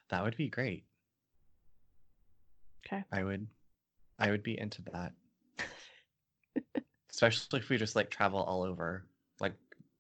That 0.10 0.24
would 0.24 0.36
be 0.38 0.50
great. 0.50 0.86
Okay. 2.86 3.04
I 3.12 3.24
would 3.24 3.48
I 4.20 4.32
would 4.32 4.44
be 4.44 4.60
into 4.60 4.82
that. 4.94 5.14
Especially 7.12 7.60
if 7.60 7.70
we 7.70 7.78
just 7.78 7.96
like 7.96 8.10
travel 8.10 8.42
all 8.42 8.64
over. 8.64 9.06
Like 9.40 9.54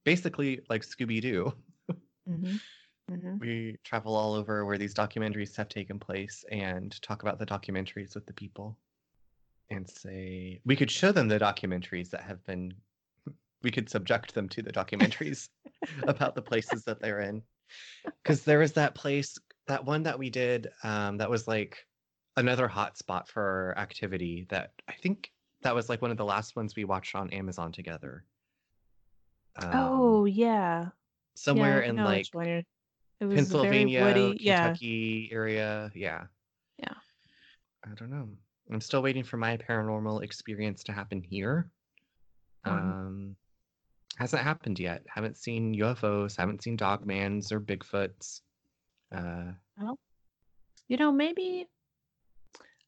basically 0.03 0.61
like 0.69 0.83
Scooby 0.83 1.21
Doo. 1.21 1.53
Mm-hmm. 2.29 2.57
Mm-hmm. 3.11 3.37
We 3.39 3.77
travel 3.83 4.15
all 4.15 4.33
over 4.33 4.65
where 4.65 4.77
these 4.77 4.93
documentaries 4.93 5.55
have 5.55 5.69
taken 5.69 5.99
place 5.99 6.43
and 6.51 6.99
talk 7.01 7.21
about 7.21 7.39
the 7.39 7.45
documentaries 7.45 8.15
with 8.15 8.25
the 8.25 8.33
people. 8.33 8.77
And 9.69 9.89
say 9.89 10.61
we 10.65 10.75
could 10.75 10.91
show 10.91 11.11
them 11.11 11.27
the 11.27 11.39
documentaries 11.39 12.09
that 12.11 12.21
have 12.21 12.43
been 12.45 12.73
we 13.63 13.71
could 13.71 13.89
subject 13.89 14.33
them 14.33 14.47
to 14.49 14.61
the 14.61 14.71
documentaries 14.71 15.49
about 16.07 16.35
the 16.35 16.41
places 16.41 16.83
that 16.83 17.01
they're 17.01 17.21
in. 17.21 17.41
Because 18.23 18.43
there 18.43 18.59
was 18.59 18.73
that 18.73 18.95
place, 18.95 19.37
that 19.67 19.83
one 19.83 20.03
that 20.03 20.17
we 20.17 20.29
did, 20.29 20.69
um, 20.83 21.17
that 21.17 21.29
was 21.29 21.47
like 21.47 21.85
another 22.37 22.67
hot 22.67 22.97
spot 22.97 23.27
for 23.27 23.73
activity 23.77 24.45
that 24.49 24.71
I 24.87 24.93
think 24.93 25.31
that 25.63 25.75
was 25.75 25.89
like 25.89 26.01
one 26.01 26.11
of 26.11 26.17
the 26.17 26.25
last 26.25 26.55
ones 26.55 26.75
we 26.75 26.85
watched 26.85 27.15
on 27.15 27.29
Amazon 27.31 27.71
together. 27.71 28.23
Um, 29.57 29.71
oh 29.73 30.25
yeah, 30.25 30.89
somewhere 31.35 31.81
yeah, 31.81 31.89
in 31.89 31.95
like 31.97 32.17
which 32.19 32.29
one 32.33 32.47
you're- 32.47 32.63
it 33.19 33.25
was 33.25 33.35
Pennsylvania, 33.35 33.99
Very 33.99 34.23
woody. 34.23 34.43
Yeah, 34.43 34.63
Kentucky 34.67 35.29
area. 35.31 35.91
Yeah. 35.95 36.25
Yeah. 36.77 36.93
I 37.85 37.93
don't 37.95 38.09
know. 38.09 38.29
I'm 38.71 38.81
still 38.81 39.01
waiting 39.01 39.23
for 39.23 39.37
my 39.37 39.57
paranormal 39.57 40.23
experience 40.23 40.83
to 40.83 40.91
happen 40.91 41.21
here. 41.21 41.69
Mhm. 42.65 42.71
Um, 42.71 43.35
hasn't 44.17 44.43
happened 44.43 44.79
yet. 44.79 45.03
Haven't 45.07 45.37
seen 45.37 45.73
UFOs. 45.73 46.35
Haven't 46.35 46.63
seen 46.63 46.77
Dogmans 46.77 47.51
or 47.51 47.59
Bigfoots. 47.61 48.41
Uh, 49.11 49.53
you 50.89 50.97
know 50.97 51.11
maybe 51.11 51.67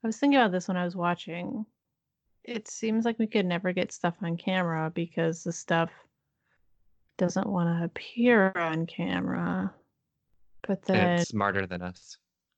I 0.04 0.08
was 0.08 0.18
thinking 0.18 0.38
about 0.40 0.52
this 0.52 0.68
when 0.68 0.78
I 0.78 0.86
was 0.86 0.96
watching. 0.96 1.66
It 2.44 2.68
seems 2.68 3.06
like 3.06 3.20
we 3.20 3.28
could 3.28 3.46
never 3.46 3.74
get 3.74 3.92
stuff 3.92 4.16
on 4.22 4.38
camera 4.38 4.92
because 4.94 5.44
the 5.44 5.52
stuff 5.52 5.92
doesn't 7.18 7.48
want 7.48 7.68
to 7.68 7.86
appear 7.86 8.52
on 8.56 8.86
camera. 8.86 9.74
But 10.68 10.84
then 10.84 11.20
it's 11.20 11.30
smarter 11.30 11.66
than 11.66 11.82
us. 11.82 12.18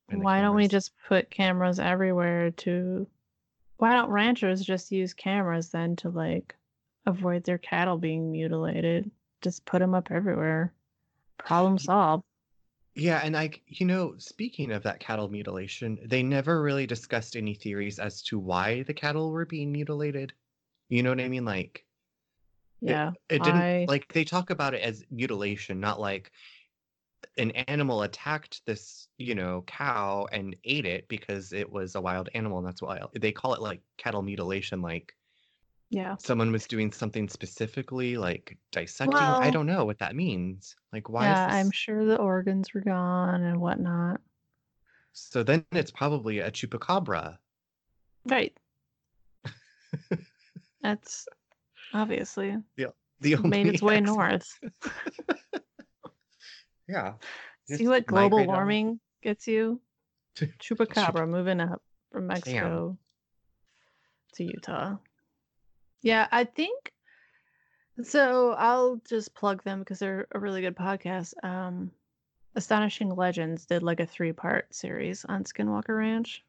Why 0.10 0.42
don't 0.42 0.56
we 0.56 0.68
just 0.68 0.92
put 1.08 1.30
cameras 1.32 1.80
everywhere 1.80 2.52
to 2.52 3.08
why 3.78 3.94
don't 3.94 4.10
ranchers 4.10 4.64
just 4.64 4.92
use 4.92 5.14
cameras 5.14 5.70
then 5.70 5.96
to 5.98 6.10
like 6.10 6.56
avoid 7.06 7.44
their 7.46 7.58
cattle 7.58 7.98
being 7.98 8.32
mutilated? 8.32 9.10
Just 9.42 9.66
put 9.66 9.80
them 9.80 9.96
up 9.96 10.12
everywhere. 10.12 10.74
Problem 11.38 11.78
solved. 11.80 12.24
Yeah, 12.94 13.22
and 13.24 13.34
like, 13.34 13.62
you 13.68 13.86
know, 13.86 14.16
speaking 14.18 14.72
of 14.72 14.84
that 14.84 15.00
cattle 15.00 15.30
mutilation, 15.30 15.98
they 16.06 16.22
never 16.22 16.62
really 16.62 16.86
discussed 16.86 17.38
any 17.38 17.54
theories 17.56 17.98
as 18.00 18.22
to 18.24 18.38
why 18.38 18.84
the 18.84 18.94
cattle 18.94 19.32
were 19.32 19.46
being 19.46 19.72
mutilated. 19.72 20.34
You 20.90 21.02
know 21.02 21.10
what 21.10 21.22
I 21.22 21.30
mean? 21.30 21.46
Like, 21.46 21.86
it- 22.82 22.90
Yeah. 22.90 23.12
it, 23.30 23.42
didn't 23.44 23.62
I- 23.62 23.86
like 23.88 24.12
they 24.12 24.26
talk 24.26 24.50
about 24.50 24.74
it 24.74 24.82
as 24.82 25.06
mutilation, 25.10 25.80
not 25.80 26.02
like 26.02 26.32
an 27.38 27.52
animal 27.52 28.04
attacked 28.04 28.62
this, 28.66 29.08
you 29.18 29.36
know, 29.36 29.64
cow 29.68 30.28
and 30.32 30.56
ate 30.66 30.86
it 30.86 31.08
because 31.08 31.54
it 31.54 31.70
was 31.72 31.96
a 31.96 32.02
wild 32.02 32.30
animal, 32.34 32.58
and 32.60 32.68
that's 32.68 32.82
why 32.82 33.00
they 33.20 33.32
call 33.32 33.54
it 33.54 33.62
like 33.62 33.82
cattle 33.98 34.22
mutilation, 34.22 34.82
like 34.82 35.14
Yeah. 35.90 36.16
someone 36.20 36.52
was 36.52 36.68
doing 36.68 36.92
something 36.92 37.28
specifically, 37.30 38.18
like 38.18 38.58
dissecting. 38.72 39.18
I 39.42 39.50
don't 39.50 39.66
know 39.66 39.86
what 39.86 40.00
that 40.00 40.16
means. 40.16 40.76
Like, 40.94 41.10
why 41.10 41.28
yeah, 41.28 41.34
is 41.34 41.46
this? 41.46 41.66
I'm 41.66 41.72
sure 41.72 42.06
the 42.06 42.18
organs 42.18 42.74
were 42.74 42.82
gone 42.82 43.44
and 43.44 43.60
whatnot. 43.62 44.22
So 45.14 45.44
then 45.44 45.66
it's 45.72 45.92
probably 45.92 46.40
a 46.40 46.52
chupacabra. 46.52 47.38
Right. 48.26 48.58
That's 50.82 51.28
obviously 51.94 52.58
Yeah. 52.78 52.88
The 53.20 53.36
only 53.36 53.50
made 53.50 53.68
its 53.68 53.82
way 53.82 54.00
north. 54.02 54.60
Yeah. 56.88 57.14
See 57.66 57.88
what 57.88 58.06
global 58.06 58.40
on. 58.40 58.48
warming 58.48 59.00
gets 59.22 59.48
you? 59.48 59.82
Chupacabra 60.36 61.28
moving 61.28 61.60
up 61.60 61.82
from 62.12 62.28
Mexico 62.28 62.98
to 64.34 64.44
Utah. 64.44 64.98
Yeah, 66.02 66.28
I 66.32 66.46
think 66.46 66.92
so. 68.04 68.52
I'll 68.58 69.02
just 69.08 69.36
plug 69.36 69.64
them 69.64 69.80
because 69.80 70.00
they're 70.00 70.28
a 70.32 70.40
really 70.40 70.62
good 70.62 70.76
podcast. 70.76 71.34
Um, 71.44 71.92
Astonishing 72.56 73.16
Legends 73.16 73.66
did 73.66 73.84
like 73.84 74.00
a 74.00 74.06
three 74.06 74.34
part 74.34 74.74
series 74.74 75.24
on 75.26 75.44
Skinwalker 75.44 75.98
Ranch. 75.98 76.44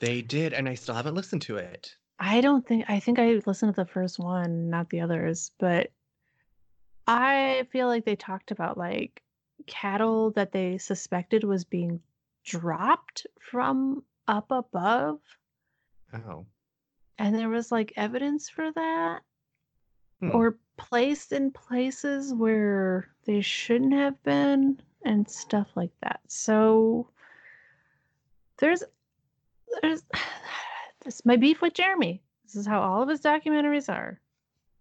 They 0.00 0.22
did, 0.22 0.52
and 0.54 0.68
I 0.68 0.74
still 0.74 0.94
haven't 0.94 1.14
listened 1.14 1.42
to 1.42 1.56
it. 1.56 1.94
I 2.18 2.40
don't 2.40 2.66
think 2.66 2.84
I 2.88 3.00
think 3.00 3.18
I 3.18 3.40
listened 3.46 3.74
to 3.74 3.80
the 3.82 3.90
first 3.90 4.18
one, 4.18 4.70
not 4.70 4.90
the 4.90 5.00
others, 5.00 5.52
but 5.58 5.90
I 7.06 7.66
feel 7.70 7.86
like 7.86 8.04
they 8.04 8.16
talked 8.16 8.50
about 8.50 8.76
like 8.76 9.22
cattle 9.70 10.32
that 10.32 10.52
they 10.52 10.76
suspected 10.76 11.44
was 11.44 11.64
being 11.64 12.00
dropped 12.44 13.26
from 13.40 14.02
up 14.28 14.50
above 14.50 15.20
Oh. 16.12 16.44
and 17.18 17.34
there 17.34 17.48
was 17.48 17.70
like 17.72 17.92
evidence 17.96 18.50
for 18.50 18.70
that 18.72 19.20
Hmm. 20.20 20.34
or 20.34 20.58
placed 20.76 21.32
in 21.32 21.50
places 21.50 22.34
where 22.34 23.08
they 23.24 23.40
shouldn't 23.40 23.94
have 23.94 24.22
been 24.22 24.82
and 25.04 25.26
stuff 25.30 25.68
like 25.76 25.92
that. 26.02 26.20
So 26.28 27.08
there's 28.58 28.82
there's 29.80 30.02
this 31.04 31.24
my 31.24 31.36
beef 31.36 31.62
with 31.62 31.72
Jeremy. 31.74 32.22
This 32.44 32.56
is 32.56 32.66
how 32.66 32.80
all 32.82 33.02
of 33.02 33.08
his 33.08 33.20
documentaries 33.20 33.88
are. 33.88 34.20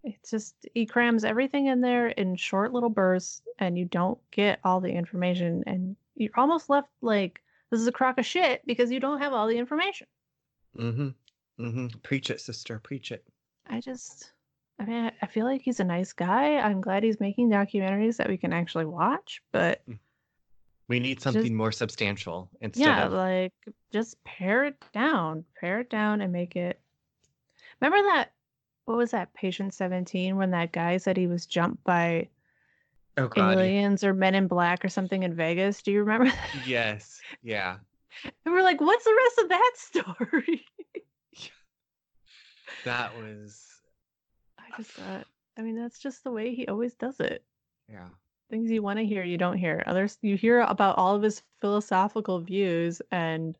It's 0.04 0.32
just 0.32 0.56
he 0.74 0.86
crams 0.86 1.24
everything 1.24 1.68
in 1.68 1.82
there 1.82 2.08
in 2.08 2.36
short 2.36 2.74
little 2.74 2.90
bursts 2.90 3.42
and 3.60 3.78
you 3.78 3.86
don't 3.86 4.18
get 4.32 4.60
all 4.64 4.80
the 4.80 4.92
information 4.92 5.64
and 5.68 5.96
you're 6.16 6.32
almost 6.38 6.70
left 6.70 6.90
like 7.02 7.42
this 7.70 7.80
is 7.82 7.88
a 7.88 7.92
crock 7.92 8.18
of 8.18 8.26
shit 8.26 8.66
because 8.66 8.92
you 8.92 9.00
don't 9.00 9.22
have 9.22 9.34
all 9.34 9.48
the 9.48 9.58
information. 9.58 10.08
Mm-hmm. 10.78 11.10
Mm-hmm. 11.64 11.88
Preach 12.04 12.30
it, 12.30 12.42
sister. 12.42 12.80
Preach 12.80 13.12
it. 13.12 13.24
I 13.68 13.80
just, 13.80 14.32
I 14.80 14.86
mean, 14.86 15.12
I- 15.22 15.28
feel 15.28 15.46
like 15.46 15.62
he's 15.62 15.80
a 15.80 15.84
nice 15.84 16.14
guy. 16.14 16.56
I'm 16.58 16.82
glad 16.82 17.04
he's 17.04 17.20
making 17.20 17.50
documentaries 17.50 18.18
that 18.18 18.30
we 18.30 18.38
can 18.38 18.54
actually 18.54 18.86
watch. 18.86 19.42
But 19.52 19.84
We 20.88 21.00
need 21.00 21.22
something 21.22 21.54
more 21.54 21.72
substantial 21.72 22.50
instead 22.62 22.86
yeah, 22.86 23.06
of 23.06 23.12
like 23.12 23.54
just 23.92 24.24
pare 24.24 24.64
it 24.64 24.84
down, 24.94 25.46
pare 25.60 25.82
it 25.82 25.90
down, 25.90 26.22
and 26.22 26.32
make 26.34 26.56
it. 26.56 26.80
Remember 27.80 28.02
that? 28.10 28.32
What 28.90 28.98
was 28.98 29.12
that? 29.12 29.32
Patient 29.36 29.76
17 29.76 30.36
when 30.36 30.50
that 30.50 30.72
guy 30.72 30.98
said 30.98 31.16
he 31.16 31.28
was 31.28 31.46
jumped 31.46 31.84
by 31.84 32.28
oh 33.18 33.30
aliens 33.38 34.04
or 34.04 34.16
Men 34.16 34.34
in 34.34 34.48
Black 34.48 34.84
or 34.84 34.90
something 34.90 35.22
in 35.22 35.36
Vegas. 35.36 35.84
Do 35.84 35.92
you 35.92 36.00
remember 36.00 36.26
that? 36.32 36.50
Yes. 36.66 37.22
Yeah. 37.44 37.78
And 38.44 38.52
we're 38.52 38.64
like, 38.64 38.82
what's 38.82 39.04
the 39.06 39.16
rest 39.16 39.40
of 39.44 39.50
that 39.50 39.72
story? 39.76 40.66
That 42.86 43.16
was 43.16 43.64
I 44.58 44.76
just 44.78 44.92
thought, 44.92 45.26
I 45.56 45.62
mean, 45.62 45.76
that's 45.76 46.00
just 46.00 46.24
the 46.24 46.32
way 46.32 46.56
he 46.56 46.66
always 46.68 46.96
does 46.96 47.20
it. 47.20 47.44
yeah. 47.88 48.08
things 48.50 48.72
you 48.72 48.82
want 48.82 48.98
to 48.98 49.06
hear 49.06 49.24
you 49.24 49.38
don't 49.38 49.58
hear 49.58 49.84
others 49.86 50.18
you 50.24 50.36
hear 50.36 50.62
about 50.62 50.98
all 50.98 51.16
of 51.16 51.22
his 51.22 51.44
philosophical 51.62 52.40
views 52.40 53.04
and 53.12 53.56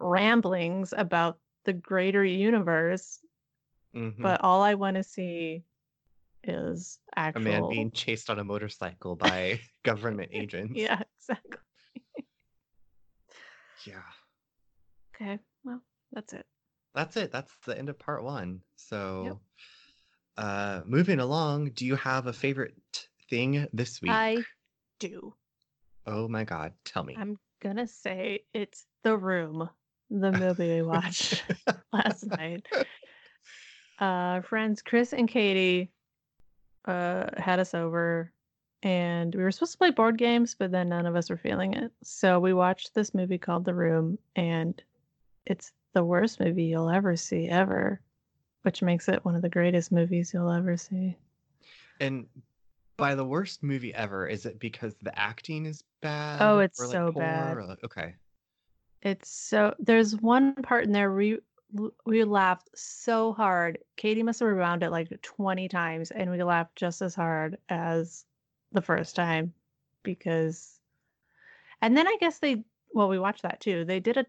ramblings 0.00 0.92
about 0.96 1.38
the 1.66 1.72
greater 1.72 2.24
universe 2.24 3.20
Mhm. 3.94 4.22
but 4.22 4.40
all 4.42 4.62
i 4.62 4.74
want 4.74 4.96
to 4.96 5.02
see 5.02 5.64
is 6.44 6.98
a 7.34 7.40
man 7.40 7.68
being 7.70 7.90
chased 7.92 8.28
on 8.30 8.38
a 8.38 8.44
motorcycle 8.44 9.16
by 9.16 9.60
government 9.84 10.30
agents. 10.32 10.72
yeah 10.76 11.00
exactly 11.18 11.58
Yeah. 13.86 14.02
okay 15.14 15.38
well 15.64 15.82
that's 16.12 16.32
it 16.32 16.46
That's 16.94 17.16
it. 17.16 17.32
That's 17.32 17.50
the 17.64 17.76
end 17.78 17.88
of 17.88 17.98
part 17.98 18.22
one. 18.22 18.60
So 18.76 19.40
uh 20.36 20.82
moving 20.86 21.20
along, 21.20 21.70
do 21.74 21.86
you 21.86 21.96
have 21.96 22.26
a 22.26 22.32
favorite 22.32 23.08
thing 23.30 23.66
this 23.72 24.00
week? 24.02 24.12
i 24.12 24.44
do 24.98 25.34
Oh 26.06 26.26
my 26.28 26.44
god, 26.44 26.72
tell 26.84 27.02
me. 27.04 27.16
i'm 27.16 27.38
gonna 27.62 27.86
say 27.86 28.44
it's 28.52 28.86
the 29.04 29.16
room 29.16 29.68
the 30.10 30.32
movie 30.32 30.68
we 30.76 30.82
watched 30.82 31.44
last 31.92 32.24
night 32.36 32.66
uh 33.98 34.40
friends 34.42 34.82
chris 34.82 35.12
and 35.12 35.28
katie 35.28 35.90
uh 36.86 37.26
had 37.36 37.58
us 37.60 37.74
over 37.74 38.32
and 38.82 39.34
we 39.34 39.42
were 39.42 39.50
supposed 39.52 39.72
to 39.72 39.78
play 39.78 39.90
board 39.90 40.18
games 40.18 40.54
but 40.58 40.70
then 40.72 40.88
none 40.88 41.06
of 41.06 41.14
us 41.14 41.30
were 41.30 41.36
feeling 41.36 41.74
it 41.74 41.92
so 42.02 42.40
we 42.40 42.52
watched 42.52 42.94
this 42.94 43.14
movie 43.14 43.38
called 43.38 43.64
the 43.64 43.74
room 43.74 44.18
and 44.36 44.82
it's 45.46 45.72
the 45.92 46.02
worst 46.04 46.40
movie 46.40 46.64
you'll 46.64 46.90
ever 46.90 47.16
see 47.16 47.48
ever 47.48 48.00
which 48.62 48.82
makes 48.82 49.08
it 49.08 49.24
one 49.24 49.34
of 49.36 49.42
the 49.42 49.48
greatest 49.48 49.92
movies 49.92 50.32
you'll 50.32 50.50
ever 50.50 50.76
see 50.76 51.16
And 52.00 52.26
by 52.96 53.14
the 53.14 53.24
worst 53.24 53.62
movie 53.62 53.92
ever, 53.94 54.26
is 54.26 54.46
it 54.46 54.58
because 54.60 54.94
the 55.02 55.16
acting 55.18 55.66
is 55.66 55.82
bad? 56.02 56.40
Oh, 56.40 56.58
it's 56.60 56.78
like, 56.78 56.90
so 56.92 57.10
poor, 57.12 57.22
bad. 57.22 57.68
like- 57.68 57.84
okay. 57.84 58.14
It's 59.02 59.28
so 59.30 59.74
there's 59.80 60.14
one 60.16 60.54
part 60.54 60.84
in 60.84 60.92
there 60.92 61.12
we 61.12 61.38
we 62.04 62.24
laughed 62.24 62.68
so 62.74 63.32
hard. 63.32 63.78
Katie 63.96 64.22
must 64.22 64.40
have 64.40 64.48
rewound 64.48 64.82
it 64.82 64.90
like 64.90 65.20
20 65.22 65.68
times 65.68 66.10
and 66.10 66.30
we 66.30 66.42
laughed 66.42 66.76
just 66.76 67.02
as 67.02 67.14
hard 67.14 67.58
as 67.68 68.24
the 68.72 68.82
first 68.82 69.16
time 69.16 69.52
because 70.02 70.78
and 71.80 71.96
then 71.96 72.06
I 72.06 72.16
guess 72.20 72.38
they 72.38 72.64
well 72.92 73.08
we 73.08 73.18
watched 73.18 73.42
that 73.42 73.60
too. 73.60 73.84
They 73.84 74.00
did 74.00 74.16
a 74.16 74.26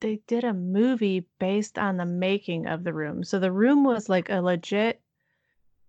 they 0.00 0.20
did 0.26 0.44
a 0.44 0.52
movie 0.52 1.26
based 1.38 1.78
on 1.78 1.96
the 1.96 2.04
making 2.06 2.66
of 2.66 2.84
the 2.84 2.92
room. 2.92 3.24
So 3.24 3.38
the 3.38 3.52
room 3.52 3.84
was 3.84 4.08
like 4.08 4.30
a 4.30 4.40
legit 4.40 5.00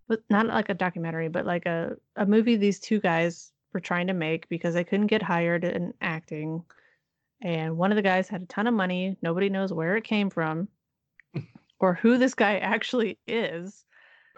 but 0.07 0.21
not 0.29 0.47
like 0.47 0.69
a 0.69 0.73
documentary, 0.73 1.29
but 1.29 1.45
like 1.45 1.65
a, 1.65 1.95
a 2.15 2.25
movie 2.25 2.57
these 2.57 2.79
two 2.79 2.99
guys 2.99 3.51
were 3.73 3.79
trying 3.79 4.07
to 4.07 4.13
make 4.13 4.47
because 4.49 4.73
they 4.73 4.83
couldn't 4.83 5.07
get 5.07 5.23
hired 5.23 5.63
in 5.63 5.93
acting 6.01 6.63
and 7.43 7.77
one 7.77 7.91
of 7.91 7.97
the 7.97 8.01
guys 8.01 8.29
had 8.29 8.41
a 8.41 8.47
ton 8.47 8.67
of 8.67 8.73
money. 8.73 9.17
Nobody 9.21 9.49
knows 9.49 9.71
where 9.73 9.97
it 9.97 10.05
came 10.05 10.29
from 10.29 10.69
or 11.79 11.93
who 11.93 12.17
this 12.17 12.33
guy 12.33 12.57
actually 12.59 13.19
is, 13.27 13.85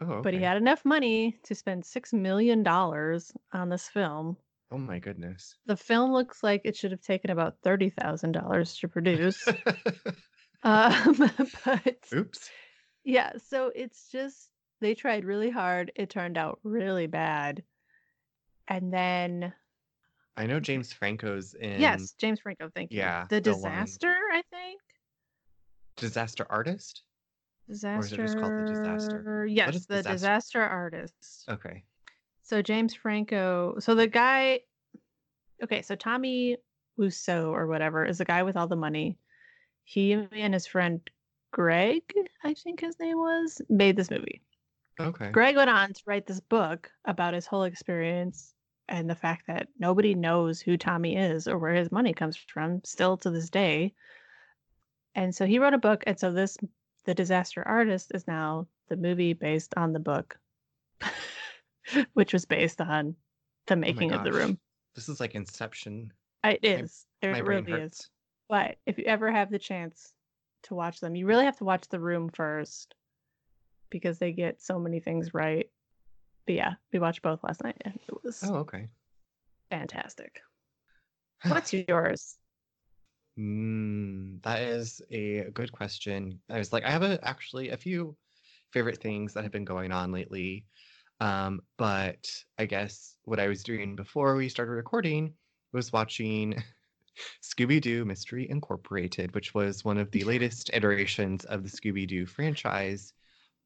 Oh, 0.02 0.22
but 0.22 0.34
he 0.34 0.42
had 0.42 0.58
enough 0.58 0.84
money 0.84 1.40
to 1.44 1.56
spend 1.56 1.86
six 1.86 2.12
million 2.12 2.64
dollars 2.64 3.32
on 3.54 3.70
this 3.70 3.88
film. 3.88 4.36
Oh 4.72 4.78
my 4.78 5.00
goodness. 5.00 5.56
The 5.68 5.78
film 5.78 6.12
looks 6.12 6.44
like 6.44 6.62
it 6.66 6.76
should 6.76 6.92
have 6.92 7.02
taken 7.02 7.32
about 7.32 7.58
thirty 7.64 7.92
thousand 7.92 8.34
dollars 8.34 8.76
to 8.80 8.90
produce. 8.90 9.48
um, 10.64 11.32
but 11.64 11.98
Oops. 12.14 12.50
yeah, 13.06 13.34
so 13.48 13.72
it's 13.74 14.10
just 14.12 14.50
they 14.82 14.96
tried 14.96 15.24
really 15.24 15.50
hard. 15.50 15.94
It 15.96 16.10
turned 16.10 16.38
out 16.38 16.60
really 16.64 17.08
bad, 17.08 17.64
and 18.68 18.92
then 18.92 19.54
I 20.38 20.46
know 20.46 20.60
James 20.60 20.92
Franco's 20.92 21.54
in 21.54 21.80
yes, 21.80 22.14
James 22.18 22.40
Franco. 22.42 22.70
Thank 22.76 22.92
you. 22.92 23.00
yeah, 23.00 23.26
the 23.30 23.40
the 23.40 23.52
one- 23.52 23.62
disaster. 23.72 24.14
I 24.34 24.42
think. 24.50 24.82
Disaster 25.98 26.46
Artist. 26.50 27.04
Disaster. 27.70 27.98
Or 27.98 28.06
is 28.06 28.12
it 28.12 28.18
just 28.18 28.38
called 28.40 28.52
The 28.52 28.66
Disaster? 28.74 29.48
Yes, 29.50 29.86
the 29.86 29.96
Disaster? 29.98 30.12
disaster 30.12 30.62
artist. 30.64 31.46
Okay. 31.50 31.84
So 32.44 32.62
James 32.62 32.94
Franco. 32.94 33.76
So 33.80 33.96
the 33.96 34.08
guy. 34.08 34.60
Okay, 35.64 35.82
so 35.82 35.96
Tommy 35.96 36.58
Wiseau 37.00 37.48
or 37.52 37.68
whatever 37.68 38.04
is 38.06 38.18
the 38.18 38.26
guy 38.26 38.44
with 38.44 38.58
all 38.58 38.68
the 38.68 38.76
money. 38.76 39.18
He 39.86 40.12
and 40.12 40.54
his 40.54 40.68
friend 40.68 41.00
Greg, 41.52 42.04
I 42.44 42.54
think 42.54 42.82
his 42.82 43.00
name 43.00 43.18
was, 43.18 43.62
made 43.70 43.96
this 43.96 44.12
movie. 44.12 44.42
Okay. 45.00 45.30
Greg 45.32 45.56
went 45.56 45.70
on 45.70 45.94
to 45.94 46.02
write 46.06 46.26
this 46.28 46.40
book 46.42 46.92
about 47.06 47.34
his 47.34 47.46
whole 47.46 47.64
experience 47.64 48.54
and 48.88 49.10
the 49.10 49.16
fact 49.16 49.48
that 49.48 49.68
nobody 49.80 50.14
knows 50.14 50.62
who 50.62 50.78
Tommy 50.78 51.16
is 51.16 51.48
or 51.48 51.58
where 51.58 51.74
his 51.74 51.92
money 51.92 52.14
comes 52.14 52.38
from 52.38 52.82
still 52.84 53.18
to 53.18 53.30
this 53.32 53.50
day. 53.50 53.94
And 55.16 55.34
so 55.34 55.46
he 55.46 55.60
wrote 55.60 55.74
a 55.74 55.80
book 55.80 56.04
and 56.06 56.20
so 56.20 56.32
this 56.32 56.58
The 57.06 57.14
Disaster 57.14 57.66
Artist 57.68 58.12
is 58.14 58.28
now 58.28 58.68
the 58.90 58.98
movie 58.98 59.34
based 59.34 59.74
on 59.78 59.94
the 59.94 60.00
book 60.00 60.38
which 62.14 62.34
was 62.34 62.46
based 62.46 62.82
on 62.82 63.16
the 63.68 63.74
Oh 63.76 63.78
making 63.78 64.12
of 64.12 64.24
the 64.24 64.34
room. 64.34 64.60
This 64.94 65.10
is 65.10 65.20
like 65.20 65.36
Inception. 65.36 66.12
It 66.44 66.60
is. 66.64 67.06
My 67.24 67.30
It 67.40 67.46
brain 67.46 67.66
really 67.66 67.72
is. 67.72 67.82
hurts. 67.82 68.10
But 68.48 68.78
if 68.86 68.98
you 68.98 69.06
ever 69.06 69.32
have 69.32 69.50
the 69.50 69.60
chance 69.60 70.14
to 70.64 70.76
watch 70.76 71.00
them, 71.00 71.16
you 71.16 71.26
really 71.26 71.46
have 71.46 71.58
to 71.58 71.64
watch 71.64 71.88
The 71.88 72.00
Room 72.00 72.30
first 72.30 72.94
because 73.90 74.20
they 74.20 74.32
get 74.32 74.62
so 74.62 74.78
many 74.78 75.00
things 75.00 75.34
right. 75.34 75.70
But 76.46 76.56
yeah, 76.56 76.74
we 76.94 77.00
watched 77.00 77.22
both 77.22 77.44
last 77.44 77.64
night 77.64 77.82
and 77.82 77.96
it 78.08 78.24
was 78.24 78.42
Oh, 78.44 78.56
okay. 78.58 78.88
fantastic. 79.72 80.42
What's 81.48 81.74
yours? 81.74 82.38
Mm, 83.38 84.42
that 84.44 84.62
is 84.62 85.02
a 85.12 85.50
good 85.54 85.72
question. 85.72 86.40
I 86.50 86.58
was 86.58 86.72
like, 86.72 86.84
I 86.84 86.92
have 86.92 87.04
a, 87.04 87.20
actually 87.24 87.70
a 87.70 87.78
few 87.78 88.16
favorite 88.72 89.02
things 89.02 89.34
that 89.34 89.44
have 89.44 89.52
been 89.52 89.66
going 89.66 89.92
on 89.92 90.12
lately. 90.12 90.66
Um, 91.20 91.62
but 91.78 92.30
I 92.58 92.66
guess 92.66 93.18
what 93.24 93.40
I 93.40 93.48
was 93.48 93.64
doing 93.64 93.96
before 93.96 94.36
we 94.36 94.50
started 94.50 94.72
recording 94.74 95.34
was 95.74 95.94
watching 95.94 96.62
Scooby 97.42 97.82
Doo 97.82 98.06
Mystery 98.06 98.50
Incorporated, 98.50 99.34
which 99.34 99.54
was 99.54 99.84
one 99.86 99.98
of 99.98 100.12
the 100.12 100.24
latest 100.26 100.70
iterations 100.74 101.46
of 101.46 101.64
the 101.64 101.70
Scooby 101.70 102.08
Doo 102.08 102.26
franchise. 102.26 103.14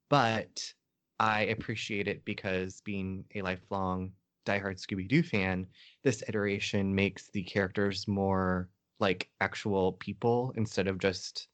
But 0.10 0.74
I 1.20 1.41
appreciate 1.41 2.07
it 2.07 2.24
because 2.26 2.82
being 2.82 3.26
a 3.36 3.41
lifelong 3.41 4.11
diehard 4.45 4.80
Scooby 4.80 5.07
Doo 5.07 5.24
fan, 5.24 5.67
this 6.03 6.24
iteration 6.28 6.95
makes 6.95 7.30
the 7.32 7.43
characters 7.43 8.07
more 8.07 8.70
like 8.99 9.30
actual 9.41 9.93
people 9.93 10.53
instead 10.55 10.88
of 10.88 10.97
just 10.97 11.47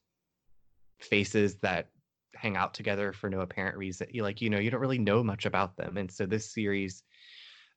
faces 1.00 1.56
that 1.56 1.90
hang 2.34 2.56
out 2.56 2.74
together 2.74 3.12
for 3.12 3.28
no 3.28 3.40
apparent 3.40 3.76
reason. 3.76 4.08
Like, 4.14 4.40
you 4.40 4.50
know, 4.50 4.58
you 4.58 4.70
don't 4.70 4.80
really 4.80 4.98
know 4.98 5.22
much 5.22 5.46
about 5.46 5.76
them. 5.76 5.96
And 5.96 6.10
so 6.10 6.26
this 6.26 6.52
series, 6.52 7.02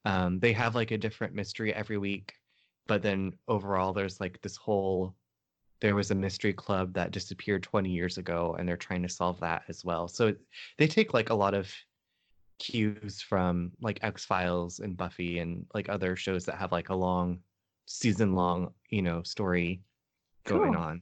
um, 0.05 0.39
they 0.39 0.53
have 0.53 0.75
like 0.75 0.91
a 0.91 0.97
different 0.97 1.33
mystery 1.33 1.73
every 1.73 1.97
week, 1.97 2.33
but 2.87 3.01
then 3.01 3.33
overall 3.47 3.93
there's 3.93 4.19
like 4.19 4.41
this 4.41 4.57
whole 4.57 5.15
there 5.81 5.95
was 5.95 6.11
a 6.11 6.15
mystery 6.15 6.53
club 6.53 6.93
that 6.93 7.11
disappeared 7.11 7.63
20 7.63 7.89
years 7.89 8.17
ago 8.17 8.55
and 8.59 8.67
they're 8.67 8.77
trying 8.77 9.03
to 9.03 9.09
solve 9.09 9.39
that 9.39 9.63
as 9.69 9.85
well. 9.85 10.07
So 10.07 10.35
they 10.77 10.87
take 10.87 11.13
like 11.13 11.29
a 11.29 11.35
lot 11.35 11.53
of 11.53 11.73
cues 12.59 13.21
from 13.21 13.71
like 13.81 13.99
X-Files 14.01 14.79
and 14.79 14.97
Buffy 14.97 15.39
and 15.39 15.65
like 15.73 15.87
other 15.87 16.15
shows 16.15 16.45
that 16.45 16.57
have 16.57 16.71
like 16.71 16.89
a 16.89 16.95
long 16.95 17.39
season 17.85 18.33
long, 18.35 18.73
you 18.89 19.01
know, 19.01 19.23
story 19.23 19.81
going 20.45 20.73
Cool. 20.73 20.81
on. 20.81 21.01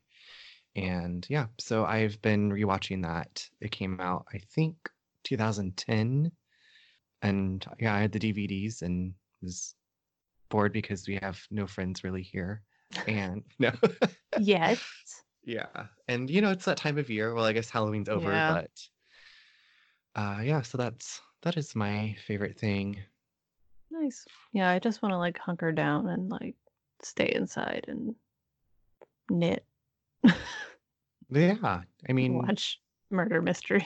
And 0.75 1.25
yeah, 1.28 1.47
so 1.59 1.86
I've 1.86 2.21
been 2.21 2.51
rewatching 2.51 3.01
that. 3.01 3.43
It 3.59 3.71
came 3.71 3.99
out, 3.99 4.25
I 4.32 4.38
think, 4.53 4.75
2010. 5.23 6.32
And 7.23 7.65
yeah, 7.80 7.95
I 7.95 7.99
had 7.99 8.11
the 8.11 8.19
DVDs 8.19 8.84
and 8.84 9.13
was 9.41 9.73
bored 10.49 10.71
because 10.71 11.07
we 11.07 11.15
have 11.15 11.41
no 11.49 11.65
friends 11.65 12.03
really 12.03 12.21
here. 12.21 12.61
And 13.07 13.43
no. 13.59 13.71
Yes. 14.39 14.81
yeah. 15.43 15.65
And 16.07 16.29
you 16.29 16.41
know, 16.41 16.51
it's 16.51 16.65
that 16.65 16.77
time 16.77 16.97
of 16.97 17.09
year. 17.09 17.33
Well, 17.33 17.45
I 17.45 17.53
guess 17.53 17.69
Halloween's 17.69 18.09
over, 18.09 18.31
Yeah. 18.31 18.53
but 20.15 20.21
uh 20.21 20.41
yeah, 20.41 20.61
so 20.61 20.77
that's 20.77 21.21
that 21.43 21.57
is 21.57 21.75
my 21.75 22.15
favorite 22.25 22.57
thing. 22.59 22.97
Nice. 23.91 24.25
Yeah, 24.53 24.69
I 24.69 24.79
just 24.79 25.01
want 25.01 25.13
to 25.13 25.17
like 25.17 25.38
hunker 25.38 25.71
down 25.71 26.07
and 26.09 26.29
like 26.29 26.55
stay 27.03 27.31
inside 27.33 27.85
and 27.88 28.15
knit. 29.29 29.65
Yeah. 31.29 31.81
I 32.09 32.13
mean 32.13 32.35
watch 32.35 32.79
murder 33.09 33.41
mysteries. 33.41 33.83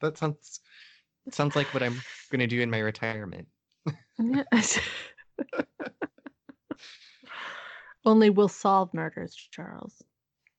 that 0.00 0.18
sounds 0.18 0.60
sounds 1.30 1.54
like 1.54 1.72
what 1.72 1.82
I'm 1.84 2.00
gonna 2.32 2.48
do 2.48 2.60
in 2.60 2.70
my 2.70 2.78
retirement. 2.80 3.46
Only 8.08 8.30
we'll 8.30 8.48
solve 8.48 8.94
murders, 8.94 9.36
Charles. 9.50 10.02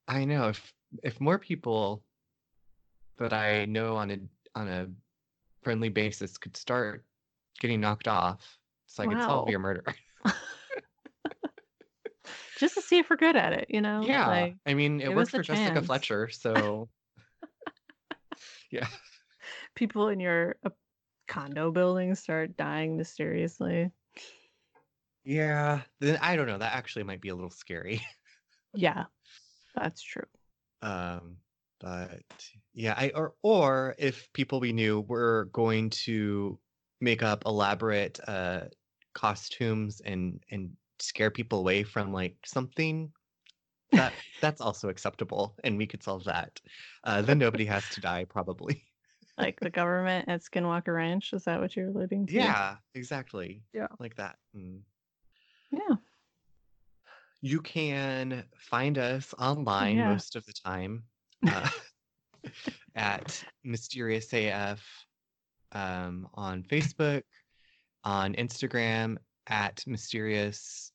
I 0.07 0.23
know 0.23 0.49
if 0.49 0.71
if 1.01 1.19
more 1.19 1.39
people 1.39 2.03
that 3.17 3.33
I 3.33 3.65
know 3.65 3.95
on 3.95 4.11
a 4.11 4.19
on 4.53 4.67
a 4.67 4.87
friendly 5.63 5.89
basis 5.89 6.37
could 6.37 6.55
start 6.55 7.03
getting 7.59 7.81
knocked 7.81 8.07
off, 8.07 8.59
so 8.85 9.01
I 9.01 9.07
could 9.07 9.23
solve 9.23 9.47
Wow. 9.47 9.49
your 9.49 9.61
murder. 9.61 9.83
Just 12.59 12.75
to 12.75 12.83
see 12.83 12.99
if 12.99 13.09
we're 13.09 13.15
good 13.15 13.35
at 13.35 13.53
it, 13.53 13.65
you 13.69 13.81
know? 13.81 14.03
yeah, 14.05 14.27
Like 14.27 14.55
I 14.67 14.75
mean, 14.75 15.01
it 15.01 15.15
worked 15.15 15.31
for 15.31 15.41
Jessica. 15.41 15.81
Fletcher, 15.81 16.29
so 16.29 16.87
yeah. 18.71 18.85
people 19.73 20.09
in 20.09 20.19
your 20.19 20.57
uh, 20.63 20.69
condo 21.27 21.71
building 21.71 22.13
start 22.13 22.55
dying 22.57 22.95
mysteriously. 22.95 23.89
Yeah, 25.29 25.81
then 25.99 26.17
I 26.23 26.35
don't 26.35 26.47
know. 26.47 26.57
That 26.57 26.73
actually 26.73 27.03
might 27.03 27.21
be 27.21 27.29
a 27.29 27.35
little 27.35 27.51
scary. 27.51 28.01
Yeah, 28.73 29.05
that's 29.75 30.01
true. 30.01 30.23
Um, 30.81 31.35
but 31.81 32.21
yeah, 32.73 32.93
I 32.95 33.11
or 33.13 33.33
or 33.41 33.95
if 33.99 34.31
people 34.31 34.61
we 34.61 34.71
knew 34.71 35.01
were 35.01 35.49
going 35.51 35.89
to 36.05 36.57
make 37.01 37.21
up 37.21 37.43
elaborate 37.45 38.17
uh 38.29 38.61
costumes 39.13 39.99
and 40.05 40.41
and 40.51 40.71
scare 40.99 41.29
people 41.31 41.59
away 41.59 41.83
from 41.83 42.13
like 42.13 42.37
something 42.45 43.11
that 43.91 44.13
that's 44.39 44.61
also 44.61 44.87
acceptable 44.87 45.53
and 45.65 45.77
we 45.77 45.85
could 45.85 46.01
solve 46.01 46.23
that. 46.23 46.61
Uh 47.03 47.21
then 47.21 47.39
nobody 47.39 47.65
has 47.65 47.89
to 47.89 47.99
die 47.99 48.23
probably. 48.23 48.81
Like 49.37 49.59
the 49.59 49.69
government 49.69 50.29
at 50.29 50.41
Skinwalker 50.41 50.95
Ranch. 50.95 51.33
Is 51.33 51.43
that 51.43 51.59
what 51.59 51.75
you're 51.75 51.87
alluding 51.87 52.27
to? 52.27 52.33
Yeah, 52.33 52.75
exactly. 52.93 53.63
Yeah. 53.73 53.87
Like 53.99 54.15
that. 54.15 54.37
Mm. 54.55 54.81
Yeah. 55.71 55.95
You 57.41 57.61
can 57.61 58.43
find 58.57 58.97
us 58.97 59.33
online 59.39 59.97
Yeah. 59.97 60.09
most 60.11 60.35
of 60.35 60.45
the 60.45 60.53
time 60.53 61.03
uh, 61.47 61.69
at 62.95 63.43
Mysterious 63.63 64.33
AF 64.33 64.81
um, 65.71 66.27
on 66.33 66.63
Facebook, 66.63 67.23
on 68.03 68.33
Instagram 68.35 69.17
at 69.47 69.83
Mysterious 69.87 70.91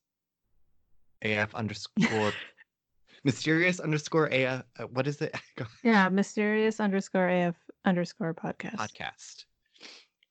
AF 1.22 1.54
underscore 1.54 2.32
Mysterious 3.24 3.80
underscore 3.80 4.26
AF. 4.26 4.64
uh, 4.78 4.84
What 4.84 5.06
is 5.06 5.22
it? 5.22 5.34
Yeah. 5.82 6.08
Mysterious 6.10 6.78
underscore 6.80 7.28
AF 7.28 7.56
underscore 7.86 8.34
podcast. 8.34 8.74
Podcast. 8.76 9.44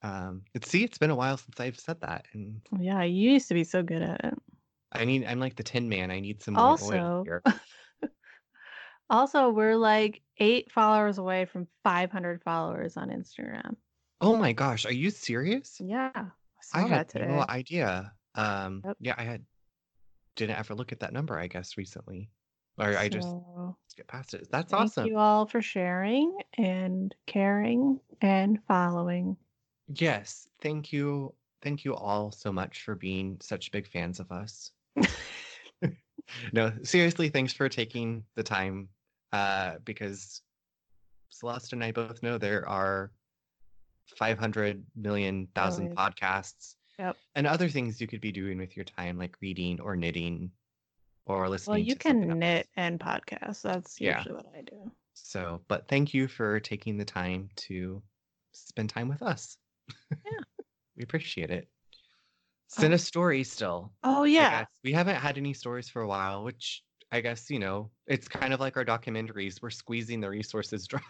Um, 0.04 0.44
it's, 0.54 0.70
see, 0.70 0.84
it's 0.84 0.98
been 0.98 1.10
a 1.12 1.16
while 1.16 1.38
since 1.38 1.60
I've 1.60 1.80
said 1.80 2.02
that, 2.02 2.26
and 2.34 2.62
Yeah, 2.80 3.04
you 3.04 3.32
used 3.32 3.48
to 3.48 3.54
be 3.54 3.64
so 3.64 3.82
good 3.84 4.02
at 4.02 4.24
it. 4.24 4.34
I 4.92 5.06
need. 5.06 5.26
I'm 5.26 5.40
like 5.40 5.56
the 5.56 5.64
Tin 5.64 5.90
Man. 5.90 6.12
I 6.12 6.20
need 6.20 6.44
some 6.44 6.54
more 6.56 6.64
Also, 6.66 6.92
oil 6.94 7.22
here. 7.24 7.42
Also, 9.10 9.50
we're 9.50 9.76
like 9.76 10.22
eight 10.38 10.72
followers 10.72 11.18
away 11.18 11.46
from 11.46 11.68
500 11.84 12.42
followers 12.42 12.98
on 12.98 13.10
Instagram. 13.10 13.76
Oh 14.22 14.36
my 14.36 14.54
gosh, 14.54 14.86
are 14.86 14.94
you 14.94 15.10
serious? 15.10 15.80
Yeah, 15.80 16.12
I 16.16 16.30
saw 16.62 16.80
I 16.80 16.82
that 16.84 16.90
had 16.90 17.10
today. 17.10 17.28
no 17.28 17.46
idea. 17.48 18.14
Um, 18.36 18.82
Yep. 18.86 18.98
yeah, 19.02 19.16
I 19.18 19.24
had 19.24 19.46
didn't 20.36 20.58
ever 20.58 20.74
look 20.74 20.92
at 20.92 21.02
that 21.02 21.14
number. 21.14 21.38
I 21.38 21.48
guess 21.48 21.78
recently, 21.78 22.30
or 22.78 22.98
I 22.98 23.10
just 23.10 23.30
So, 23.30 23.78
skip 23.88 24.08
past 24.08 24.34
it. 24.34 24.48
That's 24.50 24.72
thank 24.72 24.82
awesome. 24.82 25.04
Thank 25.04 25.12
you 25.12 25.18
all 25.20 25.46
for 25.46 25.62
sharing 25.62 26.38
and 26.58 27.14
caring 27.28 28.00
and 28.22 28.60
following. 28.68 29.38
Yes, 29.96 30.48
thank 30.62 30.92
you, 30.92 31.34
thank 31.62 31.86
you 31.86 31.96
all 31.96 32.32
so 32.32 32.52
much 32.52 32.84
for 32.84 32.96
being 32.96 33.38
such 33.42 33.72
big 33.72 33.88
fans 33.88 34.20
of 34.20 34.32
us. 34.32 34.72
no, 36.54 36.72
seriously, 36.84 37.30
thanks 37.30 37.54
for 37.54 37.70
taking 37.70 38.24
the 38.36 38.44
time. 38.44 38.90
Uh, 39.32 39.76
because 39.84 40.42
Celeste 41.30 41.74
and 41.74 41.84
I 41.84 41.92
both 41.92 42.22
know 42.22 42.38
there 42.38 42.68
are 42.68 43.12
500 44.18 44.84
million 44.96 45.48
thousand 45.56 45.86
Million. 45.86 45.98
podcasts 45.98 46.76
Yep. 47.00 47.18
and 47.36 47.48
other 47.48 47.68
things 47.68 48.00
you 48.00 48.06
could 48.06 48.22
be 48.22 48.32
doing 48.32 48.60
with 48.60 48.76
your 48.76 48.86
time, 48.86 49.18
like 49.18 49.36
reading 49.42 49.80
or 49.82 49.96
knitting 49.96 50.52
or 51.26 51.50
listening. 51.50 51.72
Well, 51.80 51.88
you 51.88 51.96
can 51.96 52.38
knit 52.40 52.68
and 52.76 53.00
podcast. 53.00 53.64
That's 53.64 54.00
Yeah. 54.00 54.18
usually 54.18 54.36
what 54.36 54.46
I 54.56 54.62
do. 54.62 54.92
So, 55.16 55.62
but 55.68 55.88
thank 55.88 56.14
you 56.14 56.28
for 56.28 56.60
taking 56.60 56.98
the 56.98 57.06
time 57.06 57.50
to 57.56 58.04
spend 58.52 58.90
time 58.90 59.08
with 59.10 59.24
us. 59.24 59.58
Yeah. 60.12 60.64
we 60.98 61.04
appreciate 61.04 61.52
it. 61.52 61.68
Send 62.68 62.94
oh. 62.94 62.96
us 62.96 63.04
stories 63.04 63.52
still. 63.52 63.92
Oh 64.04 64.24
yeah. 64.24 64.66
We 64.84 64.94
haven't 64.94 65.18
had 65.18 65.38
any 65.38 65.54
stories 65.54 65.90
for 65.90 66.02
a 66.02 66.08
while, 66.08 66.44
which 66.44 66.84
I 67.12 67.22
guess, 67.22 67.50
you 67.50 67.60
know, 67.60 67.92
it's 68.08 68.28
kind 68.28 68.54
of 68.54 68.60
like 68.60 68.76
our 68.76 68.84
documentaries. 68.86 69.62
We're 69.62 69.70
squeezing 69.70 70.20
the 70.20 70.30
resources 70.30 70.88
dry. 70.88 71.02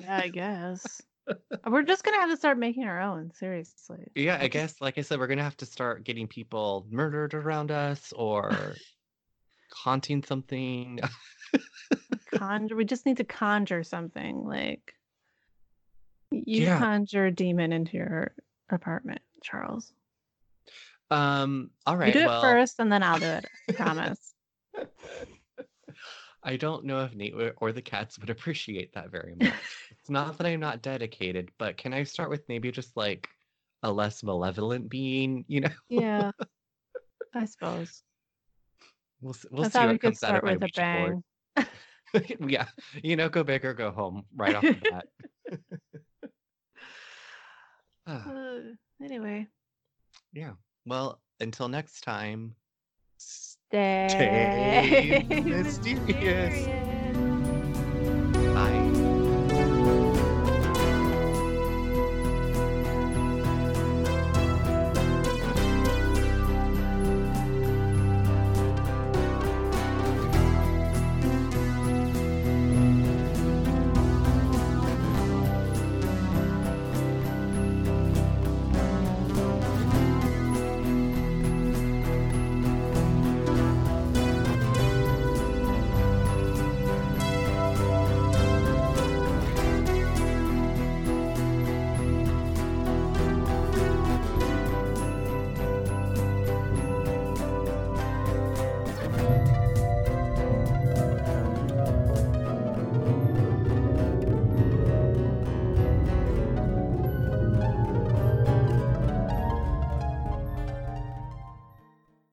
Yeah, 0.00 0.20
I 0.22 0.28
guess. 0.28 1.02
Uh, 1.28 1.34
we're 1.66 1.82
just 1.82 2.04
gonna 2.04 2.16
have 2.16 2.30
to 2.30 2.36
start 2.38 2.58
making 2.58 2.84
our 2.84 3.00
own, 3.02 3.30
seriously. 3.34 4.06
yeah, 4.14 4.38
I 4.40 4.48
guess, 4.48 4.80
like 4.80 4.96
I 4.96 5.02
said, 5.02 5.18
we're 5.18 5.26
going 5.26 5.36
to 5.38 5.44
have 5.44 5.58
to 5.58 5.66
start 5.66 6.04
getting 6.04 6.26
people 6.26 6.86
murdered 6.90 7.34
around 7.34 7.70
us 7.70 8.14
or 8.16 8.74
haunting 9.72 10.22
something. 10.22 11.00
conjure 12.34 12.76
we 12.76 12.84
just 12.84 13.06
need 13.06 13.16
to 13.18 13.24
conjure 13.24 13.82
something 13.82 14.44
like 14.44 14.94
you 16.30 16.64
Yeah. 16.64 16.78
conjure 16.78 17.26
a 17.26 17.30
demon 17.32 17.72
into 17.72 17.96
your 17.96 18.32
apartment, 18.70 19.20
Charles. 19.42 19.92
Um, 21.10 21.70
all 21.86 21.94
You 21.96 22.00
right. 22.00 22.12
do 22.12 22.20
it 22.20 22.40
first 22.40 22.78
and 22.80 22.92
then 22.92 23.02
I'll 23.02 23.18
do 23.18 23.26
it. 23.26 23.46
I 23.68 23.72
promise. 23.72 24.34
I 26.42 26.56
don't 26.56 26.84
know 26.84 27.02
if 27.04 27.14
Nate 27.14 27.34
or 27.56 27.72
the 27.72 27.82
cats 27.82 28.18
would 28.18 28.30
appreciate 28.30 28.92
that 28.94 29.10
very 29.10 29.34
much. 29.34 29.52
it's 29.90 30.08
not 30.10 30.38
that 30.38 30.46
I'm 30.46 30.60
not 30.60 30.82
dedicated, 30.82 31.50
but 31.58 31.76
can 31.76 31.92
I 31.92 32.04
start 32.04 32.30
with 32.30 32.48
maybe 32.48 32.70
just 32.70 32.96
like 32.96 33.28
a 33.82 33.90
less 33.90 34.22
malevolent 34.22 34.88
being? 34.88 35.44
You 35.48 35.62
know, 35.62 35.70
Yeah. 35.88 36.30
I 37.34 37.44
suppose. 37.44 38.02
we'll 39.20 39.36
we'll 39.50 39.64
I 39.64 39.68
see 39.68 39.80
what 39.80 39.90
we 39.90 39.98
comes 39.98 40.22
out 40.22 40.36
of 40.36 40.42
start 40.42 40.44
my 40.44 40.54
with 40.54 40.62
a 40.64 40.68
bang. 40.74 41.22
yeah, 42.48 42.66
you 43.02 43.16
know, 43.16 43.28
go 43.28 43.44
big 43.44 43.64
or 43.64 43.74
go 43.74 43.90
home 43.90 44.24
right 44.34 44.54
off 44.54 44.64
the 44.64 44.74
bat. 44.90 45.06
Uh, 48.08 48.74
anyway. 49.02 49.46
yeah. 50.32 50.52
Well, 50.86 51.20
until 51.40 51.68
next 51.68 52.00
time. 52.02 52.54
s- 53.20 53.58
Stay 53.70 55.26
mysterious. 55.44 56.87